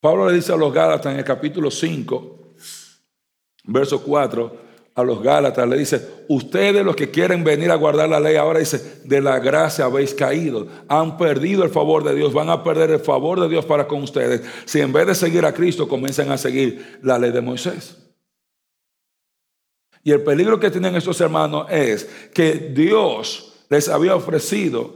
Pablo 0.00 0.26
le 0.26 0.36
dice 0.36 0.54
a 0.54 0.56
los 0.56 0.72
Gálatas 0.72 1.12
en 1.12 1.18
el 1.18 1.24
capítulo 1.26 1.70
5, 1.70 2.38
verso 3.64 4.02
4, 4.02 4.56
a 4.94 5.02
los 5.02 5.22
Gálatas 5.22 5.68
le 5.68 5.76
dice, 5.76 6.24
ustedes 6.30 6.82
los 6.82 6.96
que 6.96 7.10
quieren 7.10 7.44
venir 7.44 7.70
a 7.70 7.74
guardar 7.74 8.08
la 8.08 8.20
ley, 8.20 8.36
ahora 8.36 8.60
dice, 8.60 9.02
de 9.04 9.20
la 9.20 9.38
gracia 9.38 9.84
habéis 9.84 10.14
caído, 10.14 10.66
han 10.88 11.18
perdido 11.18 11.62
el 11.62 11.68
favor 11.68 12.04
de 12.04 12.14
Dios, 12.14 12.32
van 12.32 12.48
a 12.48 12.64
perder 12.64 12.88
el 12.88 13.00
favor 13.00 13.38
de 13.38 13.50
Dios 13.50 13.66
para 13.66 13.86
con 13.86 14.02
ustedes, 14.02 14.40
si 14.64 14.80
en 14.80 14.94
vez 14.94 15.06
de 15.08 15.14
seguir 15.14 15.44
a 15.44 15.52
Cristo 15.52 15.86
comienzan 15.86 16.32
a 16.32 16.38
seguir 16.38 17.00
la 17.02 17.18
ley 17.18 17.32
de 17.32 17.42
Moisés. 17.42 18.00
Y 20.02 20.12
el 20.12 20.22
peligro 20.22 20.58
que 20.58 20.70
tienen 20.70 20.96
estos 20.96 21.20
hermanos 21.20 21.66
es 21.70 22.08
que 22.32 22.52
Dios 22.52 23.64
les 23.68 23.88
había 23.88 24.16
ofrecido 24.16 24.94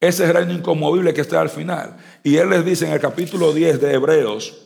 ese 0.00 0.32
reino 0.32 0.52
inconmovible 0.52 1.12
que 1.12 1.20
está 1.20 1.40
al 1.40 1.50
final. 1.50 1.96
Y 2.22 2.36
Él 2.36 2.50
les 2.50 2.64
dice 2.64 2.86
en 2.86 2.92
el 2.92 3.00
capítulo 3.00 3.52
10 3.52 3.80
de 3.80 3.94
Hebreos, 3.94 4.60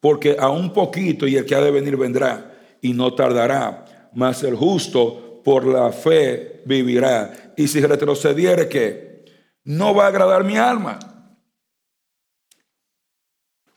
porque 0.00 0.36
a 0.38 0.48
un 0.50 0.72
poquito 0.72 1.26
y 1.26 1.36
el 1.36 1.44
que 1.44 1.54
ha 1.54 1.60
de 1.60 1.70
venir 1.70 1.96
vendrá 1.96 2.58
y 2.80 2.92
no 2.92 3.14
tardará, 3.14 4.10
mas 4.14 4.42
el 4.42 4.54
justo 4.54 5.42
por 5.44 5.66
la 5.66 5.92
fe 5.92 6.62
vivirá. 6.64 7.52
Y 7.56 7.68
si 7.68 7.80
retrocediere, 7.80 8.68
que 8.68 9.24
no 9.64 9.94
va 9.94 10.04
a 10.04 10.08
agradar 10.08 10.44
mi 10.44 10.56
alma. 10.56 10.98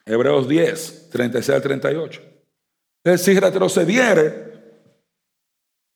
Hebreos 0.05 0.47
10, 0.47 1.09
36 1.09 1.55
al 1.55 1.61
38 1.61 2.32
si 3.17 3.39
retrocediere, 3.39 4.53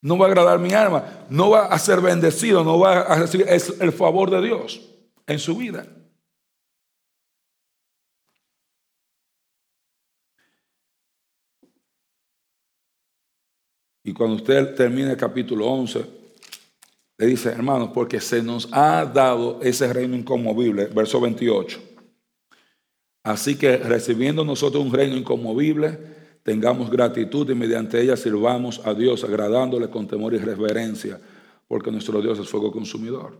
no 0.01 0.17
va 0.17 0.25
a 0.25 0.29
agradar 0.29 0.59
mi 0.59 0.73
alma, 0.73 1.25
no 1.29 1.49
va 1.49 1.67
a 1.67 1.79
ser 1.79 2.01
bendecido, 2.01 2.63
no 2.63 2.79
va 2.79 3.01
a 3.01 3.19
recibir 3.19 3.47
el 3.47 3.91
favor 3.91 4.29
de 4.29 4.41
Dios 4.41 4.81
en 5.25 5.39
su 5.39 5.55
vida. 5.55 5.85
Y 14.03 14.13
cuando 14.13 14.37
usted 14.37 14.73
termine 14.75 15.11
el 15.11 15.17
capítulo 15.17 15.67
11, 15.67 16.05
le 17.17 17.25
dice, 17.25 17.49
hermanos, 17.49 17.89
porque 17.93 18.21
se 18.21 18.41
nos 18.41 18.69
ha 18.71 19.03
dado 19.05 19.59
ese 19.61 19.91
reino 19.91 20.15
inconmovible, 20.15 20.85
verso 20.85 21.19
28. 21.19 21.81
Así 23.23 23.57
que 23.57 23.75
recibiendo 23.75 24.45
nosotros 24.45 24.81
un 24.81 24.93
reino 24.93 25.17
inconmovible, 25.17 26.16
tengamos 26.47 26.89
gratitud 26.89 27.49
y 27.49 27.53
mediante 27.53 28.01
ella 28.01 28.15
sirvamos 28.15 28.79
a 28.85 28.93
Dios 28.93 29.21
agradándole 29.25 29.89
con 29.89 30.07
temor 30.07 30.33
y 30.33 30.37
reverencia, 30.37 31.19
porque 31.67 31.91
nuestro 31.91 32.21
Dios 32.21 32.39
es 32.39 32.47
fuego 32.47 32.71
consumidor. 32.71 33.37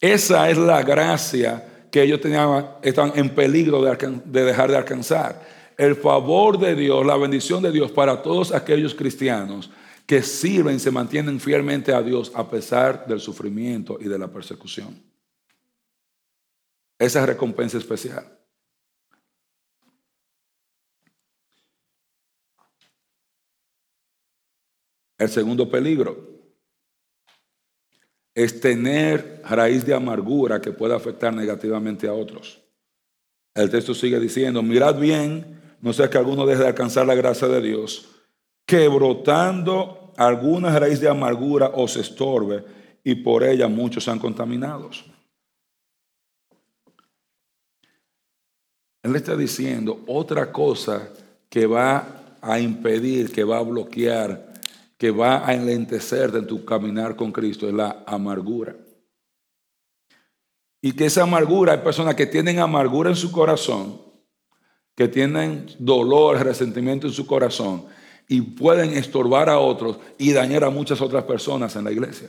Esa 0.00 0.48
es 0.48 0.56
la 0.56 0.84
gracia 0.84 1.88
que 1.90 2.00
ellos 2.00 2.20
tenían, 2.20 2.76
están 2.80 3.10
en 3.16 3.30
peligro 3.30 3.82
de, 3.82 4.20
de 4.24 4.44
dejar 4.44 4.70
de 4.70 4.76
alcanzar. 4.76 5.44
El 5.76 5.96
favor 5.96 6.60
de 6.60 6.76
Dios, 6.76 7.04
la 7.04 7.16
bendición 7.16 7.60
de 7.60 7.72
Dios 7.72 7.90
para 7.90 8.22
todos 8.22 8.54
aquellos 8.54 8.94
cristianos 8.94 9.68
que 10.06 10.22
sirven 10.22 10.76
y 10.76 10.78
se 10.78 10.92
mantienen 10.92 11.40
fielmente 11.40 11.92
a 11.92 12.02
Dios 12.02 12.30
a 12.36 12.48
pesar 12.48 13.04
del 13.08 13.18
sufrimiento 13.18 13.98
y 14.00 14.04
de 14.04 14.16
la 14.16 14.28
persecución. 14.28 15.02
Esa 17.00 17.26
recompensa 17.26 17.78
especial. 17.78 18.37
El 25.18 25.28
segundo 25.28 25.68
peligro 25.68 26.16
es 28.34 28.60
tener 28.60 29.42
raíz 29.48 29.84
de 29.84 29.92
amargura 29.92 30.60
que 30.60 30.70
pueda 30.70 30.94
afectar 30.94 31.34
negativamente 31.34 32.06
a 32.06 32.12
otros. 32.12 32.62
El 33.52 33.68
texto 33.68 33.94
sigue 33.94 34.20
diciendo, 34.20 34.62
mirad 34.62 34.96
bien, 34.96 35.60
no 35.80 35.92
sea 35.92 36.08
que 36.08 36.18
alguno 36.18 36.46
deje 36.46 36.62
de 36.62 36.68
alcanzar 36.68 37.04
la 37.04 37.16
gracia 37.16 37.48
de 37.48 37.60
Dios, 37.60 38.08
que 38.64 38.86
brotando 38.86 40.12
alguna 40.16 40.78
raíz 40.78 41.00
de 41.00 41.08
amargura 41.08 41.72
os 41.74 41.96
estorbe 41.96 42.64
y 43.02 43.16
por 43.16 43.42
ella 43.42 43.66
muchos 43.66 44.04
sean 44.04 44.20
contaminados. 44.20 45.04
Él 49.02 49.16
está 49.16 49.34
diciendo 49.36 50.04
otra 50.06 50.52
cosa 50.52 51.08
que 51.48 51.66
va 51.66 52.36
a 52.40 52.60
impedir, 52.60 53.32
que 53.32 53.42
va 53.42 53.58
a 53.58 53.62
bloquear 53.62 54.47
que 54.98 55.12
va 55.12 55.48
a 55.48 55.54
enlentecerte 55.54 56.38
en 56.38 56.46
tu 56.46 56.64
caminar 56.64 57.14
con 57.14 57.30
Cristo 57.30 57.68
es 57.68 57.72
la 57.72 58.02
amargura. 58.06 58.76
Y 60.82 60.92
que 60.92 61.06
esa 61.06 61.22
amargura, 61.22 61.72
hay 61.72 61.78
personas 61.78 62.16
que 62.16 62.26
tienen 62.26 62.58
amargura 62.58 63.08
en 63.08 63.16
su 63.16 63.30
corazón, 63.30 64.02
que 64.96 65.06
tienen 65.08 65.66
dolor, 65.78 66.42
resentimiento 66.44 67.06
en 67.06 67.12
su 67.12 67.26
corazón 67.26 67.86
y 68.28 68.40
pueden 68.40 68.92
estorbar 68.92 69.48
a 69.48 69.58
otros 69.58 69.98
y 70.18 70.32
dañar 70.32 70.64
a 70.64 70.70
muchas 70.70 71.00
otras 71.00 71.24
personas 71.24 71.74
en 71.76 71.84
la 71.84 71.92
iglesia. 71.92 72.28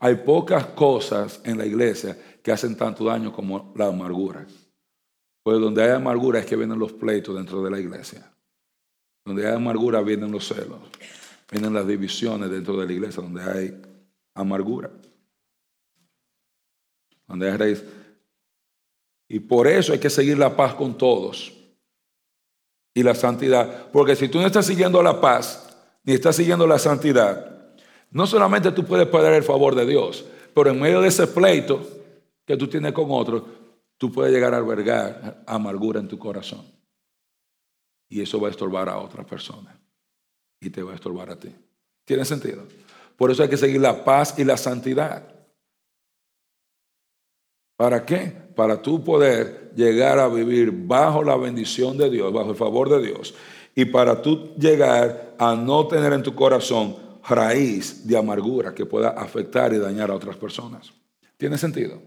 Hay 0.00 0.16
pocas 0.16 0.64
cosas 0.66 1.40
en 1.44 1.58
la 1.58 1.66
iglesia 1.66 2.16
que 2.42 2.52
hacen 2.52 2.76
tanto 2.76 3.04
daño 3.04 3.32
como 3.32 3.72
la 3.76 3.88
amargura. 3.88 4.46
Pues 5.42 5.60
donde 5.60 5.82
hay 5.82 5.90
amargura 5.90 6.40
es 6.40 6.46
que 6.46 6.56
vienen 6.56 6.78
los 6.78 6.92
pleitos 6.92 7.36
dentro 7.36 7.62
de 7.62 7.70
la 7.70 7.78
iglesia. 7.78 8.32
Donde 9.24 9.46
hay 9.46 9.54
amargura 9.54 10.00
vienen 10.00 10.32
los 10.32 10.46
celos. 10.48 10.80
Vienen 11.50 11.72
las 11.72 11.86
divisiones 11.86 12.50
dentro 12.50 12.76
de 12.76 12.86
la 12.86 12.92
iglesia 12.92 13.22
donde 13.22 13.42
hay 13.42 13.82
amargura, 14.34 14.90
donde 17.26 17.50
hay 17.50 17.56
raíz. 17.56 17.84
Y 19.28 19.40
por 19.40 19.66
eso 19.66 19.92
hay 19.92 19.98
que 19.98 20.10
seguir 20.10 20.38
la 20.38 20.54
paz 20.54 20.74
con 20.74 20.96
todos 20.96 21.52
y 22.94 23.02
la 23.02 23.14
santidad. 23.14 23.90
Porque 23.90 24.14
si 24.14 24.28
tú 24.28 24.40
no 24.40 24.46
estás 24.46 24.66
siguiendo 24.66 25.02
la 25.02 25.20
paz, 25.20 25.74
ni 26.04 26.12
estás 26.12 26.36
siguiendo 26.36 26.66
la 26.66 26.78
santidad, 26.78 27.74
no 28.10 28.26
solamente 28.26 28.70
tú 28.72 28.84
puedes 28.84 29.06
perder 29.08 29.34
el 29.34 29.42
favor 29.42 29.74
de 29.74 29.86
Dios, 29.86 30.26
pero 30.54 30.70
en 30.70 30.80
medio 30.80 31.00
de 31.00 31.08
ese 31.08 31.26
pleito 31.26 31.86
que 32.44 32.56
tú 32.56 32.68
tienes 32.68 32.92
con 32.92 33.06
otros, 33.08 33.42
tú 33.96 34.12
puedes 34.12 34.32
llegar 34.32 34.52
a 34.52 34.58
albergar 34.58 35.42
amargura 35.46 36.00
en 36.00 36.08
tu 36.08 36.18
corazón. 36.18 36.64
Y 38.10 38.20
eso 38.20 38.40
va 38.40 38.48
a 38.48 38.50
estorbar 38.50 38.88
a 38.88 38.98
otras 38.98 39.26
personas 39.26 39.87
y 40.60 40.70
te 40.70 40.82
va 40.82 40.92
a 40.92 40.94
estorbar 40.94 41.30
a 41.30 41.38
ti. 41.38 41.54
¿Tiene 42.04 42.24
sentido? 42.24 42.64
Por 43.16 43.30
eso 43.30 43.42
hay 43.42 43.48
que 43.48 43.56
seguir 43.56 43.80
la 43.80 44.04
paz 44.04 44.38
y 44.38 44.44
la 44.44 44.56
santidad. 44.56 45.34
¿Para 47.76 48.04
qué? 48.04 48.32
Para 48.56 48.82
tú 48.82 49.04
poder 49.04 49.72
llegar 49.76 50.18
a 50.18 50.28
vivir 50.28 50.72
bajo 50.72 51.22
la 51.22 51.36
bendición 51.36 51.96
de 51.96 52.10
Dios, 52.10 52.32
bajo 52.32 52.50
el 52.50 52.56
favor 52.56 52.88
de 52.88 53.06
Dios. 53.06 53.34
Y 53.74 53.84
para 53.84 54.20
tú 54.20 54.54
llegar 54.56 55.36
a 55.38 55.54
no 55.54 55.86
tener 55.86 56.12
en 56.12 56.22
tu 56.22 56.34
corazón 56.34 56.96
raíz 57.28 58.06
de 58.06 58.16
amargura 58.16 58.74
que 58.74 58.86
pueda 58.86 59.10
afectar 59.10 59.72
y 59.72 59.78
dañar 59.78 60.10
a 60.10 60.14
otras 60.14 60.36
personas. 60.36 60.92
¿Tiene 61.36 61.56
sentido? 61.58 62.02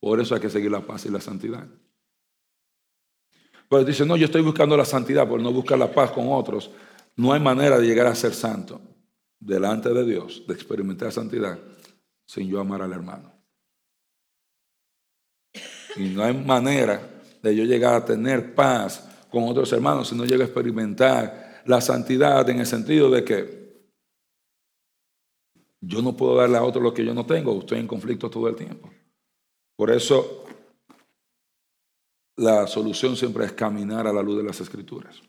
Por 0.00 0.20
eso 0.20 0.34
hay 0.34 0.40
que 0.40 0.50
seguir 0.50 0.70
la 0.70 0.80
paz 0.80 1.06
y 1.06 1.10
la 1.10 1.20
santidad. 1.20 1.66
Pues 3.68 3.86
dice, 3.86 4.04
no, 4.04 4.16
yo 4.16 4.26
estoy 4.26 4.42
buscando 4.42 4.76
la 4.76 4.84
santidad, 4.84 5.26
por 5.26 5.40
no 5.40 5.50
buscar 5.50 5.78
la 5.78 5.90
paz 5.90 6.10
con 6.10 6.30
otros. 6.30 6.70
No 7.16 7.32
hay 7.32 7.40
manera 7.40 7.78
de 7.78 7.86
llegar 7.86 8.06
a 8.06 8.14
ser 8.14 8.34
santo 8.34 8.80
delante 9.38 9.90
de 9.90 10.04
Dios, 10.04 10.44
de 10.46 10.54
experimentar 10.54 11.12
santidad, 11.12 11.58
sin 12.26 12.48
yo 12.48 12.60
amar 12.60 12.82
al 12.82 12.92
hermano. 12.92 13.32
Y 15.96 16.08
no 16.08 16.22
hay 16.22 16.34
manera 16.34 17.22
de 17.42 17.54
yo 17.54 17.64
llegar 17.64 17.94
a 17.94 18.04
tener 18.04 18.54
paz 18.54 19.08
con 19.30 19.44
otros 19.44 19.72
hermanos 19.72 20.08
si 20.08 20.14
no 20.14 20.24
llego 20.24 20.42
a 20.42 20.46
experimentar 20.46 21.62
la 21.66 21.80
santidad 21.80 22.48
en 22.48 22.60
el 22.60 22.66
sentido 22.66 23.10
de 23.10 23.24
que 23.24 23.62
yo 25.80 26.00
no 26.00 26.16
puedo 26.16 26.36
darle 26.36 26.56
a 26.56 26.62
otro 26.62 26.80
lo 26.80 26.94
que 26.94 27.04
yo 27.04 27.12
no 27.12 27.26
tengo, 27.26 27.58
estoy 27.58 27.80
en 27.80 27.88
conflicto 27.88 28.30
todo 28.30 28.48
el 28.48 28.54
tiempo. 28.54 28.88
Por 29.76 29.90
eso 29.90 30.44
la 32.36 32.66
solución 32.66 33.16
siempre 33.16 33.44
es 33.44 33.52
caminar 33.52 34.06
a 34.06 34.12
la 34.12 34.22
luz 34.22 34.38
de 34.38 34.44
las 34.44 34.60
escrituras. 34.60 35.20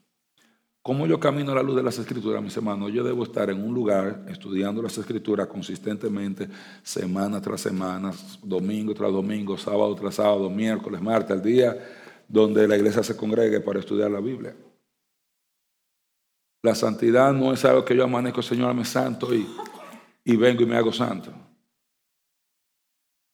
¿Cómo 0.83 1.07
yo 1.07 1.17
camino 1.17 1.53
a 1.53 1.55
la 1.55 1.63
luz 1.63 1.77
de 1.77 1.83
las 1.83 1.97
escrituras, 1.97 2.43
mis 2.43 2.57
hermanos? 2.57 2.91
Yo 2.91 3.05
debo 3.05 3.23
estar 3.23 3.49
en 3.49 3.63
un 3.63 3.73
lugar 3.73 4.25
estudiando 4.27 4.81
las 4.81 4.97
escrituras 4.97 5.47
consistentemente, 5.47 6.49
semana 6.83 7.41
tras 7.41 7.61
semana, 7.61 8.11
domingo 8.41 8.93
tras 8.93 9.09
domingo, 9.09 9.57
sábado 9.57 9.95
tras 9.95 10.15
sábado, 10.15 10.49
miércoles, 10.49 11.01
martes, 11.01 11.31
al 11.31 11.41
día 11.41 11.77
donde 12.27 12.67
la 12.67 12.75
iglesia 12.75 13.01
se 13.01 13.15
congregue 13.15 13.61
para 13.61 13.79
estudiar 13.79 14.11
la 14.11 14.19
Biblia. 14.19 14.53
La 16.61 16.75
santidad 16.75 17.31
no 17.31 17.53
es 17.53 17.63
algo 17.63 17.85
que 17.85 17.95
yo 17.95 18.03
amanezco, 18.03 18.41
Señor, 18.41 18.73
me 18.73 18.83
santo 18.83 19.33
y, 19.33 19.47
y 20.25 20.35
vengo 20.35 20.63
y 20.63 20.65
me 20.65 20.75
hago 20.75 20.91
santo. 20.91 21.31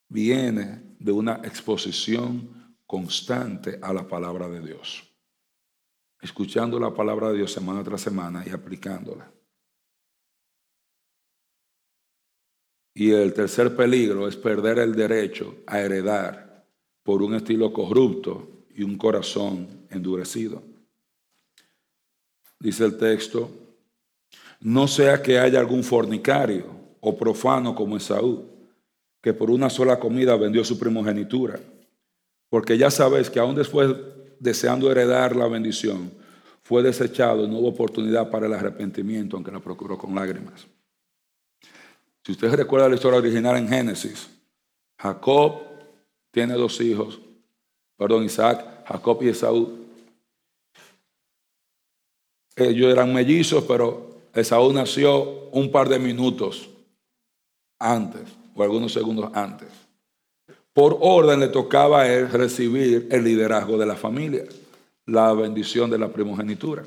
Viene 0.08 0.84
de 1.00 1.12
una 1.12 1.38
exposición 1.44 2.76
constante 2.86 3.80
a 3.82 3.92
la 3.92 4.08
palabra 4.08 4.48
de 4.48 4.62
Dios 4.62 5.09
escuchando 6.22 6.80
la 6.80 6.94
palabra 6.94 7.30
de 7.30 7.38
Dios 7.38 7.52
semana 7.52 7.84
tras 7.84 8.02
semana 8.02 8.44
y 8.46 8.50
aplicándola. 8.50 9.32
Y 12.94 13.12
el 13.12 13.34
tercer 13.34 13.76
peligro 13.76 14.28
es 14.28 14.36
perder 14.36 14.80
el 14.80 14.94
derecho 14.94 15.58
a 15.66 15.80
heredar 15.80 16.66
por 17.04 17.22
un 17.22 17.36
estilo 17.36 17.72
corrupto 17.72 18.66
y 18.76 18.84
un 18.84 18.98
corazón 18.98 19.68
endurecido. 19.90 20.62
Dice 22.60 22.84
el 22.84 22.98
texto, 22.98 23.50
no 24.60 24.88
sea 24.88 25.22
que 25.22 25.40
haya 25.40 25.60
algún 25.60 25.84
fornicario 25.84 26.66
o 27.00 27.18
profano 27.18 27.74
como 27.74 27.96
Esaú, 27.96 28.46
que 29.22 29.34
por 29.34 29.50
una 29.50 29.70
sola 29.70 30.00
comida 30.00 30.36
vendió 30.36 30.66
su 30.66 30.78
primogenitura, 30.78 31.60
porque 32.50 32.78
ya 32.78 32.92
sabes 32.92 33.30
que 33.30 33.40
aún 33.40 33.56
después 33.56 33.96
deseando 34.40 34.92
heredar 34.92 35.36
la 35.36 35.48
bendición, 35.48 36.12
fue 36.64 36.84
desechado 36.84 37.46
y 37.46 37.48
no 37.48 37.58
hubo 37.58 37.70
oportunidad 37.70 38.30
para 38.30 38.46
el 38.46 38.54
arrepentimiento, 38.54 39.36
aunque 39.36 39.52
la 39.52 39.60
procuró 39.60 39.98
con 39.98 40.14
lágrimas. 40.14 40.68
Si 42.24 42.34
usted 42.34 42.54
recuerda 42.54 42.88
la 42.88 42.96
historia 42.96 43.20
original 43.20 43.58
en 43.58 43.68
Génesis, 43.68 44.30
Jacob 45.00 45.62
tiene 46.32 46.54
dos 46.54 46.80
hijos, 46.82 47.20
perdón, 47.98 48.24
Isaac, 48.24 48.86
Jacob 48.86 49.24
y 49.24 49.30
Esaú. 49.30 49.80
Ellos 52.56 52.92
eran 52.92 53.14
mellizos, 53.14 53.64
pero 53.64 54.22
Esaú 54.34 54.72
nació 54.74 55.50
un 55.52 55.72
par 55.72 55.90
de 55.90 55.98
minutos 55.98 56.70
antes, 57.80 58.22
o 58.54 58.62
algunos 58.62 58.94
segundos 58.94 59.32
antes. 59.34 59.70
Por 60.74 60.98
orden 61.02 61.40
le 61.40 61.48
tocaba 61.48 62.02
a 62.02 62.14
él 62.14 62.30
recibir 62.30 63.08
el 63.12 63.24
liderazgo 63.24 63.78
de 63.78 63.86
la 63.86 63.96
familia, 63.96 64.44
la 65.06 65.34
bendición 65.34 65.90
de 65.90 65.98
la 65.98 66.10
primogenitura. 66.10 66.84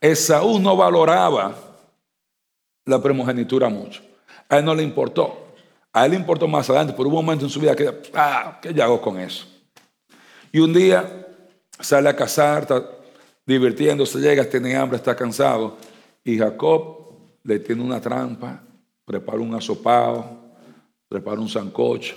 Esaú 0.00 0.58
no 0.58 0.76
valoraba 0.76 1.54
la 2.84 3.02
primogenitura 3.02 3.68
mucho. 3.68 4.02
A 4.48 4.58
él 4.58 4.64
no 4.64 4.74
le 4.74 4.82
importó. 4.82 5.54
A 5.92 6.04
él 6.04 6.12
le 6.12 6.16
importó 6.16 6.48
más 6.48 6.68
adelante, 6.68 6.94
pero 6.96 7.08
hubo 7.08 7.20
un 7.20 7.26
momento 7.26 7.44
en 7.44 7.50
su 7.50 7.60
vida 7.60 7.76
que, 7.76 8.02
ah, 8.14 8.58
¿qué 8.60 8.72
yo 8.72 8.82
hago 8.82 9.00
con 9.00 9.20
eso? 9.20 9.46
Y 10.50 10.60
un 10.60 10.72
día 10.72 11.26
sale 11.78 12.08
a 12.08 12.16
cazar, 12.16 12.62
está 12.62 12.84
divirtiéndose, 13.46 14.18
llega, 14.18 14.44
tiene 14.48 14.74
hambre, 14.74 14.96
está 14.96 15.14
cansado. 15.14 15.76
Y 16.24 16.38
Jacob 16.38 17.38
le 17.42 17.58
tiene 17.58 17.82
una 17.82 18.00
trampa, 18.00 18.62
prepara 19.04 19.38
un 19.38 19.54
asopado, 19.54 20.41
prepara 21.12 21.40
un 21.40 21.48
sancocho 21.48 22.16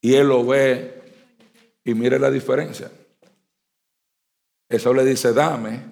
y 0.00 0.14
él 0.14 0.28
lo 0.28 0.46
ve 0.46 1.02
y 1.84 1.92
mire 1.92 2.18
la 2.18 2.30
diferencia. 2.30 2.90
Eso 4.66 4.94
le 4.94 5.04
dice, 5.04 5.34
dame, 5.34 5.82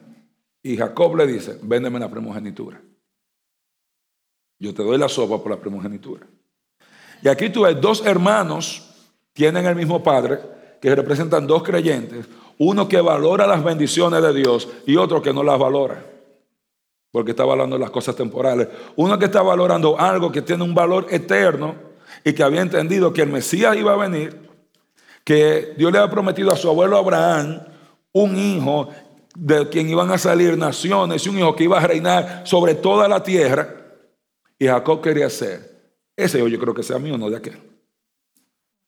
y 0.62 0.76
Jacob 0.76 1.16
le 1.16 1.26
dice, 1.26 1.58
véndeme 1.62 1.98
la 1.98 2.10
primogenitura. 2.10 2.80
Yo 4.58 4.72
te 4.72 4.82
doy 4.82 4.96
la 4.96 5.08
sopa 5.08 5.42
por 5.42 5.50
la 5.50 5.60
primogenitura. 5.60 6.26
Y 7.22 7.28
aquí 7.28 7.50
tú 7.50 7.62
ves 7.62 7.78
dos 7.80 8.04
hermanos, 8.06 8.90
tienen 9.34 9.66
el 9.66 9.76
mismo 9.76 10.02
padre, 10.02 10.38
que 10.80 10.94
representan 10.94 11.46
dos 11.46 11.62
creyentes, 11.62 12.26
uno 12.58 12.88
que 12.88 13.00
valora 13.00 13.46
las 13.46 13.62
bendiciones 13.62 14.22
de 14.22 14.32
Dios 14.32 14.68
y 14.86 14.96
otro 14.96 15.20
que 15.20 15.34
no 15.34 15.42
las 15.42 15.58
valora, 15.58 16.02
porque 17.10 17.32
está 17.32 17.44
valorando 17.44 17.76
las 17.78 17.90
cosas 17.90 18.16
temporales. 18.16 18.68
Uno 18.96 19.18
que 19.18 19.26
está 19.26 19.42
valorando 19.42 19.98
algo 19.98 20.32
que 20.32 20.42
tiene 20.42 20.64
un 20.64 20.74
valor 20.74 21.06
eterno 21.10 21.85
y 22.24 22.32
que 22.32 22.42
había 22.42 22.62
entendido 22.62 23.12
que 23.12 23.22
el 23.22 23.30
Mesías 23.30 23.76
iba 23.76 23.92
a 23.92 23.96
venir, 23.96 24.48
que 25.24 25.74
Dios 25.76 25.92
le 25.92 25.98
había 25.98 26.10
prometido 26.10 26.52
a 26.52 26.56
su 26.56 26.68
abuelo 26.68 26.96
Abraham 26.96 27.60
un 28.12 28.36
hijo 28.36 28.88
de 29.34 29.68
quien 29.68 29.90
iban 29.90 30.10
a 30.10 30.18
salir 30.18 30.56
naciones 30.56 31.24
y 31.26 31.28
un 31.28 31.38
hijo 31.38 31.54
que 31.54 31.64
iba 31.64 31.78
a 31.78 31.86
reinar 31.86 32.42
sobre 32.46 32.74
toda 32.74 33.06
la 33.08 33.22
tierra. 33.22 33.68
Y 34.58 34.66
Jacob 34.66 35.02
quería 35.02 35.28
ser. 35.28 35.76
Ese 36.16 36.38
yo 36.38 36.58
creo 36.58 36.72
que 36.72 36.82
sea 36.82 36.98
mío, 36.98 37.18
no 37.18 37.28
de 37.28 37.36
aquel. 37.36 37.60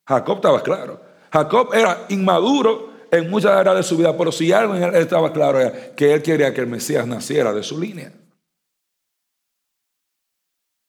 Jacob 0.06 0.36
estaba 0.36 0.62
claro. 0.62 1.00
Jacob 1.30 1.74
era 1.74 2.06
inmaduro 2.08 2.88
en 3.10 3.28
muchas 3.28 3.52
áreas 3.52 3.76
de 3.76 3.82
su 3.82 3.96
vida, 3.96 4.16
pero 4.16 4.32
si 4.32 4.50
algo 4.52 4.74
en 4.74 4.82
él 4.82 4.94
estaba 4.94 5.32
claro 5.32 5.60
era 5.60 5.94
que 5.94 6.14
él 6.14 6.22
quería 6.22 6.54
que 6.54 6.62
el 6.62 6.66
Mesías 6.66 7.06
naciera 7.06 7.52
de 7.52 7.62
su 7.62 7.78
línea. 7.78 8.12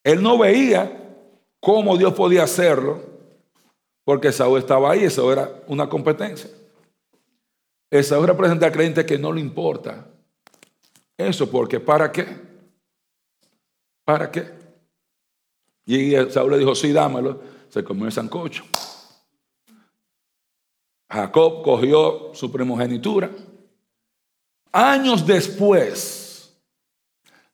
Él 0.03 0.23
no 0.23 0.37
veía 0.37 0.98
cómo 1.59 1.97
Dios 1.97 2.13
podía 2.13 2.43
hacerlo, 2.43 3.01
porque 4.03 4.31
Saúl 4.31 4.59
estaba 4.59 4.91
ahí, 4.91 5.03
eso 5.03 5.31
era 5.31 5.63
una 5.67 5.87
competencia. 5.87 6.49
Esaú 7.91 8.25
representa 8.25 8.67
al 8.67 8.71
creyente 8.71 9.05
que 9.05 9.17
no 9.17 9.33
le 9.33 9.41
importa. 9.41 10.07
Eso 11.17 11.49
porque, 11.49 11.79
¿para 11.79 12.11
qué? 12.11 12.25
¿Para 14.05 14.31
qué? 14.31 14.47
Y 15.85 16.15
Saúl 16.29 16.51
le 16.51 16.59
dijo, 16.59 16.75
sí, 16.75 16.91
dámelo. 16.91 17.41
Se 17.69 17.83
comió 17.83 18.05
el 18.05 18.11
sancocho. 18.11 18.63
Jacob 21.11 21.63
cogió 21.63 22.31
su 22.33 22.51
primogenitura. 22.51 23.29
Años 24.71 25.25
después, 25.25 26.55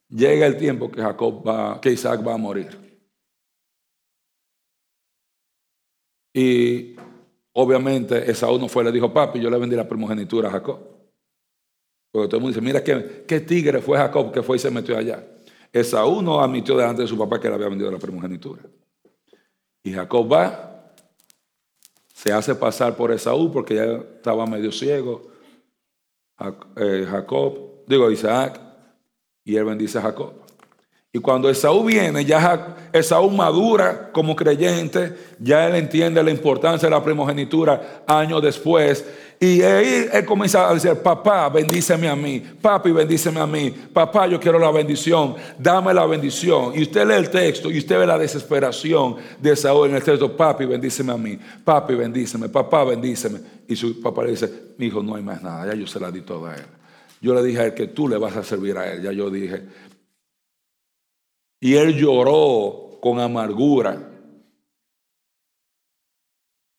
llega 0.08 0.46
el 0.46 0.58
tiempo 0.58 0.90
que 0.90 1.00
Jacob 1.00 1.46
va, 1.46 1.80
que 1.80 1.92
Isaac 1.92 2.26
va 2.26 2.34
a 2.34 2.38
morir. 2.38 2.85
Y 6.36 6.94
obviamente 7.54 8.30
Esaú 8.30 8.58
no 8.58 8.68
fue, 8.68 8.84
le 8.84 8.92
dijo, 8.92 9.10
papi, 9.10 9.40
yo 9.40 9.48
le 9.48 9.58
vendí 9.58 9.74
la 9.74 9.88
primogenitura 9.88 10.50
a 10.50 10.52
Jacob. 10.52 10.78
Porque 12.12 12.28
todo 12.28 12.36
el 12.36 12.42
mundo 12.42 12.48
dice, 12.48 12.60
mira 12.60 12.84
qué, 12.84 13.24
qué 13.26 13.40
tigre 13.40 13.80
fue 13.80 13.96
Jacob 13.96 14.30
que 14.30 14.42
fue 14.42 14.56
y 14.56 14.58
se 14.58 14.70
metió 14.70 14.98
allá. 14.98 15.26
Esaú 15.72 16.20
no 16.20 16.42
admitió 16.42 16.76
delante 16.76 17.00
de 17.00 17.08
su 17.08 17.16
papá 17.16 17.40
que 17.40 17.48
le 17.48 17.54
había 17.54 17.70
vendido 17.70 17.90
la 17.90 17.96
primogenitura. 17.98 18.62
Y 19.82 19.94
Jacob 19.94 20.30
va, 20.30 20.92
se 22.12 22.30
hace 22.34 22.54
pasar 22.54 22.94
por 22.96 23.12
Esaú 23.12 23.50
porque 23.50 23.76
ya 23.76 23.84
estaba 24.16 24.44
medio 24.44 24.70
ciego. 24.70 25.30
Eh, 26.76 27.06
Jacob, 27.08 27.82
digo 27.86 28.10
Isaac, 28.10 28.60
y 29.42 29.56
él 29.56 29.64
bendice 29.64 29.96
a 29.96 30.02
Jacob. 30.02 30.34
Y 31.16 31.18
cuando 31.18 31.48
Esaú 31.48 31.82
viene, 31.82 32.26
ya 32.26 32.76
Esaú 32.92 33.30
madura 33.30 34.10
como 34.12 34.36
creyente, 34.36 35.14
ya 35.38 35.66
él 35.66 35.76
entiende 35.76 36.22
la 36.22 36.30
importancia 36.30 36.90
de 36.90 36.94
la 36.94 37.02
primogenitura 37.02 38.04
años 38.06 38.42
después. 38.42 39.02
Y 39.40 39.62
ahí 39.62 40.08
él 40.12 40.26
comienza 40.26 40.68
a 40.68 40.74
decir, 40.74 40.94
papá, 40.96 41.48
bendíceme 41.48 42.06
a 42.06 42.14
mí, 42.14 42.40
papi, 42.60 42.92
bendíceme 42.92 43.40
a 43.40 43.46
mí, 43.46 43.70
papá, 43.70 44.26
yo 44.26 44.38
quiero 44.38 44.58
la 44.58 44.70
bendición, 44.70 45.36
dame 45.58 45.94
la 45.94 46.04
bendición. 46.04 46.72
Y 46.74 46.82
usted 46.82 47.06
lee 47.06 47.14
el 47.14 47.30
texto 47.30 47.70
y 47.70 47.78
usted 47.78 47.98
ve 47.98 48.06
la 48.06 48.18
desesperación 48.18 49.16
de 49.40 49.52
Esaú 49.54 49.86
en 49.86 49.94
el 49.94 50.02
texto, 50.02 50.36
papi, 50.36 50.66
bendíceme 50.66 51.14
a 51.14 51.16
mí, 51.16 51.38
papi, 51.64 51.94
bendíceme, 51.94 52.50
papá, 52.50 52.84
bendíceme. 52.84 53.38
Y 53.66 53.74
su 53.74 54.02
papá 54.02 54.22
le 54.24 54.32
dice, 54.32 54.52
mi 54.76 54.88
hijo, 54.88 55.02
no 55.02 55.14
hay 55.14 55.22
más 55.22 55.42
nada, 55.42 55.64
ya 55.64 55.80
yo 55.80 55.86
se 55.86 55.98
la 55.98 56.10
di 56.10 56.20
todo 56.20 56.44
a 56.44 56.56
él. 56.56 56.66
Yo 57.22 57.34
le 57.34 57.42
dije 57.42 57.60
a 57.60 57.64
él 57.64 57.74
que 57.74 57.86
tú 57.86 58.06
le 58.06 58.18
vas 58.18 58.36
a 58.36 58.44
servir 58.44 58.76
a 58.76 58.92
él, 58.92 59.02
ya 59.02 59.12
yo 59.12 59.30
dije, 59.30 59.62
y 61.60 61.74
él 61.74 61.94
lloró 61.96 62.98
con 63.00 63.20
amargura 63.20 64.12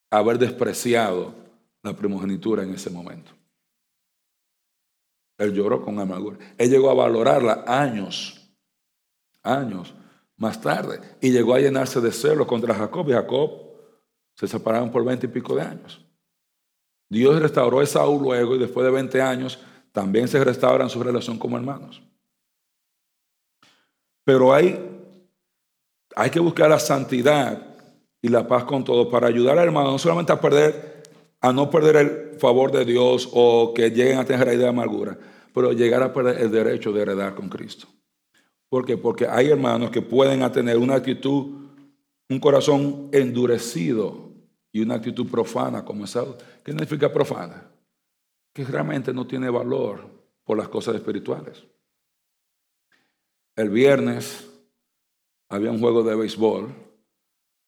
haber 0.10 0.38
despreciado 0.38 1.34
la 1.84 1.96
primogenitura 1.96 2.64
en 2.64 2.74
ese 2.74 2.90
momento. 2.90 3.32
Él 5.38 5.54
lloró 5.54 5.82
con 5.82 6.00
amargura. 6.00 6.38
Él 6.58 6.70
llegó 6.70 6.90
a 6.90 6.96
valorarla 6.96 7.64
años, 7.68 8.50
años 9.44 9.94
más 10.38 10.60
tarde. 10.60 11.00
Y 11.22 11.32
llegó 11.32 11.54
a 11.54 11.60
llenarse 11.60 12.02
de 12.02 12.12
celos 12.12 12.48
contra 12.48 12.74
Jacob. 12.74 13.08
Y 13.10 13.14
Jacob 13.14 13.52
se 14.36 14.48
separaron 14.48 14.92
por 14.92 15.06
veinte 15.06 15.28
y 15.28 15.30
pico 15.30 15.56
de 15.56 15.62
años. 15.62 16.04
Dios 17.10 17.40
restauró 17.40 17.80
a 17.80 17.86
Saúl 17.86 18.24
luego 18.24 18.56
y 18.56 18.60
después 18.60 18.86
de 18.86 18.92
20 18.92 19.22
años 19.22 19.60
también 19.92 20.28
se 20.28 20.44
restauran 20.44 20.90
su 20.90 21.02
relación 21.02 21.40
como 21.40 21.58
hermanos. 21.58 22.02
Pero 24.28 24.54
hay, 24.54 24.78
hay 26.14 26.30
que 26.30 26.42
buscar 26.42 26.70
la 26.70 26.80
santidad 26.80 27.78
y 28.22 28.28
la 28.28 28.46
paz 28.46 28.66
con 28.66 28.84
todos 28.84 29.08
para 29.08 29.28
ayudar 29.28 29.58
al 29.58 29.68
hermano 29.68 29.92
no 29.92 29.98
solamente 29.98 30.34
a 30.34 30.42
perder, 30.42 31.02
a 31.40 31.54
no 31.54 31.70
perder 31.70 31.96
el 31.96 32.38
favor 32.38 32.70
de 32.74 32.84
Dios 32.84 33.30
o 33.32 33.74
que 33.74 33.90
lleguen 33.90 34.18
a 34.18 34.26
tener 34.26 34.46
idea 34.50 34.58
de 34.58 34.68
amargura, 34.68 35.18
pero 35.54 35.72
llegar 35.72 36.04
a 36.04 36.12
perder 36.12 36.42
el 36.42 36.52
derecho 36.52 36.92
de 36.92 37.04
heredar 37.04 37.36
con 37.36 37.48
Cristo. 37.48 37.88
¿Por 38.68 38.86
qué? 38.86 38.98
Porque 38.98 39.26
hay 39.26 39.48
hermanos 39.48 39.92
que 39.92 40.02
pueden 40.02 40.52
tener 40.52 40.78
una 40.78 40.96
actitud, 40.96 41.70
un 42.28 42.40
corazón 42.42 43.08
endurecido 43.14 44.34
y 44.74 44.82
una 44.82 44.96
actitud 44.96 45.32
profana 45.32 45.86
como 45.86 46.04
esa. 46.04 46.26
¿Qué 46.66 46.74
significa 46.74 47.14
profana? 47.14 47.72
Que 48.54 48.66
realmente 48.66 49.14
no 49.14 49.26
tiene 49.26 49.50
valor 49.50 50.02
por 50.44 50.58
las 50.58 50.68
cosas 50.68 50.96
espirituales. 50.96 51.64
El 53.58 53.72
viernes 53.72 54.48
había 55.50 55.72
un 55.72 55.80
juego 55.80 56.04
de 56.04 56.16
béisbol, 56.16 56.76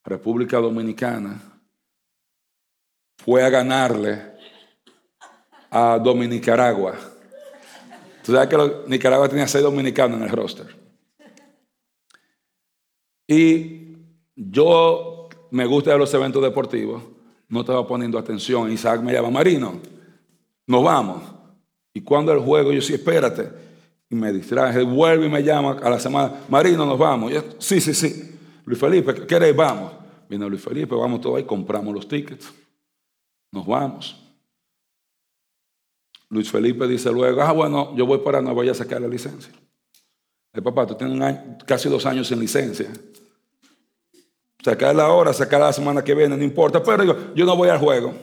República 0.06 0.58
Dominicana 0.58 1.42
fue 3.18 3.44
a 3.44 3.50
ganarle 3.50 4.34
a 5.72 5.98
Dominicaragua. 5.98 6.94
Tú 8.24 8.34
sabes 8.34 8.50
que 8.50 8.88
Nicaragua 8.88 9.28
tenía 9.28 9.48
seis 9.48 9.64
dominicanos 9.64 10.18
en 10.18 10.24
el 10.26 10.30
roster. 10.30 10.68
Y 13.28 13.98
yo 14.36 15.28
me 15.50 15.66
gusta 15.66 15.94
de 15.94 15.98
los 15.98 16.14
eventos 16.14 16.44
deportivos, 16.44 17.02
no 17.48 17.62
estaba 17.62 17.88
poniendo 17.88 18.20
atención. 18.20 18.72
Isaac 18.72 19.02
me 19.02 19.12
llama, 19.12 19.32
Marino, 19.32 19.82
nos 20.68 20.84
vamos. 20.84 21.24
Y 21.96 22.02
cuando 22.02 22.32
el 22.32 22.40
juego, 22.42 22.72
yo 22.72 22.82
sí, 22.82 22.94
espérate. 22.94 23.69
Y 24.10 24.16
me 24.16 24.34
distraje, 24.34 24.82
vuelve 24.82 25.28
y 25.28 25.30
me 25.30 25.43
llama 25.43 25.78
a 25.84 25.89
la 25.89 25.99
semana, 25.99 26.41
Marino, 26.49 26.86
nos 26.86 26.97
vamos. 26.97 27.32
sí, 27.60 27.80
sí, 27.80 27.93
sí. 27.93 28.38
Luis 28.66 28.80
Felipe, 28.80 29.14
¿qué 29.14 29.28
queréis? 29.28 29.55
Vamos. 29.55 29.93
Vino 30.28 30.47
Luis 30.47 30.62
Felipe, 30.62 30.95
vamos 30.95 31.22
todos 31.22 31.38
ahí, 31.38 31.43
compramos 31.43 31.93
los 31.93 32.07
tickets. 32.07 32.53
Nos 33.51 33.66
vamos. 33.66 34.16
Luis 36.30 36.51
Felipe 36.51 36.88
dice 36.88 37.12
luego, 37.12 37.41
ah, 37.41 37.51
bueno, 37.51 37.95
yo 37.95 38.05
voy 38.05 38.20
para 38.20 38.41
no 38.41 38.53
voy 38.53 38.70
a 38.70 38.74
sacar 38.76 39.01
la 39.01 39.07
licencia. 39.07 39.51
El 40.53 40.64
papá, 40.64 40.86
tú 40.86 40.95
tienes 40.95 41.36
casi 41.66 41.89
dos 41.89 42.05
años 42.05 42.28
sin 42.28 42.39
licencia. 42.39 42.91
Sacarla 44.64 45.05
ahora, 45.05 45.34
sacarla 45.34 45.68
la 45.68 45.74
semana 45.74 46.03
que 46.03 46.14
viene, 46.14 46.36
no 46.36 46.43
importa. 46.43 46.84
Pero 46.84 47.03
yo, 47.03 47.34
yo 47.34 47.45
no 47.45 47.55
voy 47.55 47.70
al 47.70 47.80
juego. 47.80 48.14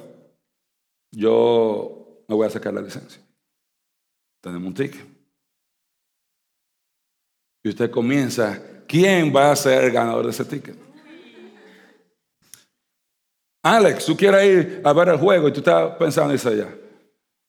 Yo 1.11 2.22
no 2.28 2.37
voy 2.37 2.47
a 2.47 2.51
sacar 2.51 2.74
la 2.74 2.82
licencia. 2.82 3.20
Tenemos 4.41 4.68
un 4.68 4.74
ticket. 4.74 5.16
Y 7.67 7.71
usted 7.71 7.91
comienza, 7.91 8.61
¿quién 8.87 9.35
va 9.35 9.51
a 9.51 9.57
ser 9.57 9.83
el 9.83 9.91
ganador 9.91 10.25
de 10.25 10.31
ese 10.31 10.45
ticket? 10.45 10.77
Alex, 13.61 14.07
tú 14.07 14.17
quieres 14.17 14.45
ir 14.45 14.83
a 14.85 14.93
ver 14.93 15.09
el 15.09 15.17
juego 15.17 15.49
y 15.49 15.53
tú 15.53 15.59
estás 15.59 15.97
pensando 15.97 16.31
en 16.31 16.37
eso 16.37 16.49
allá. 16.49 16.69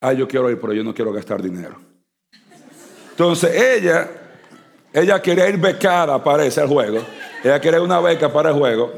Ah, 0.02 0.14
yo 0.14 0.28
quiero 0.28 0.50
ir, 0.50 0.60
pero 0.60 0.74
yo 0.74 0.84
no 0.84 0.92
quiero 0.92 1.14
gastar 1.14 1.40
dinero. 1.40 1.80
Entonces 3.12 3.54
ella, 3.62 4.10
ella 4.92 5.22
quería 5.22 5.48
ir 5.50 5.60
becada 5.60 6.24
para 6.24 6.44
ese 6.46 6.66
juego. 6.66 6.98
Ella 7.44 7.62
quería 7.62 7.80
una 7.80 8.00
beca 8.00 8.34
para 8.34 8.50
el 8.50 8.56
juego. 8.56 8.92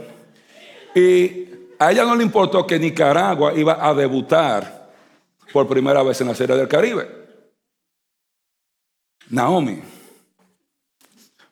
Y 0.95 1.49
a 1.79 1.91
ella 1.91 2.05
no 2.05 2.15
le 2.15 2.23
importó 2.23 2.65
que 2.65 2.79
Nicaragua 2.79 3.51
iba 3.55 3.85
a 3.85 3.93
debutar 3.93 4.89
por 5.51 5.67
primera 5.67 6.01
vez 6.01 6.21
en 6.21 6.27
la 6.27 6.35
Serie 6.35 6.55
del 6.55 6.69
Caribe. 6.69 7.09
Naomi, 9.29 9.98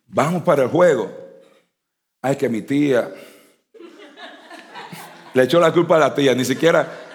vamos 0.07 0.43
para 0.43 0.63
el 0.63 0.69
juego. 0.69 1.11
Ay, 2.21 2.35
que 2.35 2.49
mi 2.49 2.61
tía 2.61 3.11
le 5.33 5.43
echó 5.43 5.59
la 5.59 5.71
culpa 5.71 5.97
a 5.97 5.99
la 5.99 6.15
tía, 6.15 6.33
ni 6.33 6.43
siquiera 6.43 7.05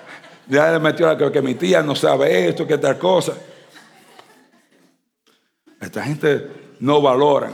ya 0.48 0.72
le 0.72 0.78
metió 0.78 1.06
la 1.06 1.16
culpa 1.16 1.32
que 1.32 1.42
mi 1.42 1.54
tía 1.54 1.82
no 1.82 1.94
sabe 1.94 2.48
esto, 2.48 2.66
que 2.66 2.78
tal 2.78 2.98
cosa. 2.98 3.34
Esta 5.80 6.02
gente 6.04 6.48
no 6.80 7.00
valora. 7.00 7.50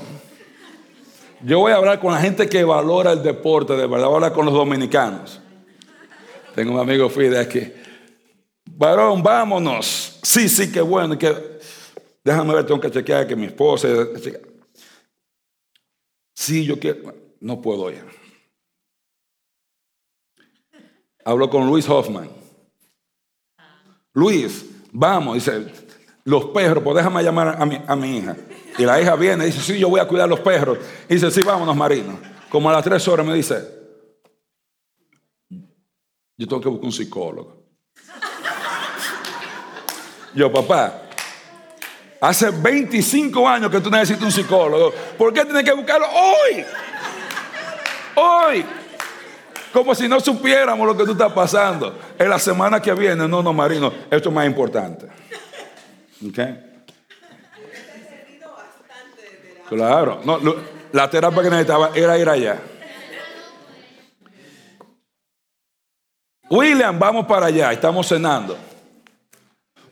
Yo 1.42 1.60
voy 1.60 1.72
a 1.72 1.76
hablar 1.76 2.00
con 2.00 2.12
la 2.12 2.20
gente 2.20 2.48
que 2.48 2.64
valora 2.64 3.12
el 3.12 3.22
deporte, 3.22 3.74
de 3.74 3.86
verdad, 3.86 4.06
voy 4.06 4.14
a 4.14 4.16
hablar 4.16 4.32
con 4.32 4.44
los 4.44 4.54
dominicanos. 4.54 5.40
Tengo 6.54 6.74
un 6.74 6.80
amigo 6.80 7.08
Fide 7.08 7.38
aquí. 7.38 7.72
Varón, 8.64 9.22
vámonos. 9.22 10.18
Sí, 10.22 10.48
sí, 10.48 10.72
qué 10.72 10.80
bueno. 10.80 11.16
Que, 11.16 11.34
déjame 12.24 12.54
ver, 12.54 12.66
tengo 12.66 12.80
que 12.80 12.90
chequear 12.90 13.26
que 13.26 13.36
mi 13.36 13.46
esposa. 13.46 13.88
Sí, 16.38 16.64
yo 16.64 16.78
quiero. 16.78 17.12
No 17.40 17.60
puedo 17.60 17.90
ir. 17.90 18.04
Hablo 21.24 21.50
con 21.50 21.66
Luis 21.66 21.88
Hoffman. 21.88 22.30
Luis, 24.12 24.64
vamos, 24.92 25.34
dice, 25.34 25.66
los 26.22 26.46
perros, 26.46 26.84
pues 26.84 26.96
déjame 26.96 27.24
llamar 27.24 27.60
a 27.60 27.66
mi, 27.66 27.82
a 27.84 27.96
mi 27.96 28.18
hija. 28.18 28.36
Y 28.78 28.84
la 28.84 29.02
hija 29.02 29.16
viene 29.16 29.44
y 29.44 29.46
dice, 29.48 29.60
sí, 29.60 29.80
yo 29.80 29.88
voy 29.88 29.98
a 29.98 30.06
cuidar 30.06 30.28
los 30.28 30.38
perros. 30.38 30.78
Y 31.08 31.14
dice, 31.14 31.28
sí, 31.32 31.42
vámonos, 31.42 31.74
Marino. 31.74 32.20
Como 32.48 32.70
a 32.70 32.72
las 32.72 32.84
tres 32.84 33.06
horas 33.08 33.26
me 33.26 33.34
dice, 33.34 33.56
yo 35.50 36.46
tengo 36.46 36.60
que 36.60 36.68
buscar 36.68 36.86
un 36.86 36.92
psicólogo. 36.92 37.64
Yo, 40.36 40.52
papá, 40.52 41.07
hace 42.20 42.50
25 42.50 43.48
años 43.48 43.70
que 43.70 43.80
tú 43.80 43.90
necesitas 43.90 44.22
un 44.22 44.32
psicólogo. 44.32 44.92
¿Por 45.16 45.32
qué 45.32 45.44
tienes 45.44 45.64
que 45.64 45.72
buscarlo 45.72 46.06
hoy? 46.06 46.64
Hoy. 48.16 48.64
Como 49.72 49.94
si 49.94 50.08
no 50.08 50.18
supiéramos 50.18 50.86
lo 50.86 50.96
que 50.96 51.04
tú 51.04 51.12
estás 51.12 51.32
pasando. 51.32 51.98
En 52.18 52.28
la 52.28 52.38
semana 52.38 52.80
que 52.80 52.92
viene, 52.94 53.28
no, 53.28 53.42
no, 53.42 53.52
Marino, 53.52 53.92
esto 54.10 54.28
es 54.28 54.34
más 54.34 54.46
importante. 54.46 55.06
¿Ok? 56.26 56.38
Claro. 59.68 60.20
No, 60.24 60.38
la 60.92 61.10
terapia 61.10 61.42
que 61.42 61.50
necesitaba 61.50 61.90
era 61.94 62.18
ir 62.18 62.28
allá. 62.28 62.58
William, 66.50 66.98
vamos 66.98 67.26
para 67.26 67.46
allá, 67.46 67.72
estamos 67.72 68.08
cenando. 68.08 68.56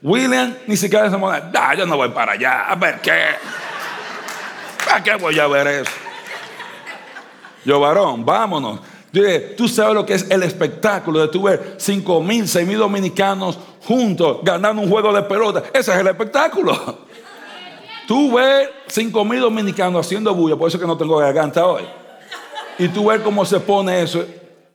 William 0.02 0.54
ni 0.66 0.76
siquiera 0.76 1.10
se 1.10 1.16
moneda. 1.16 1.50
Ah, 1.54 1.74
yo 1.74 1.86
no 1.86 1.96
voy 1.96 2.10
para 2.10 2.32
allá. 2.32 2.70
A 2.70 2.74
ver 2.74 3.00
qué. 3.00 3.12
¿Para 4.84 5.02
qué 5.02 5.14
voy 5.16 5.38
a 5.38 5.46
ver 5.46 5.66
eso? 5.66 5.90
Yo, 7.64 7.80
varón, 7.80 8.24
vámonos 8.24 8.80
tú 9.56 9.68
sabes 9.68 9.94
lo 9.94 10.04
que 10.04 10.14
es 10.14 10.30
el 10.30 10.42
espectáculo 10.42 11.20
de 11.20 11.28
tu 11.28 11.42
ver 11.42 11.74
5 11.78 12.22
mil, 12.22 12.46
6 12.46 12.66
mil 12.66 12.78
dominicanos 12.78 13.58
juntos 13.86 14.38
ganando 14.42 14.82
un 14.82 14.90
juego 14.90 15.12
de 15.12 15.22
pelota. 15.22 15.62
Ese 15.72 15.92
es 15.92 15.98
el 15.98 16.06
espectáculo. 16.06 17.06
Tú 18.06 18.34
ves 18.34 18.68
5 18.88 19.24
mil 19.24 19.40
dominicanos 19.40 20.06
haciendo 20.06 20.34
bulla, 20.34 20.56
por 20.56 20.68
eso 20.68 20.78
que 20.78 20.86
no 20.86 20.96
tengo 20.96 21.16
garganta 21.16 21.66
hoy. 21.66 21.82
Y 22.78 22.88
tú 22.88 23.06
ves 23.06 23.20
cómo 23.20 23.44
se 23.44 23.58
pone 23.60 24.02
eso, 24.02 24.24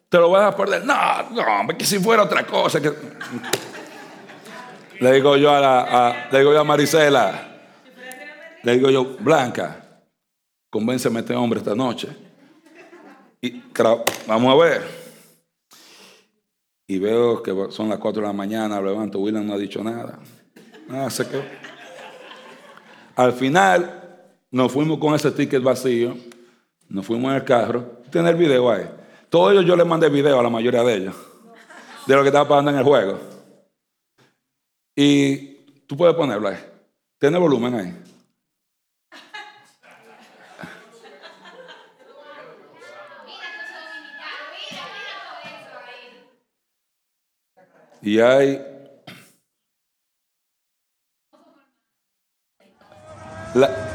te 0.09 0.17
lo 0.17 0.31
vas 0.31 0.53
a 0.53 0.55
perder. 0.55 0.83
No, 0.85 0.95
no, 1.29 1.77
que 1.77 1.85
si 1.85 1.99
fuera 1.99 2.23
otra 2.23 2.45
cosa. 2.45 2.81
Que... 2.81 2.91
Le 5.01 5.13
digo 5.13 5.35
yo 5.35 5.49
a, 5.49 5.59
la, 5.59 6.29
le 6.31 6.39
digo 6.39 6.53
yo 6.53 6.59
a 6.59 6.63
Marisela, 6.63 7.59
le 8.61 8.73
digo 8.73 8.91
yo, 8.91 9.17
Blanca, 9.19 9.83
convénceme 10.69 11.17
a 11.17 11.21
este 11.21 11.35
hombre 11.35 11.59
esta 11.59 11.73
noche 11.73 12.07
y 13.41 13.63
vamos 14.27 14.53
a 14.53 14.63
ver. 14.63 14.83
Y 16.87 16.99
veo 16.99 17.41
que 17.41 17.51
son 17.71 17.89
las 17.89 17.97
4 17.97 18.21
de 18.21 18.27
la 18.27 18.33
mañana, 18.33 18.79
levanto, 18.79 19.17
William 19.17 19.47
no 19.47 19.53
ha 19.53 19.57
dicho 19.57 19.83
nada. 19.83 20.19
Nada, 20.87 21.09
se 21.09 21.27
quedó. 21.27 21.41
Al 23.15 23.33
final, 23.33 24.27
nos 24.51 24.71
fuimos 24.71 24.99
con 24.99 25.15
ese 25.15 25.31
ticket 25.31 25.63
vacío, 25.63 26.15
nos 26.89 27.07
fuimos 27.07 27.31
en 27.31 27.37
el 27.37 27.43
carro. 27.43 28.03
Tiene 28.11 28.29
el 28.29 28.35
video 28.35 28.69
ahí. 28.69 28.87
Todos 29.29 29.53
ellos 29.53 29.65
yo 29.65 29.75
les 29.75 29.87
mandé 29.87 30.09
video 30.09 30.39
a 30.39 30.43
la 30.43 30.49
mayoría 30.49 30.83
de 30.83 30.95
ellos, 30.95 31.15
de 32.05 32.15
lo 32.15 32.21
que 32.21 32.27
estaba 32.27 32.47
pasando 32.47 32.69
en 32.69 32.77
el 32.77 32.83
juego. 32.83 33.30
Y 35.03 35.65
tú 35.87 35.97
puedes 35.97 36.15
ponerlo 36.15 36.47
ahí. 36.47 36.63
Tiene 37.17 37.39
volumen 37.39 37.73
ahí. 37.73 37.97
Y 48.03 48.19
hay 48.19 48.63
la, 53.55 53.90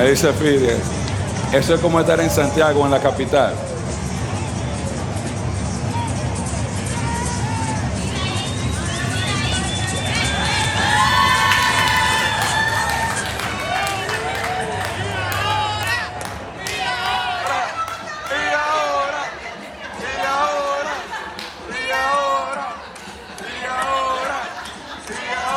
Me 0.00 0.08
dice 0.08 0.32
Fidel, 0.32 0.78
eso 1.52 1.74
es 1.74 1.80
como 1.82 2.00
estar 2.00 2.18
en 2.20 2.30
Santiago, 2.30 2.86
en 2.86 2.90
la 2.90 3.00
capital. 3.00 3.52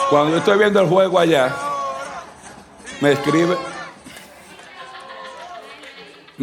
Cuando 0.10 0.32
yo 0.32 0.38
estoy 0.40 0.58
viendo 0.58 0.82
el 0.82 0.90
juego 0.90 1.18
allá, 1.18 1.56
me 3.00 3.14
escribe, 3.14 3.56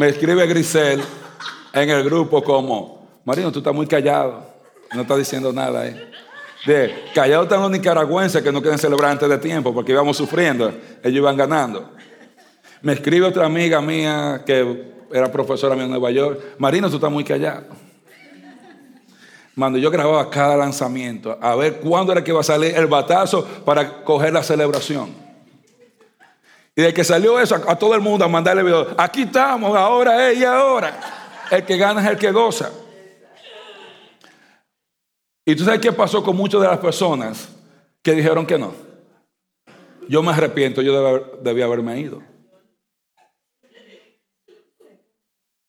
me 0.01 0.09
escribe 0.09 0.47
Grisel 0.47 0.99
en 1.73 1.89
el 1.91 2.03
grupo 2.03 2.43
como, 2.43 3.19
Marino, 3.23 3.51
tú 3.51 3.59
estás 3.59 3.71
muy 3.71 3.85
callado, 3.85 4.43
no 4.95 5.03
estás 5.03 5.19
diciendo 5.19 5.53
nada 5.53 5.81
ahí. 5.81 6.11
De 6.65 7.03
callado 7.13 7.43
están 7.43 7.61
los 7.61 7.69
nicaragüenses 7.69 8.41
que 8.41 8.51
no 8.51 8.63
quieren 8.63 8.79
celebrar 8.79 9.11
antes 9.11 9.29
de 9.29 9.37
tiempo 9.37 9.71
porque 9.71 9.91
íbamos 9.91 10.17
sufriendo, 10.17 10.69
ellos 11.03 11.17
iban 11.17 11.37
ganando. 11.37 11.91
Me 12.81 12.93
escribe 12.93 13.27
otra 13.27 13.45
amiga 13.45 13.79
mía 13.79 14.41
que 14.43 14.91
era 15.13 15.31
profesora 15.31 15.75
mía 15.75 15.83
en 15.83 15.91
Nueva 15.91 16.09
York, 16.09 16.55
Marino, 16.57 16.89
tú 16.89 16.95
estás 16.95 17.11
muy 17.11 17.23
callado. 17.23 17.65
Cuando 19.55 19.77
yo 19.77 19.91
grababa 19.91 20.31
cada 20.31 20.57
lanzamiento, 20.57 21.37
a 21.39 21.53
ver 21.53 21.75
cuándo 21.75 22.11
era 22.11 22.23
que 22.23 22.31
iba 22.31 22.39
a 22.39 22.43
salir 22.43 22.75
el 22.75 22.87
batazo 22.87 23.45
para 23.63 24.03
coger 24.03 24.33
la 24.33 24.41
celebración. 24.41 25.30
Y 26.75 26.81
de 26.81 26.93
que 26.93 27.03
salió 27.03 27.39
eso 27.39 27.55
a, 27.55 27.77
todo 27.77 27.95
el 27.95 28.01
mundo 28.01 28.23
a 28.23 28.27
mandarle 28.27 28.63
video, 28.63 28.95
aquí 28.97 29.23
estamos, 29.23 29.75
ahora 29.75 30.29
es 30.29 30.39
y 30.39 30.45
ahora. 30.45 30.99
El 31.51 31.65
que 31.65 31.77
gana 31.77 32.01
es 32.01 32.09
el 32.09 32.17
que 32.17 32.31
goza. 32.31 32.71
Y 35.45 35.55
tú 35.55 35.65
sabes 35.65 35.81
qué 35.81 35.91
pasó 35.91 36.23
con 36.23 36.35
muchas 36.35 36.61
de 36.61 36.67
las 36.67 36.79
personas 36.79 37.49
que 38.01 38.13
dijeron 38.13 38.45
que 38.45 38.57
no. 38.57 38.73
Yo 40.07 40.23
me 40.23 40.31
arrepiento, 40.31 40.81
yo 40.81 41.37
debía 41.41 41.65
haberme 41.65 41.99
ido. 41.99 42.23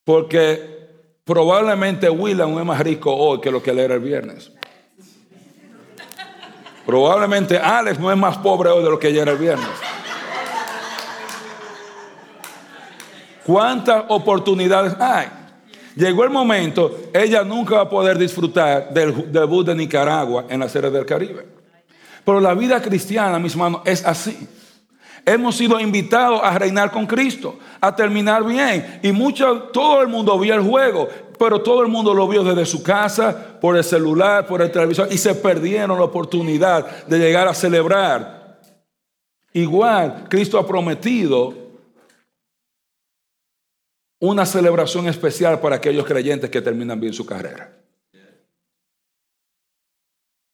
Porque 0.05 1.19
probablemente 1.25 2.09
William 2.11 2.59
es 2.59 2.65
más 2.65 2.81
rico 2.81 3.15
hoy 3.15 3.41
que 3.41 3.51
lo 3.51 3.63
que 3.63 3.71
él 3.71 3.81
era 3.81 3.95
el 3.95 4.01
viernes. 4.01 4.53
Probablemente 6.87 7.59
Alex 7.59 7.99
no 7.99 8.11
es 8.11 8.19
más 8.19 8.39
pobre 8.39 8.71
hoy 8.71 8.83
de 8.83 8.91
lo 8.91 8.99
que 8.99 9.09
ella 9.09 9.23
era 9.23 9.33
el 9.33 9.39
viernes. 9.39 9.69
¿Cuántas 13.45 14.05
oportunidades 14.09 14.95
hay? 14.99 15.27
Llegó 15.97 16.25
el 16.25 16.31
momento, 16.31 16.97
ella 17.13 17.45
nunca 17.45 17.77
va 17.77 17.83
a 17.83 17.89
poder 17.89 18.17
disfrutar 18.17 18.93
del 18.95 19.31
debut 19.31 19.67
de 19.67 19.75
Nicaragua 19.75 20.47
en 20.49 20.61
la 20.61 20.69
serie 20.69 20.91
del 20.91 21.05
Caribe. 21.05 21.47
Pero 22.25 22.41
la 22.41 22.55
vida 22.55 22.81
cristiana, 22.81 23.39
mis 23.39 23.53
hermanos, 23.53 23.83
es 23.85 24.05
así. 24.07 24.49
Hemos 25.25 25.57
sido 25.57 25.79
invitados 25.79 26.41
a 26.43 26.59
reinar 26.59 26.91
con 26.91 27.07
Cristo, 27.07 27.59
a 27.81 27.95
terminar 27.95 28.45
bien. 28.45 29.01
Y 29.03 29.13
mucho, 29.13 29.65
todo 29.73 30.01
el 30.01 30.09
mundo 30.09 30.39
vio 30.39 30.55
el 30.55 30.63
juego, 30.63 31.09
pero 31.39 31.61
todo 31.61 31.83
el 31.83 31.89
mundo 31.89 32.15
lo 32.15 32.27
vio 32.27 32.43
desde 32.43 32.65
su 32.67 32.83
casa, 32.83 33.59
por 33.61 33.77
el 33.77 33.85
celular, 33.85 34.47
por 34.47 34.63
el 34.63 34.73
televisor, 34.73 35.09
y 35.11 35.19
se 35.19 35.35
perdieron 35.35 35.99
la 35.99 36.05
oportunidad 36.05 37.05
de 37.07 37.19
llegar 37.19 37.47
a 37.47 37.55
celebrar. 37.55 38.61
Igual, 39.53 40.25
Cristo 40.29 40.59
ha 40.59 40.67
prometido 40.67 41.62
una 44.23 44.47
celebración 44.47 45.09
especial 45.09 45.59
para 45.59 45.77
aquellos 45.77 46.07
creyentes 46.07 46.49
que 46.49 46.63
terminan 46.63 47.01
bien 47.01 47.13
su 47.13 47.27
carrera. 47.27 47.73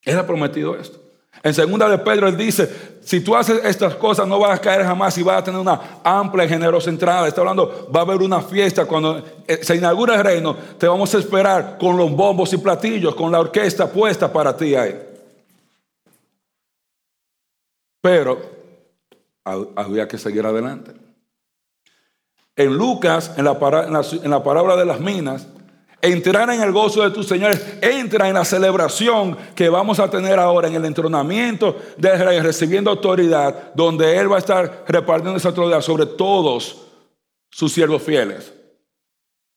Él 0.01 0.17
ha 0.17 0.25
prometido 0.25 0.75
esto. 0.75 0.99
En 1.43 1.53
segunda 1.53 1.87
de 1.87 1.99
Pedro 1.99 2.27
él 2.27 2.35
dice, 2.35 2.67
si 3.03 3.21
tú 3.21 3.35
haces 3.35 3.63
estas 3.63 3.93
cosas 3.93 4.27
no 4.27 4.39
vas 4.39 4.57
a 4.57 4.61
caer 4.61 4.83
jamás 4.83 5.15
y 5.19 5.21
vas 5.21 5.37
a 5.37 5.43
tener 5.43 5.61
una 5.61 6.01
amplia 6.03 6.45
y 6.45 6.49
generosa 6.49 6.89
entrada. 6.89 7.27
Está 7.27 7.41
hablando, 7.41 7.87
va 7.95 7.99
a 7.99 8.03
haber 8.03 8.23
una 8.23 8.41
fiesta 8.41 8.87
cuando 8.87 9.23
eh, 9.47 9.59
se 9.61 9.75
inaugura 9.75 10.15
el 10.15 10.23
reino, 10.23 10.57
te 10.79 10.87
vamos 10.87 11.13
a 11.13 11.19
esperar 11.19 11.77
con 11.77 11.95
los 11.95 12.11
bombos 12.11 12.51
y 12.53 12.57
platillos, 12.57 13.13
con 13.13 13.31
la 13.31 13.39
orquesta 13.39 13.87
puesta 13.87 14.33
para 14.33 14.57
ti 14.57 14.73
ahí. 14.73 14.99
Pero 18.01 18.41
había 19.75 20.07
que 20.07 20.17
seguir 20.17 20.43
adelante. 20.43 21.08
En 22.59 22.77
Lucas, 22.77 23.31
en 23.37 23.45
la, 23.45 23.57
parábola 23.57 24.75
de 24.75 24.83
las 24.83 24.99
minas, 24.99 25.47
entrar 26.01 26.49
en 26.49 26.61
el 26.61 26.73
gozo 26.73 27.01
de 27.01 27.11
tus 27.11 27.25
señores, 27.25 27.77
entra 27.81 28.27
en 28.27 28.33
la 28.33 28.43
celebración 28.43 29.37
que 29.55 29.69
vamos 29.69 29.97
a 29.97 30.09
tener 30.09 30.37
ahora 30.37 30.67
en 30.67 30.75
el 30.75 30.83
entronamiento 30.83 31.77
del 31.95 32.19
rey, 32.19 32.41
recibiendo 32.41 32.89
autoridad, 32.89 33.73
donde 33.73 34.17
él 34.17 34.29
va 34.29 34.35
a 34.35 34.39
estar 34.39 34.83
repartiendo 34.89 35.37
esa 35.37 35.47
autoridad 35.47 35.79
sobre 35.79 36.05
todos 36.05 36.85
sus 37.49 37.71
siervos 37.71 38.03
fieles. 38.03 38.53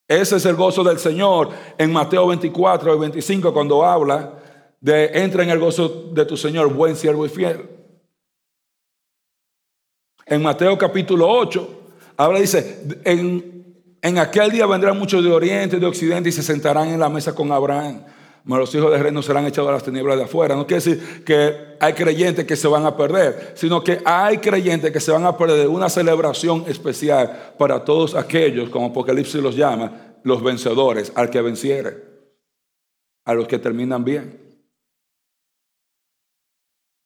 Ese 0.06 0.36
es 0.36 0.46
el 0.46 0.54
gozo 0.54 0.84
del 0.84 1.00
Señor 1.00 1.48
en 1.78 1.92
Mateo 1.92 2.28
24 2.28 2.94
y 2.94 2.98
25 3.00 3.52
cuando 3.52 3.84
habla 3.84 4.34
de 4.80 5.06
entra 5.24 5.42
en 5.42 5.50
el 5.50 5.58
gozo 5.58 6.12
de 6.12 6.24
tu 6.24 6.36
Señor, 6.36 6.72
buen 6.72 6.94
siervo 6.94 7.26
y 7.26 7.28
fiel. 7.28 7.68
En 10.24 10.40
Mateo 10.40 10.78
capítulo 10.78 11.28
8 11.28 11.81
habla 12.24 12.40
dice 12.40 12.82
en 13.04 13.52
en 14.04 14.18
aquel 14.18 14.50
día 14.50 14.66
vendrán 14.66 14.98
muchos 14.98 15.22
de 15.22 15.30
oriente 15.30 15.76
y 15.76 15.80
de 15.80 15.86
occidente 15.86 16.28
y 16.28 16.32
se 16.32 16.42
sentarán 16.42 16.88
en 16.88 16.98
la 16.98 17.08
mesa 17.08 17.36
con 17.36 17.52
Abraham. 17.52 18.02
Pero 18.44 18.58
los 18.58 18.74
hijos 18.74 18.90
de 18.90 19.00
reino 19.00 19.22
serán 19.22 19.46
echados 19.46 19.68
a 19.68 19.74
las 19.74 19.84
tinieblas 19.84 20.16
de 20.16 20.24
afuera. 20.24 20.56
No 20.56 20.66
quiere 20.66 20.82
decir 20.82 21.24
que 21.24 21.76
hay 21.78 21.92
creyentes 21.92 22.44
que 22.44 22.56
se 22.56 22.66
van 22.66 22.84
a 22.84 22.96
perder, 22.96 23.52
sino 23.54 23.84
que 23.84 24.00
hay 24.04 24.38
creyentes 24.38 24.90
que 24.90 24.98
se 24.98 25.12
van 25.12 25.24
a 25.24 25.38
perder 25.38 25.60
de 25.60 25.68
una 25.68 25.88
celebración 25.88 26.64
especial 26.66 27.54
para 27.56 27.84
todos 27.84 28.16
aquellos, 28.16 28.70
como 28.70 28.86
Apocalipsis 28.86 29.40
los 29.40 29.54
llama, 29.54 30.16
los 30.24 30.42
vencedores, 30.42 31.12
al 31.14 31.30
que 31.30 31.40
venciere, 31.40 32.02
a 33.24 33.34
los 33.34 33.46
que 33.46 33.60
terminan 33.60 34.02
bien. 34.02 34.66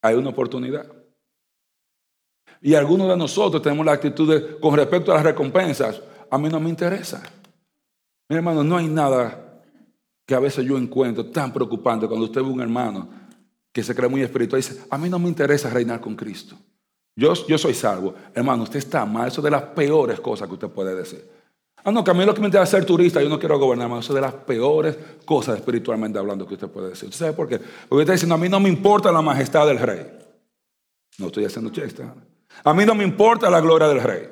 Hay 0.01 0.15
una 0.15 0.31
oportunidad. 0.31 0.96
Y 2.63 2.75
algunos 2.75 3.09
de 3.09 3.17
nosotros 3.17 3.63
tenemos 3.63 3.85
la 3.85 3.93
actitud 3.93 4.33
de, 4.33 4.59
con 4.59 4.77
respecto 4.77 5.13
a 5.13 5.17
las 5.17 5.25
recompensas, 5.25 6.01
a 6.31 6.39
mí 6.39 6.49
no 6.49 6.61
me 6.61 6.69
interesa. 6.69 7.23
Mi 8.29 8.37
hermano, 8.37 8.65
no 8.65 8.77
hay 8.77 8.89
nada 8.89 9.63
que 10.27 10.35
a 10.35 10.41
veces 10.41 10.65
yo 10.65 10.77
encuentro 10.77 11.27
tan 11.27 11.53
preocupante 11.53 12.09
cuando 12.09 12.27
usted 12.27 12.43
ve 12.43 12.49
un 12.49 12.61
hermano 12.61 13.09
que 13.73 13.83
se 13.83 13.95
cree 13.95 14.09
muy 14.09 14.23
espiritual 14.23 14.61
y 14.61 14.67
dice, 14.67 14.85
a 14.91 14.99
mí 14.99 15.09
no 15.09 15.19
me 15.19 15.29
interesa 15.29 15.71
reinar 15.71 16.01
con 16.01 16.17
Cristo. 16.17 16.57
Yo, 17.15 17.33
yo 17.47 17.57
soy 17.57 17.75
salvo. 17.75 18.15
Hermano, 18.35 18.65
usted 18.65 18.79
está 18.79 19.07
mal. 19.07 19.29
Eso 19.29 19.41
es 19.41 19.45
de 19.45 19.51
las 19.51 19.63
peores 19.63 20.21
cosas 20.21 20.49
que 20.49 20.55
usted 20.55 20.69
puede 20.69 20.95
decir. 20.95 21.25
Ah, 21.85 21.93
no, 21.93 22.03
que 22.03 22.11
a 22.11 22.15
mí 22.15 22.25
lo 22.25 22.35
que 22.35 22.41
me 22.41 22.49
interesa 22.49 22.65
es 22.65 22.71
ser 22.71 22.85
turista, 22.85 23.23
yo 23.23 23.29
no 23.29 23.39
quiero 23.39 23.59
gobernar, 23.59 23.85
hermano. 23.85 24.01
Eso 24.01 24.13
es 24.13 24.17
de 24.17 24.21
las 24.21 24.35
peores 24.35 24.99
cosas 25.25 25.57
espiritualmente 25.57 26.19
hablando 26.19 26.47
que 26.47 26.55
usted 26.55 26.69
puede 26.69 26.89
decir. 26.91 27.09
¿Usted 27.09 27.27
sabe 27.27 27.33
por 27.33 27.49
qué? 27.49 27.59
Porque 27.59 27.95
usted 27.95 28.01
está 28.01 28.13
diciendo, 28.13 28.35
a 28.35 28.39
mí 28.39 28.49
no 28.49 28.61
me 28.61 28.69
importa 28.69 29.13
la 29.13 29.23
majestad 29.23 29.67
del 29.67 29.79
rey. 29.79 30.05
No 31.19 31.27
estoy 31.27 31.45
haciendo 31.45 31.71
chiste. 31.71 32.05
A 32.65 32.75
mí 32.75 32.85
no 32.85 32.95
me 32.95 33.05
importa 33.05 33.51
la 33.51 33.61
gloria 33.61 33.89
del 33.89 34.03
rey. 34.03 34.29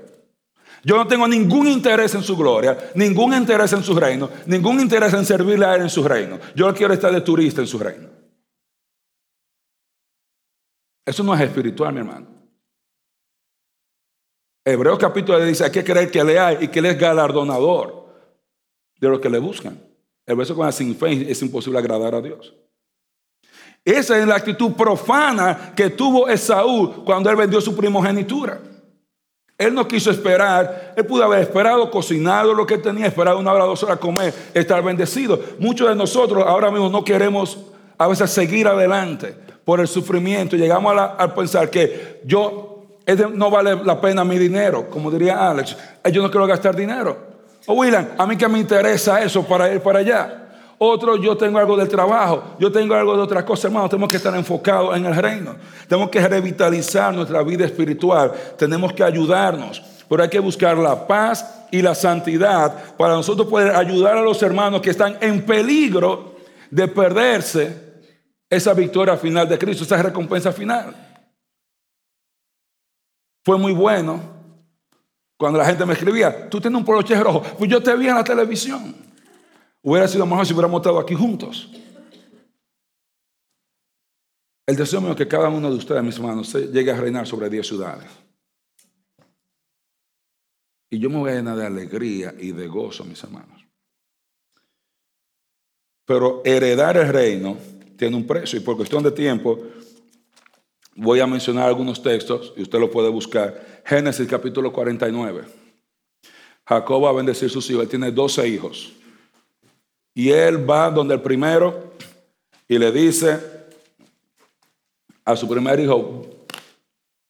Yo 0.85 0.97
no 0.97 1.07
tengo 1.07 1.27
ningún 1.27 1.67
interés 1.67 2.15
en 2.15 2.23
su 2.23 2.37
gloria, 2.37 2.93
ningún 2.95 3.33
interés 3.33 3.73
en 3.73 3.83
su 3.83 3.95
reino, 3.95 4.29
ningún 4.47 4.81
interés 4.81 5.15
en 5.15 5.25
servirle 5.25 5.65
a 5.65 5.77
Él 5.77 5.83
en 5.83 5.91
su 5.91 6.07
reino. 6.07 6.39
Yo 6.55 6.73
quiero 6.75 6.93
estar 6.93 7.13
de 7.13 7.23
turista 7.23 7.63
en 7.63 7.67
su 7.67 7.79
reino. 7.79 8.09
Eso 11.07 11.23
no 11.23 11.35
es 11.35 11.41
espiritual, 11.41 11.93
mi 11.93 12.01
hermano. 12.01 12.27
Hebreos 14.65 14.99
capítulo 14.99 15.39
le 15.39 15.47
dice, 15.47 15.65
hay 15.65 15.71
que 15.71 15.85
creer 15.85 16.11
que 16.11 16.25
le 16.25 16.39
hay 16.39 16.65
y 16.65 16.69
que 16.69 16.79
Él 16.79 16.87
es 16.87 16.99
galardonador 16.99 18.07
de 18.99 19.09
los 19.09 19.21
que 19.21 19.29
le 19.31 19.39
buscan. 19.39 19.79
El 20.27 20.37
verso 20.37 20.55
con 20.55 20.67
la 20.67 20.73
sin 20.73 20.97
fe 20.97 21.31
es 21.31 21.41
imposible 21.43 21.79
agradar 21.79 22.15
a 22.15 22.21
Dios. 22.21 22.55
Esa 23.85 24.19
es 24.19 24.27
la 24.27 24.37
actitud 24.37 24.73
profana 24.73 25.73
que 25.77 25.91
tuvo 25.91 26.29
Esaú 26.29 27.05
cuando 27.05 27.29
él 27.29 27.37
vendió 27.37 27.61
su 27.61 27.77
primogenitura. 27.77 28.59
Él 29.57 29.73
no 29.73 29.87
quiso 29.87 30.11
esperar, 30.11 30.95
él 30.97 31.07
pudo 31.07 31.25
haber 31.25 31.41
esperado, 31.41 31.91
cocinado 31.91 32.55
lo 32.55 32.67
que 32.67 32.79
tenía, 32.79 33.07
esperado 33.07 33.39
una 33.39 33.53
hora, 33.53 33.65
dos 33.65 33.83
horas 33.85 33.99
comer, 33.99 34.35
estar 34.53 34.83
bendecido. 34.83 35.39
Muchos 35.61 35.89
de 35.89 35.95
nosotros 35.95 36.45
ahora 36.47 36.71
mismo 36.71 36.89
no 36.89 37.05
queremos 37.05 37.59
a 37.97 38.09
veces 38.09 38.31
seguir 38.31 38.67
adelante 38.67 39.37
por 39.65 39.81
el 39.81 39.87
sufrimiento. 39.87 40.57
Llegamos 40.57 40.97
a, 40.99 41.35
pensar 41.35 41.71
que 41.71 42.21
yo 42.25 42.85
no 43.33 43.51
vale 43.51 43.77
la 43.85 44.01
pena 44.01 44.25
mi 44.25 44.39
dinero, 44.39 44.89
como 44.91 45.11
diría 45.11 45.49
Alex. 45.49 45.77
Yo 46.11 46.23
no 46.23 46.31
quiero 46.31 46.47
gastar 46.47 46.75
dinero. 46.75 47.17
O 47.67 47.75
William, 47.75 48.09
a 48.19 48.27
mí 48.27 48.37
que 48.37 48.49
me 48.49 48.59
interesa 48.59 49.23
eso 49.23 49.45
para 49.45 49.73
ir 49.73 49.81
para 49.81 50.01
allá. 50.01 50.44
Otro, 50.79 51.17
yo 51.17 51.37
tengo 51.37 51.59
algo 51.59 51.77
del 51.77 51.89
trabajo, 51.89 52.57
yo 52.59 52.71
tengo 52.71 52.95
algo 52.95 53.17
de 53.17 53.23
otras 53.23 53.45
cosas, 53.45 53.67
hermano. 53.67 53.89
Tenemos 53.89 54.11
que 54.11 54.17
estar 54.17 54.35
enfocados 54.35 54.97
en 54.97 55.07
el 55.07 55.15
reino. 55.15 55.57
Tenemos 55.89 56.11
que 56.11 56.27
revitalizar 56.27 57.15
nuestra 57.15 57.43
vida 57.43 57.65
espiritual. 57.65 58.33
Tenemos 58.59 58.93
que 58.93 59.05
ayudarnos. 59.05 59.83
Pero 60.09 60.23
hay 60.23 60.29
que 60.29 60.41
buscar 60.41 60.77
la 60.77 61.07
paz 61.07 61.67
y 61.71 61.81
la 61.83 61.95
santidad 61.95 62.97
para 62.97 63.15
nosotros 63.15 63.49
poder 63.49 63.75
ayudar 63.75 64.17
a 64.17 64.23
los 64.23 64.43
hermanos 64.43 64.81
que 64.81 64.91
están 64.91 65.17
en 65.21 65.45
peligro 65.45 66.35
de 66.71 66.89
perderse 66.89 67.85
esa 68.51 68.75
victoria 68.75 69.17
final 69.17 69.49
de 69.49 69.59
Cristo, 69.59 69.85
esa 69.85 70.03
recompensa 70.03 70.53
final. 70.53 70.95
Fue 73.45 73.59
muy 73.59 73.73
bueno 73.73 74.21
cuando 75.37 75.59
la 75.59 75.67
gente 75.67 75.85
me 75.85 75.93
escribía, 75.93 76.49
tú 76.49 76.61
tienes 76.61 76.79
un 76.79 76.85
poloche 76.85 77.15
rojo, 77.17 77.43
pues 77.59 77.69
yo 77.69 77.83
te 77.83 77.95
vi 77.97 78.09
en 78.09 78.15
la 78.15 78.25
televisión. 78.25 79.04
Hubiera 79.87 80.09
sido 80.09 80.25
mejor 80.25 80.47
si 80.47 80.55
hubiéramos 80.55 80.81
estado 80.81 80.99
aquí 80.99 81.15
juntos. 81.15 81.71
El 84.67 84.77
deseo 84.77 84.99
mío 85.03 85.11
es 85.11 85.17
que 85.17 85.29
cada 85.29 85.51
uno 85.51 85.71
de 85.71 85.77
ustedes, 85.77 86.03
mis 86.03 86.17
hermanos, 86.17 86.55
llegue 86.55 86.91
a 86.91 86.97
reinar 86.97 87.27
sobre 87.27 87.51
diez 87.51 87.67
ciudades. 87.67 88.11
Y 90.89 90.99
yo 90.99 91.11
me 91.11 91.19
voy 91.19 91.33
a 91.33 91.35
llenar 91.35 91.59
de 91.59 91.67
alegría 91.67 92.35
y 92.39 92.53
de 92.53 92.67
gozo, 92.67 93.05
mis 93.05 93.23
hermanos. 93.23 93.63
Pero 96.07 96.41
heredar 96.47 96.97
el 96.97 97.09
reino 97.09 97.59
tiene 97.99 98.17
un 98.17 98.27
precio 98.27 98.59
y 98.59 98.63
por 98.63 98.77
cuestión 98.77 99.03
de 99.03 99.11
tiempo 99.11 99.59
voy 100.97 101.21
a 101.21 101.27
mencionar 101.27 101.69
algunos 101.69 102.03
textos 102.03 102.55
y 102.57 102.63
usted 102.63 102.79
lo 102.79 102.91
puede 102.91 103.11
buscar. 103.11 103.83
Génesis 103.85 104.27
capítulo 104.27 104.73
49. 104.73 105.45
Jacob 106.67 107.05
va 107.05 107.11
a 107.11 107.13
bendecir 107.13 107.51
sus 107.51 107.69
hijos. 107.69 107.83
Él 107.83 107.89
tiene 107.91 108.11
12 108.11 108.49
hijos. 108.49 108.95
Y 110.15 110.31
él 110.31 110.69
va 110.69 110.91
donde 110.91 111.15
el 111.15 111.21
primero 111.21 111.93
y 112.69 112.79
le 112.79 112.93
dice 112.93 113.41
a 115.25 115.35
su 115.35 115.49
primer 115.49 115.81
hijo, 115.81 116.25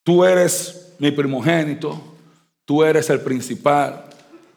tú 0.03 0.25
eres 0.25 0.95
mi 0.99 1.11
primogénito, 1.11 2.01
tú 2.65 2.85
eres 2.85 3.09
el 3.09 3.21
principal, 3.21 4.05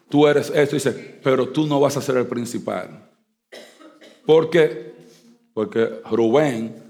tú 0.09 0.28
eres 0.28 0.49
esto. 0.49 0.75
Dice, 0.75 1.19
pero 1.23 1.49
tú 1.49 1.65
no 1.65 1.80
vas 1.80 1.95
a 1.95 2.01
ser 2.01 2.17
el 2.17 2.28
principal. 2.28 3.09
¿Por 4.25 4.49
qué? 4.49 4.93
Porque 5.53 6.01
Rubén 6.09 6.84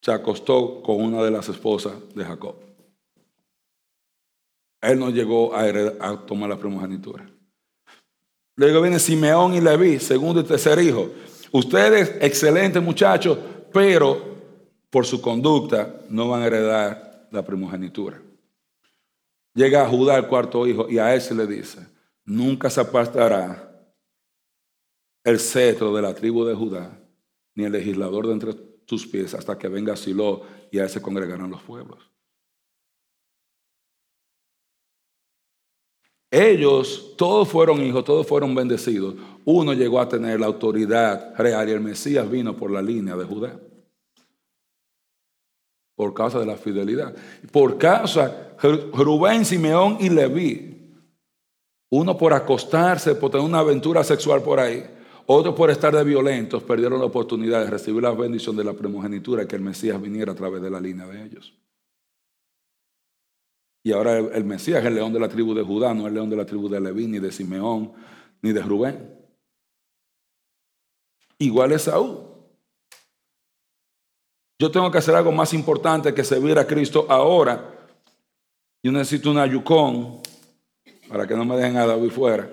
se 0.00 0.12
acostó 0.12 0.82
con 0.82 1.02
una 1.02 1.22
de 1.22 1.30
las 1.30 1.48
esposas 1.48 1.94
de 2.14 2.24
Jacob. 2.24 2.54
Él 4.80 4.98
no 4.98 5.10
llegó 5.10 5.54
a, 5.54 5.62
a 5.62 6.26
tomar 6.26 6.50
la 6.50 6.58
primogenitura. 6.58 7.33
Luego 8.56 8.80
viene 8.80 8.98
Simeón 8.98 9.54
y 9.54 9.60
Leví, 9.60 9.98
segundo 9.98 10.40
y 10.40 10.44
tercer 10.44 10.78
hijo. 10.78 11.10
Ustedes, 11.50 12.16
excelentes 12.20 12.82
muchachos, 12.82 13.38
pero 13.72 14.34
por 14.90 15.06
su 15.06 15.20
conducta 15.20 16.02
no 16.08 16.28
van 16.28 16.42
a 16.42 16.46
heredar 16.46 17.28
la 17.30 17.44
primogenitura. 17.44 18.20
Llega 19.54 19.82
a 19.82 19.88
Judá 19.88 20.16
el 20.16 20.26
cuarto 20.26 20.66
hijo 20.66 20.88
y 20.88 20.98
a 20.98 21.14
ese 21.14 21.34
le 21.34 21.46
dice, 21.46 21.80
nunca 22.24 22.70
se 22.70 22.80
apartará 22.80 23.70
el 25.24 25.40
cetro 25.40 25.94
de 25.94 26.02
la 26.02 26.14
tribu 26.14 26.44
de 26.44 26.54
Judá, 26.54 26.98
ni 27.54 27.64
el 27.64 27.72
legislador 27.72 28.26
de 28.26 28.32
entre 28.34 28.54
tus 28.54 29.06
pies 29.06 29.34
hasta 29.34 29.56
que 29.58 29.68
venga 29.68 29.96
Silo 29.96 30.42
y 30.70 30.78
a 30.78 30.84
ese 30.84 31.00
congregarán 31.00 31.50
los 31.50 31.62
pueblos. 31.62 32.13
Ellos, 36.34 37.14
todos 37.16 37.48
fueron 37.48 37.80
hijos, 37.80 38.04
todos 38.04 38.26
fueron 38.26 38.56
bendecidos. 38.56 39.14
Uno 39.44 39.72
llegó 39.72 40.00
a 40.00 40.08
tener 40.08 40.40
la 40.40 40.46
autoridad 40.46 41.32
real 41.38 41.68
y 41.68 41.72
el 41.72 41.80
Mesías 41.80 42.28
vino 42.28 42.56
por 42.56 42.72
la 42.72 42.82
línea 42.82 43.14
de 43.14 43.24
Judá. 43.24 43.56
Por 45.94 46.12
causa 46.12 46.40
de 46.40 46.46
la 46.46 46.56
fidelidad. 46.56 47.14
Por 47.52 47.78
causa, 47.78 48.56
Rubén, 48.60 49.44
Simeón 49.44 49.98
y 50.00 50.10
Leví. 50.10 50.92
Uno 51.90 52.18
por 52.18 52.32
acostarse, 52.32 53.14
por 53.14 53.30
tener 53.30 53.46
una 53.46 53.60
aventura 53.60 54.02
sexual 54.02 54.42
por 54.42 54.58
ahí. 54.58 54.84
Otro 55.26 55.54
por 55.54 55.70
estar 55.70 55.94
de 55.94 56.02
violentos 56.02 56.64
perdieron 56.64 56.98
la 56.98 57.06
oportunidad 57.06 57.64
de 57.64 57.70
recibir 57.70 58.02
la 58.02 58.10
bendición 58.10 58.56
de 58.56 58.64
la 58.64 58.72
primogenitura 58.72 59.46
que 59.46 59.54
el 59.54 59.62
Mesías 59.62 60.02
viniera 60.02 60.32
a 60.32 60.34
través 60.34 60.60
de 60.60 60.70
la 60.70 60.80
línea 60.80 61.06
de 61.06 61.26
ellos. 61.26 61.54
Y 63.86 63.92
ahora 63.92 64.16
el, 64.16 64.44
Mesías 64.44 64.80
es 64.80 64.86
el 64.86 64.94
león 64.94 65.12
de 65.12 65.20
la 65.20 65.28
tribu 65.28 65.54
de 65.54 65.62
Judá, 65.62 65.92
no 65.92 66.06
el 66.06 66.14
león 66.14 66.30
de 66.30 66.36
la 66.36 66.46
tribu 66.46 66.70
de 66.70 66.80
Leví, 66.80 67.06
ni 67.06 67.18
de 67.18 67.30
Simeón, 67.30 67.92
ni 68.40 68.50
de 68.50 68.62
Rubén. 68.62 69.14
Igual 71.38 71.72
es 71.72 71.82
Saúl. 71.82 72.24
Yo 74.58 74.70
tengo 74.70 74.90
que 74.90 74.96
hacer 74.96 75.14
algo 75.14 75.32
más 75.32 75.52
importante 75.52 76.14
que 76.14 76.24
servir 76.24 76.58
a 76.58 76.66
Cristo 76.66 77.04
ahora. 77.10 77.90
Yo 78.82 78.90
necesito 78.90 79.30
una 79.30 79.44
yucón 79.46 80.22
para 81.06 81.26
que 81.26 81.34
no 81.34 81.44
me 81.44 81.56
dejen 81.56 81.76
a 81.76 81.86
David 81.86 82.10
fuera. 82.10 82.50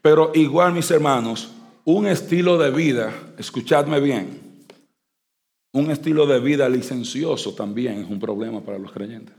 Pero 0.00 0.30
igual, 0.34 0.72
mis 0.72 0.90
hermanos, 0.90 1.52
un 1.84 2.06
estilo 2.06 2.56
de 2.56 2.70
vida, 2.70 3.12
escuchadme 3.36 4.00
bien, 4.00 4.43
un 5.74 5.90
estilo 5.90 6.24
de 6.26 6.38
vida 6.38 6.68
licencioso 6.68 7.52
también 7.52 8.02
es 8.02 8.08
un 8.08 8.20
problema 8.20 8.60
para 8.60 8.78
los 8.78 8.92
creyentes. 8.92 9.34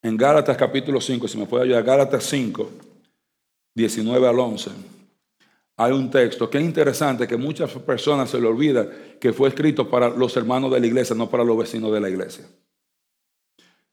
En 0.00 0.16
Gálatas 0.16 0.56
capítulo 0.56 1.00
5, 1.00 1.26
si 1.26 1.36
me 1.36 1.46
puede 1.46 1.64
ayudar, 1.64 1.82
Gálatas 1.82 2.22
5, 2.24 2.70
19 3.74 4.28
al 4.28 4.38
11, 4.38 4.70
hay 5.76 5.92
un 5.92 6.08
texto 6.08 6.48
que 6.48 6.58
es 6.58 6.64
interesante, 6.64 7.26
que 7.26 7.36
muchas 7.36 7.72
personas 7.72 8.30
se 8.30 8.40
le 8.40 8.46
olvida 8.46 8.88
que 9.18 9.32
fue 9.32 9.48
escrito 9.48 9.90
para 9.90 10.08
los 10.08 10.36
hermanos 10.36 10.70
de 10.70 10.78
la 10.78 10.86
iglesia, 10.86 11.16
no 11.16 11.28
para 11.28 11.42
los 11.42 11.58
vecinos 11.58 11.92
de 11.92 12.00
la 12.00 12.08
iglesia. 12.08 12.44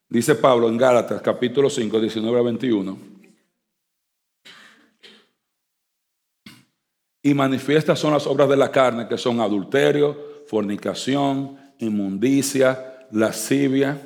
Dice 0.09 0.35
Pablo 0.35 0.69
en 0.69 0.77
Gálatas 0.77 1.23
capítulo 1.23 1.71
5, 1.71 1.99
19 1.99 2.37
al 2.37 2.45
21. 2.45 2.97
Y 7.23 7.33
manifiestas 7.33 7.97
son 7.97 8.13
las 8.13 8.27
obras 8.27 8.47
de 8.47 8.57
la 8.57 8.71
carne, 8.71 9.07
que 9.07 9.17
son 9.17 9.39
adulterio, 9.39 10.30
fornicación, 10.51 11.57
inmundicia, 11.79 13.07
lascivia, 13.09 14.01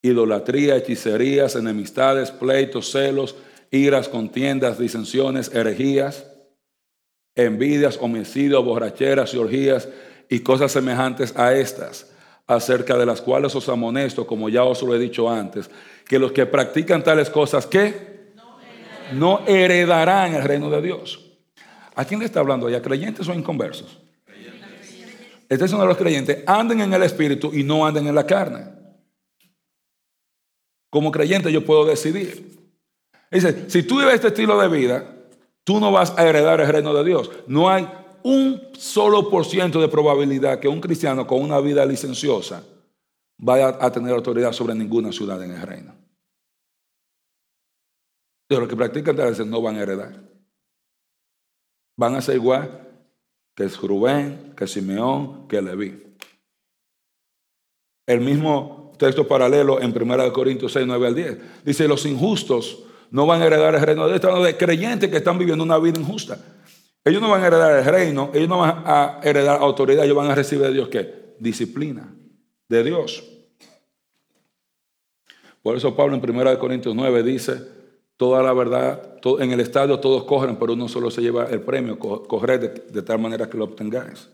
idolatría, 0.00 0.76
hechicerías, 0.76 1.56
enemistades, 1.56 2.30
pleitos, 2.30 2.92
celos, 2.92 3.34
iras, 3.72 4.08
contiendas, 4.08 4.78
disensiones, 4.78 5.52
herejías, 5.52 6.28
envidias, 7.34 7.98
homicidios, 8.00 8.64
borracheras 8.64 9.34
orgías 9.34 9.88
y 10.28 10.38
cosas 10.40 10.70
semejantes 10.70 11.36
a 11.36 11.52
estas, 11.54 12.12
acerca 12.46 12.96
de 12.96 13.06
las 13.06 13.20
cuales 13.20 13.52
os 13.56 13.68
amonesto, 13.68 14.24
como 14.24 14.48
ya 14.48 14.62
os 14.62 14.80
lo 14.82 14.94
he 14.94 14.98
dicho 15.00 15.28
antes, 15.28 15.68
que 16.06 16.20
los 16.20 16.30
que 16.30 16.46
practican 16.46 17.02
tales 17.02 17.30
cosas, 17.30 17.66
¿qué? 17.66 18.32
No 19.14 19.40
heredarán 19.48 20.36
el 20.36 20.44
reino 20.44 20.70
de 20.70 20.82
Dios. 20.82 21.32
¿A 21.96 22.04
quién 22.04 22.20
le 22.20 22.26
está 22.26 22.38
hablando 22.38 22.70
ya? 22.70 22.80
¿Creyentes 22.80 23.28
o 23.28 23.34
inconversos? 23.34 24.01
Este 25.52 25.66
es 25.66 25.72
uno 25.74 25.82
de 25.82 25.88
los 25.88 25.98
creyentes, 25.98 26.42
anden 26.46 26.80
en 26.80 26.94
el 26.94 27.02
espíritu 27.02 27.50
y 27.52 27.62
no 27.62 27.84
anden 27.84 28.06
en 28.06 28.14
la 28.14 28.26
carne. 28.26 28.72
Como 30.88 31.12
creyente 31.12 31.52
yo 31.52 31.62
puedo 31.62 31.84
decidir. 31.84 32.58
Dice, 33.30 33.68
si 33.68 33.82
tú 33.82 33.98
vives 33.98 34.14
este 34.14 34.28
estilo 34.28 34.58
de 34.58 34.68
vida, 34.68 35.14
tú 35.62 35.78
no 35.78 35.92
vas 35.92 36.14
a 36.16 36.26
heredar 36.26 36.58
el 36.62 36.68
reino 36.68 36.94
de 36.94 37.04
Dios. 37.04 37.30
No 37.46 37.68
hay 37.68 37.86
un 38.22 38.70
solo 38.72 39.28
por 39.28 39.44
ciento 39.44 39.78
de 39.78 39.88
probabilidad 39.88 40.58
que 40.58 40.68
un 40.68 40.80
cristiano 40.80 41.26
con 41.26 41.42
una 41.42 41.60
vida 41.60 41.84
licenciosa 41.84 42.64
vaya 43.36 43.76
a 43.78 43.92
tener 43.92 44.14
autoridad 44.14 44.52
sobre 44.52 44.74
ninguna 44.74 45.12
ciudad 45.12 45.42
en 45.42 45.50
el 45.50 45.60
reino. 45.60 45.94
De 48.48 48.58
los 48.58 48.66
que 48.66 48.76
practican 48.76 49.16
tal 49.16 49.50
no 49.50 49.60
van 49.60 49.76
a 49.76 49.82
heredar. 49.82 50.18
Van 51.98 52.14
a 52.14 52.22
ser 52.22 52.36
igual 52.36 52.91
que 53.54 53.64
es 53.64 53.80
Rubén, 53.80 54.54
que 54.56 54.66
Simeón, 54.66 55.46
que 55.48 55.60
Leví. 55.60 56.02
El 58.06 58.20
mismo 58.20 58.92
texto 58.98 59.26
paralelo 59.26 59.80
en 59.80 59.96
1 59.96 60.32
Corintios 60.32 60.72
6, 60.72 60.86
9 60.86 61.06
al 61.06 61.14
10. 61.14 61.64
Dice, 61.64 61.88
los 61.88 62.04
injustos 62.06 62.84
no 63.10 63.26
van 63.26 63.42
a 63.42 63.46
heredar 63.46 63.74
el 63.74 63.80
reino 63.82 64.08
de 64.08 64.18
Dios, 64.18 64.44
de 64.44 64.56
creyentes 64.56 65.10
que 65.10 65.18
están 65.18 65.38
viviendo 65.38 65.64
una 65.64 65.78
vida 65.78 66.00
injusta. 66.00 66.38
Ellos 67.04 67.20
no 67.20 67.28
van 67.28 67.42
a 67.42 67.46
heredar 67.46 67.78
el 67.78 67.84
reino, 67.84 68.30
ellos 68.32 68.48
no 68.48 68.58
van 68.58 68.82
a 68.86 69.20
heredar 69.22 69.60
autoridad, 69.60 70.04
ellos 70.04 70.16
van 70.16 70.30
a 70.30 70.34
recibir 70.34 70.66
de 70.66 70.72
Dios 70.72 70.88
qué? 70.88 71.34
Disciplina 71.38 72.14
de 72.68 72.84
Dios. 72.84 73.24
Por 75.62 75.76
eso 75.76 75.94
Pablo 75.94 76.16
en 76.16 76.30
1 76.30 76.58
Corintios 76.58 76.94
9 76.94 77.22
dice, 77.22 77.81
toda 78.22 78.40
la 78.40 78.52
verdad, 78.52 79.18
en 79.40 79.50
el 79.50 79.58
estadio 79.58 79.98
todos 79.98 80.22
corren, 80.22 80.56
pero 80.56 80.74
uno 80.74 80.86
solo 80.86 81.10
se 81.10 81.20
lleva 81.20 81.46
el 81.46 81.60
premio, 81.62 81.98
correr 81.98 82.88
de, 82.88 83.02
tal 83.02 83.18
manera 83.18 83.50
que 83.50 83.58
lo 83.58 83.64
obtengáis. 83.64 84.28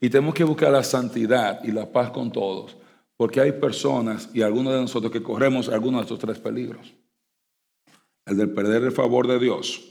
Y 0.00 0.08
tenemos 0.08 0.32
que 0.32 0.44
buscar 0.44 0.72
la 0.72 0.82
santidad 0.82 1.62
y 1.62 1.72
la 1.72 1.92
paz 1.92 2.10
con 2.10 2.32
todos, 2.32 2.74
porque 3.18 3.42
hay 3.42 3.52
personas 3.52 4.30
y 4.32 4.40
algunos 4.40 4.72
de 4.72 4.80
nosotros 4.80 5.12
que 5.12 5.22
corremos 5.22 5.68
algunos 5.68 6.00
de 6.00 6.04
estos 6.04 6.18
tres 6.18 6.38
peligros. 6.38 6.94
El 8.24 8.38
del 8.38 8.48
perder 8.48 8.82
el 8.82 8.92
favor 8.92 9.28
de 9.28 9.38
Dios, 9.38 9.84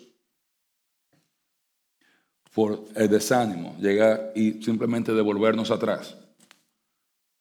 por 2.56 2.86
el 2.96 3.08
desánimo, 3.08 3.76
llegar 3.80 4.32
y 4.36 4.64
simplemente 4.64 5.14
devolvernos 5.14 5.70
atrás. 5.70 6.18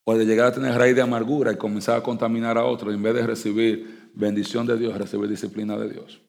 O 0.04 0.14
de 0.14 0.26
llegar 0.26 0.48
a 0.48 0.52
tener 0.52 0.76
raíz 0.76 0.94
de 0.94 1.00
amargura 1.00 1.52
y 1.52 1.56
comenzar 1.56 1.96
a 1.96 2.02
contaminar 2.02 2.58
a 2.58 2.66
otros 2.66 2.92
en 2.92 3.02
vez 3.02 3.14
de 3.14 3.26
recibir 3.26 4.01
bendición 4.14 4.66
de 4.66 4.78
Dios, 4.78 4.96
recibir 4.96 5.28
disciplina 5.28 5.76
de 5.78 5.90
Dios. 5.90 6.20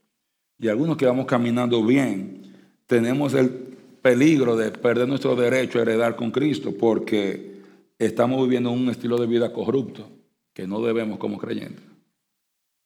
Y 0.59 0.67
algunos 0.67 0.97
que 0.97 1.05
vamos 1.05 1.25
caminando 1.25 1.84
bien, 1.84 2.53
tenemos 2.88 3.34
el 3.34 3.49
peligro 4.01 4.55
de 4.55 4.71
perder 4.71 5.07
nuestro 5.07 5.36
derecho 5.36 5.79
a 5.79 5.81
heredar 5.84 6.15
con 6.15 6.31
Cristo 6.31 6.73
porque 6.77 7.61
estamos 7.99 8.41
viviendo 8.43 8.71
un 8.71 8.89
estilo 8.89 9.17
de 9.17 9.27
vida 9.27 9.51
corrupto 9.51 10.09
que 10.53 10.67
no 10.67 10.81
debemos 10.81 11.17
como 11.17 11.38
creyentes. 11.38 11.84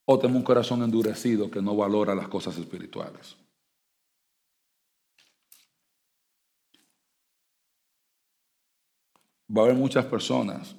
O 0.06 0.18
tenemos 0.18 0.40
un 0.40 0.46
corazón 0.46 0.84
endurecido 0.84 1.52
que 1.52 1.62
no 1.62 1.76
valora 1.76 2.16
las 2.16 2.28
cosas 2.28 2.58
espirituales. 2.58 3.36
va 9.56 9.62
a 9.62 9.66
haber 9.66 9.78
muchas 9.78 10.06
personas, 10.06 10.76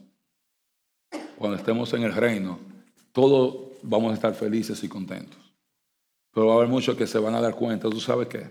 cuando 1.37 1.57
estemos 1.57 1.93
en 1.95 2.03
el 2.03 2.13
reino, 2.13 2.59
todos 3.13 3.68
vamos 3.83 4.13
a 4.13 4.15
estar 4.15 4.35
felices 4.35 4.83
y 4.83 4.89
contentos. 4.89 5.39
Pero 6.33 6.47
va 6.47 6.55
a 6.55 6.57
haber 6.57 6.69
muchos 6.69 6.97
que 6.97 7.07
se 7.07 7.19
van 7.19 7.35
a 7.35 7.41
dar 7.41 7.55
cuenta, 7.55 7.89
¿tú 7.89 8.01
sabes 8.01 8.29
qué? 8.29 8.49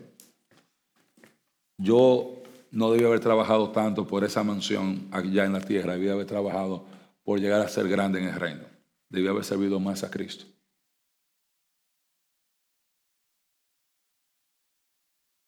Yo 1.78 2.42
no 2.72 2.92
debía 2.92 3.08
haber 3.08 3.20
trabajado 3.20 3.72
tanto 3.72 4.08
por 4.08 4.24
esa 4.24 4.44
mansión 4.44 5.08
allá 5.12 5.46
en 5.46 5.54
la 5.54 5.62
tierra, 5.62 5.94
debía 5.94 6.14
haber 6.14 6.26
trabajado 6.26 6.86
por 7.24 7.40
llegar 7.40 7.62
a 7.62 7.70
ser 7.70 7.88
grande 7.88 8.20
en 8.20 8.30
el 8.30 8.36
reino. 8.36 8.64
Debía 9.10 9.30
haber 9.30 9.44
servido 9.44 9.80
más 9.80 10.04
a 10.04 10.12
Cristo. 10.12 10.46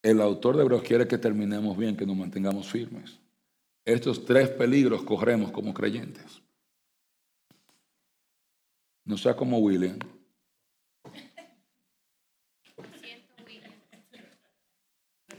El 0.01 0.21
autor 0.21 0.55
de 0.55 0.63
Hebreos 0.63 0.83
quiere 0.83 1.07
que 1.07 1.17
terminemos 1.17 1.77
bien, 1.77 1.97
que 1.97 2.05
nos 2.05 2.15
mantengamos 2.15 2.67
firmes. 2.67 3.19
Estos 3.83 4.23
tres 4.23 4.49
peligros 4.49 5.03
corremos 5.03 5.51
como 5.51 5.73
creyentes. 5.73 6.41
No 9.09 9.17
sea 9.17 9.35
como 9.35 9.57
William. 9.57 9.97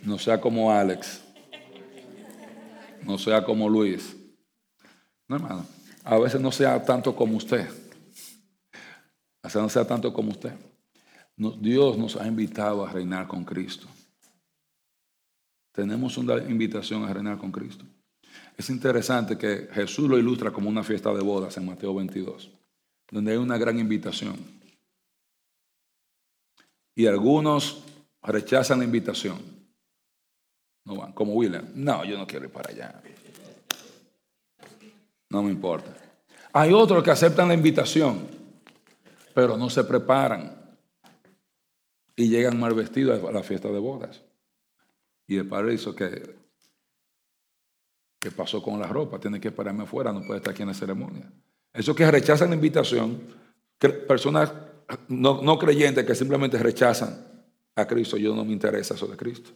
No 0.02 0.18
sea 0.18 0.40
como 0.40 0.72
Alex. 0.72 1.22
No 3.04 3.16
sea 3.16 3.44
como 3.44 3.68
Luis. 3.68 4.16
No, 5.28 5.36
hermano. 5.36 5.64
A 6.02 6.18
veces 6.18 6.40
no 6.40 6.50
sea 6.50 6.82
tanto 6.82 7.14
como 7.14 7.36
usted. 7.36 7.68
A 9.40 9.46
veces 9.46 9.62
no 9.62 9.68
sea 9.68 9.86
tanto 9.86 10.12
como 10.12 10.32
usted. 10.32 10.52
Dios 11.36 11.96
nos 11.96 12.16
ha 12.16 12.26
invitado 12.26 12.84
a 12.84 12.90
reinar 12.90 13.28
con 13.28 13.44
Cristo. 13.44 13.86
Tenemos 15.70 16.18
una 16.18 16.38
invitación 16.38 17.04
a 17.04 17.14
reinar 17.14 17.38
con 17.38 17.52
Cristo. 17.52 17.84
Es 18.56 18.68
interesante 18.68 19.38
que 19.38 19.68
Jesús 19.72 20.10
lo 20.10 20.18
ilustra 20.18 20.50
como 20.50 20.68
una 20.68 20.82
fiesta 20.82 21.14
de 21.14 21.22
bodas 21.22 21.56
en 21.56 21.66
Mateo 21.66 21.94
22, 21.94 22.59
donde 23.10 23.32
hay 23.32 23.38
una 23.38 23.58
gran 23.58 23.78
invitación. 23.78 24.36
Y 26.94 27.06
algunos 27.06 27.82
rechazan 28.22 28.78
la 28.78 28.84
invitación. 28.84 29.38
No 30.84 30.96
van, 30.96 31.12
como 31.12 31.34
William. 31.34 31.66
No, 31.74 32.04
yo 32.04 32.16
no 32.18 32.26
quiero 32.26 32.46
ir 32.46 32.52
para 32.52 32.70
allá. 32.70 33.02
No 35.28 35.42
me 35.42 35.50
importa. 35.50 35.94
Hay 36.52 36.72
otros 36.72 37.02
que 37.04 37.10
aceptan 37.10 37.48
la 37.48 37.54
invitación, 37.54 38.26
pero 39.34 39.56
no 39.56 39.70
se 39.70 39.84
preparan 39.84 40.60
y 42.16 42.28
llegan 42.28 42.58
mal 42.58 42.74
vestidos 42.74 43.22
a 43.22 43.32
la 43.32 43.42
fiesta 43.42 43.68
de 43.68 43.78
bodas. 43.78 44.20
Y 45.26 45.36
el 45.36 45.46
padre 45.48 45.74
hizo 45.74 45.94
que, 45.94 46.36
¿qué 48.18 48.30
pasó 48.32 48.60
con 48.60 48.80
la 48.80 48.88
ropa? 48.88 49.20
Tiene 49.20 49.40
que 49.40 49.48
esperarme 49.48 49.84
afuera, 49.84 50.12
no 50.12 50.22
puede 50.22 50.38
estar 50.38 50.52
aquí 50.52 50.62
en 50.62 50.68
la 50.68 50.74
ceremonia. 50.74 51.30
Eso 51.72 51.94
que 51.94 52.10
rechazan 52.10 52.50
la 52.50 52.56
invitación, 52.56 53.20
personas 54.08 54.52
no, 55.08 55.58
creyentes 55.58 56.04
que 56.04 56.14
simplemente 56.14 56.58
rechazan 56.58 57.26
a 57.76 57.86
Cristo, 57.86 58.16
yo 58.16 58.34
no 58.34 58.44
me 58.44 58.52
interesa 58.52 58.94
eso 58.94 59.06
de 59.06 59.16
Cristo. 59.16 59.50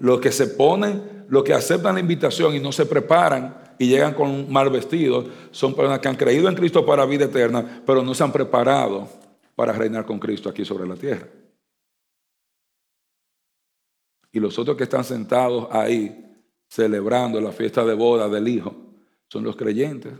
Los 0.00 0.20
que 0.20 0.32
se 0.32 0.46
ponen, 0.46 1.26
los 1.28 1.42
que 1.42 1.52
aceptan 1.52 1.94
la 1.94 2.00
invitación 2.00 2.54
y 2.54 2.60
no 2.60 2.72
se 2.72 2.86
preparan 2.86 3.74
y 3.78 3.88
llegan 3.88 4.14
con 4.14 4.50
mal 4.50 4.70
vestidos, 4.70 5.26
son 5.50 5.74
personas 5.74 5.98
que 5.98 6.08
han 6.08 6.16
creído 6.16 6.48
en 6.48 6.54
Cristo 6.54 6.86
para 6.86 7.04
vida 7.04 7.26
eterna, 7.26 7.82
pero 7.84 8.02
no 8.02 8.14
se 8.14 8.24
han 8.24 8.32
preparado 8.32 9.08
para 9.54 9.72
reinar 9.72 10.06
con 10.06 10.18
Cristo 10.18 10.48
aquí 10.48 10.64
sobre 10.64 10.86
la 10.86 10.94
tierra. 10.94 11.28
Y 14.32 14.40
los 14.40 14.58
otros 14.58 14.76
que 14.76 14.84
están 14.84 15.04
sentados 15.04 15.68
ahí 15.70 16.22
celebrando 16.68 17.40
la 17.40 17.52
fiesta 17.52 17.84
de 17.84 17.94
boda 17.94 18.28
del 18.28 18.48
Hijo 18.48 18.74
son 19.28 19.44
los 19.44 19.56
creyentes, 19.56 20.12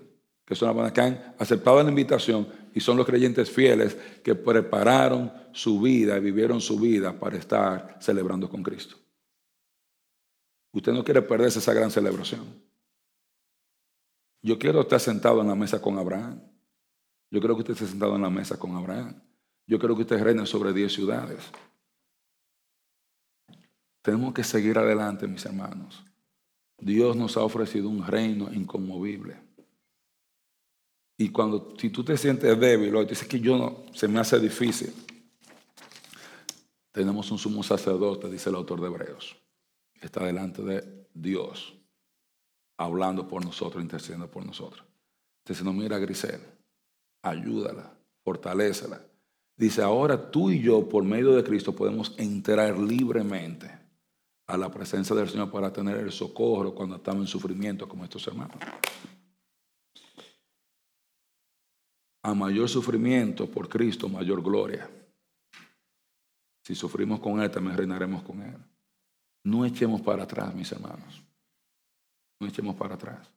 que 0.47 0.55
son 0.55 0.69
las 0.69 0.77
personas 0.77 0.93
que 0.93 1.01
han 1.01 1.35
aceptado 1.39 1.83
la 1.83 1.91
invitación 1.91 2.49
y 2.73 2.81
son 2.81 2.97
los 2.97 3.05
creyentes 3.05 3.51
fieles 3.51 3.97
que 4.23 4.35
prepararon 4.35 5.33
su 5.53 5.81
vida 5.81 6.17
y 6.17 6.21
vivieron 6.21 6.61
su 6.61 6.79
vida 6.79 7.19
para 7.19 7.37
estar 7.37 7.99
celebrando 8.01 8.49
con 8.49 8.63
Cristo. 8.63 8.97
Usted 10.73 10.93
no 10.93 11.03
quiere 11.03 11.21
perderse 11.23 11.59
esa 11.59 11.75
gran 11.75 11.91
celebración. 11.91 12.45
Yo 14.43 14.59
quiero 14.59 14.83
estar 14.83 15.01
sentado 15.01 15.41
en 15.41 15.49
la 15.49 15.55
mesa 15.57 15.83
con 15.83 15.99
Abraham. 15.99 16.41
Yo 17.31 17.41
creo 17.41 17.57
que 17.57 17.63
usted 17.63 17.75
esté 17.75 17.87
sentado 17.87 18.15
en 18.15 18.23
la 18.23 18.31
mesa 18.31 18.57
con 18.57 18.77
Abraham. 18.77 19.21
Yo 19.67 19.79
creo 19.81 19.97
que 19.97 20.03
usted 20.03 20.23
reina 20.23 20.47
sobre 20.47 20.73
diez 20.73 20.93
ciudades. 20.93 21.41
Tenemos 24.03 24.33
que 24.33 24.45
seguir 24.45 24.79
adelante, 24.79 25.27
mis 25.27 25.45
hermanos. 25.45 26.05
Dios 26.79 27.17
nos 27.17 27.37
ha 27.37 27.41
ofrecido 27.41 27.89
un 27.89 28.07
reino 28.07 28.53
inconmovible. 28.53 29.46
Y 31.19 31.31
cuando, 31.31 31.75
si 31.79 31.91
tú 31.91 32.05
te 32.05 32.17
sientes 32.17 32.59
débil 32.59 32.95
o 32.95 33.05
dices 33.05 33.27
que 33.27 33.41
yo 33.41 33.57
no, 33.57 33.85
se 33.95 34.07
me 34.07 34.21
hace 34.21 34.39
difícil, 34.39 34.93
tenemos 36.93 37.31
un 37.31 37.39
sumo 37.39 37.63
sacerdote, 37.63 38.31
dice 38.31 38.51
el 38.51 38.57
autor 38.57 38.81
de 38.81 38.87
Hebreos, 38.87 39.37
está 40.01 40.25
delante 40.25 40.63
de 40.63 41.09
Dios, 41.15 41.75
hablando 42.79 43.27
por 43.27 43.45
nosotros, 43.45 43.83
intercediendo 43.83 44.31
por 44.31 44.45
nosotros. 44.45 44.85
Entonces, 45.45 45.65
no 45.65 45.73
mira 45.73 45.97
a 45.97 45.99
Grisel, 46.01 46.41
ayúdala, 47.23 47.97
fortalecela. 48.23 49.01
Dice, 49.57 49.83
ahora 49.83 50.31
tú 50.31 50.51
y 50.51 50.61
yo, 50.61 50.87
por 50.87 51.03
medio 51.03 51.33
de 51.33 51.45
Cristo, 51.45 51.75
podemos 51.75 52.15
entrar 52.19 52.79
libremente 52.79 53.71
a 54.47 54.57
la 54.57 54.71
presencia 54.71 55.17
del 55.17 55.29
Señor 55.29 55.51
para 55.51 55.73
tener 55.73 55.97
el 55.97 56.13
socorro 56.13 56.75
cuando 56.75 56.97
estamos 56.97 57.23
en 57.23 57.27
sufrimiento 57.27 57.89
como 57.89 58.05
estos 58.05 58.27
hermanos. 58.27 58.57
A 62.27 62.35
mayor 62.35 62.69
sufrimiento 62.69 63.49
por 63.49 63.69
Cristo, 63.69 64.09
mayor 64.09 64.43
gloria. 64.43 64.91
Si 66.65 66.75
sufrimos 66.75 67.21
con 67.21 67.41
Él, 67.41 67.51
también 67.51 67.77
reinaremos 67.77 68.23
con 68.25 68.43
Él. 68.43 68.57
No 69.45 69.65
echemos 69.65 70.01
para 70.01 70.25
atrás, 70.25 70.53
mis 70.55 70.71
hermanos. 70.73 71.23
No 72.41 72.49
echemos 72.49 72.75
para 72.75 72.97
atrás. 72.97 73.31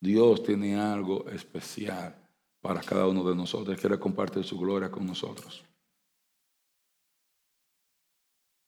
Dios 0.00 0.42
tiene 0.42 0.76
algo 0.76 1.28
especial 1.28 2.14
para 2.60 2.80
cada 2.80 3.06
uno 3.06 3.22
de 3.22 3.36
nosotros. 3.36 3.78
quiere 3.78 3.98
compartir 3.98 4.42
su 4.42 4.58
gloria 4.58 4.90
con 4.90 5.06
nosotros 5.06 5.64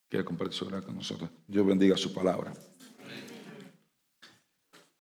quiere 0.08 0.24
compartir 0.24 0.54
su 0.54 0.66
gracia 0.66 0.86
con 0.86 0.96
nosotros. 0.96 1.30
Dios 1.46 1.66
bendiga 1.66 1.96
su 1.96 2.12
palabra. 2.12 2.52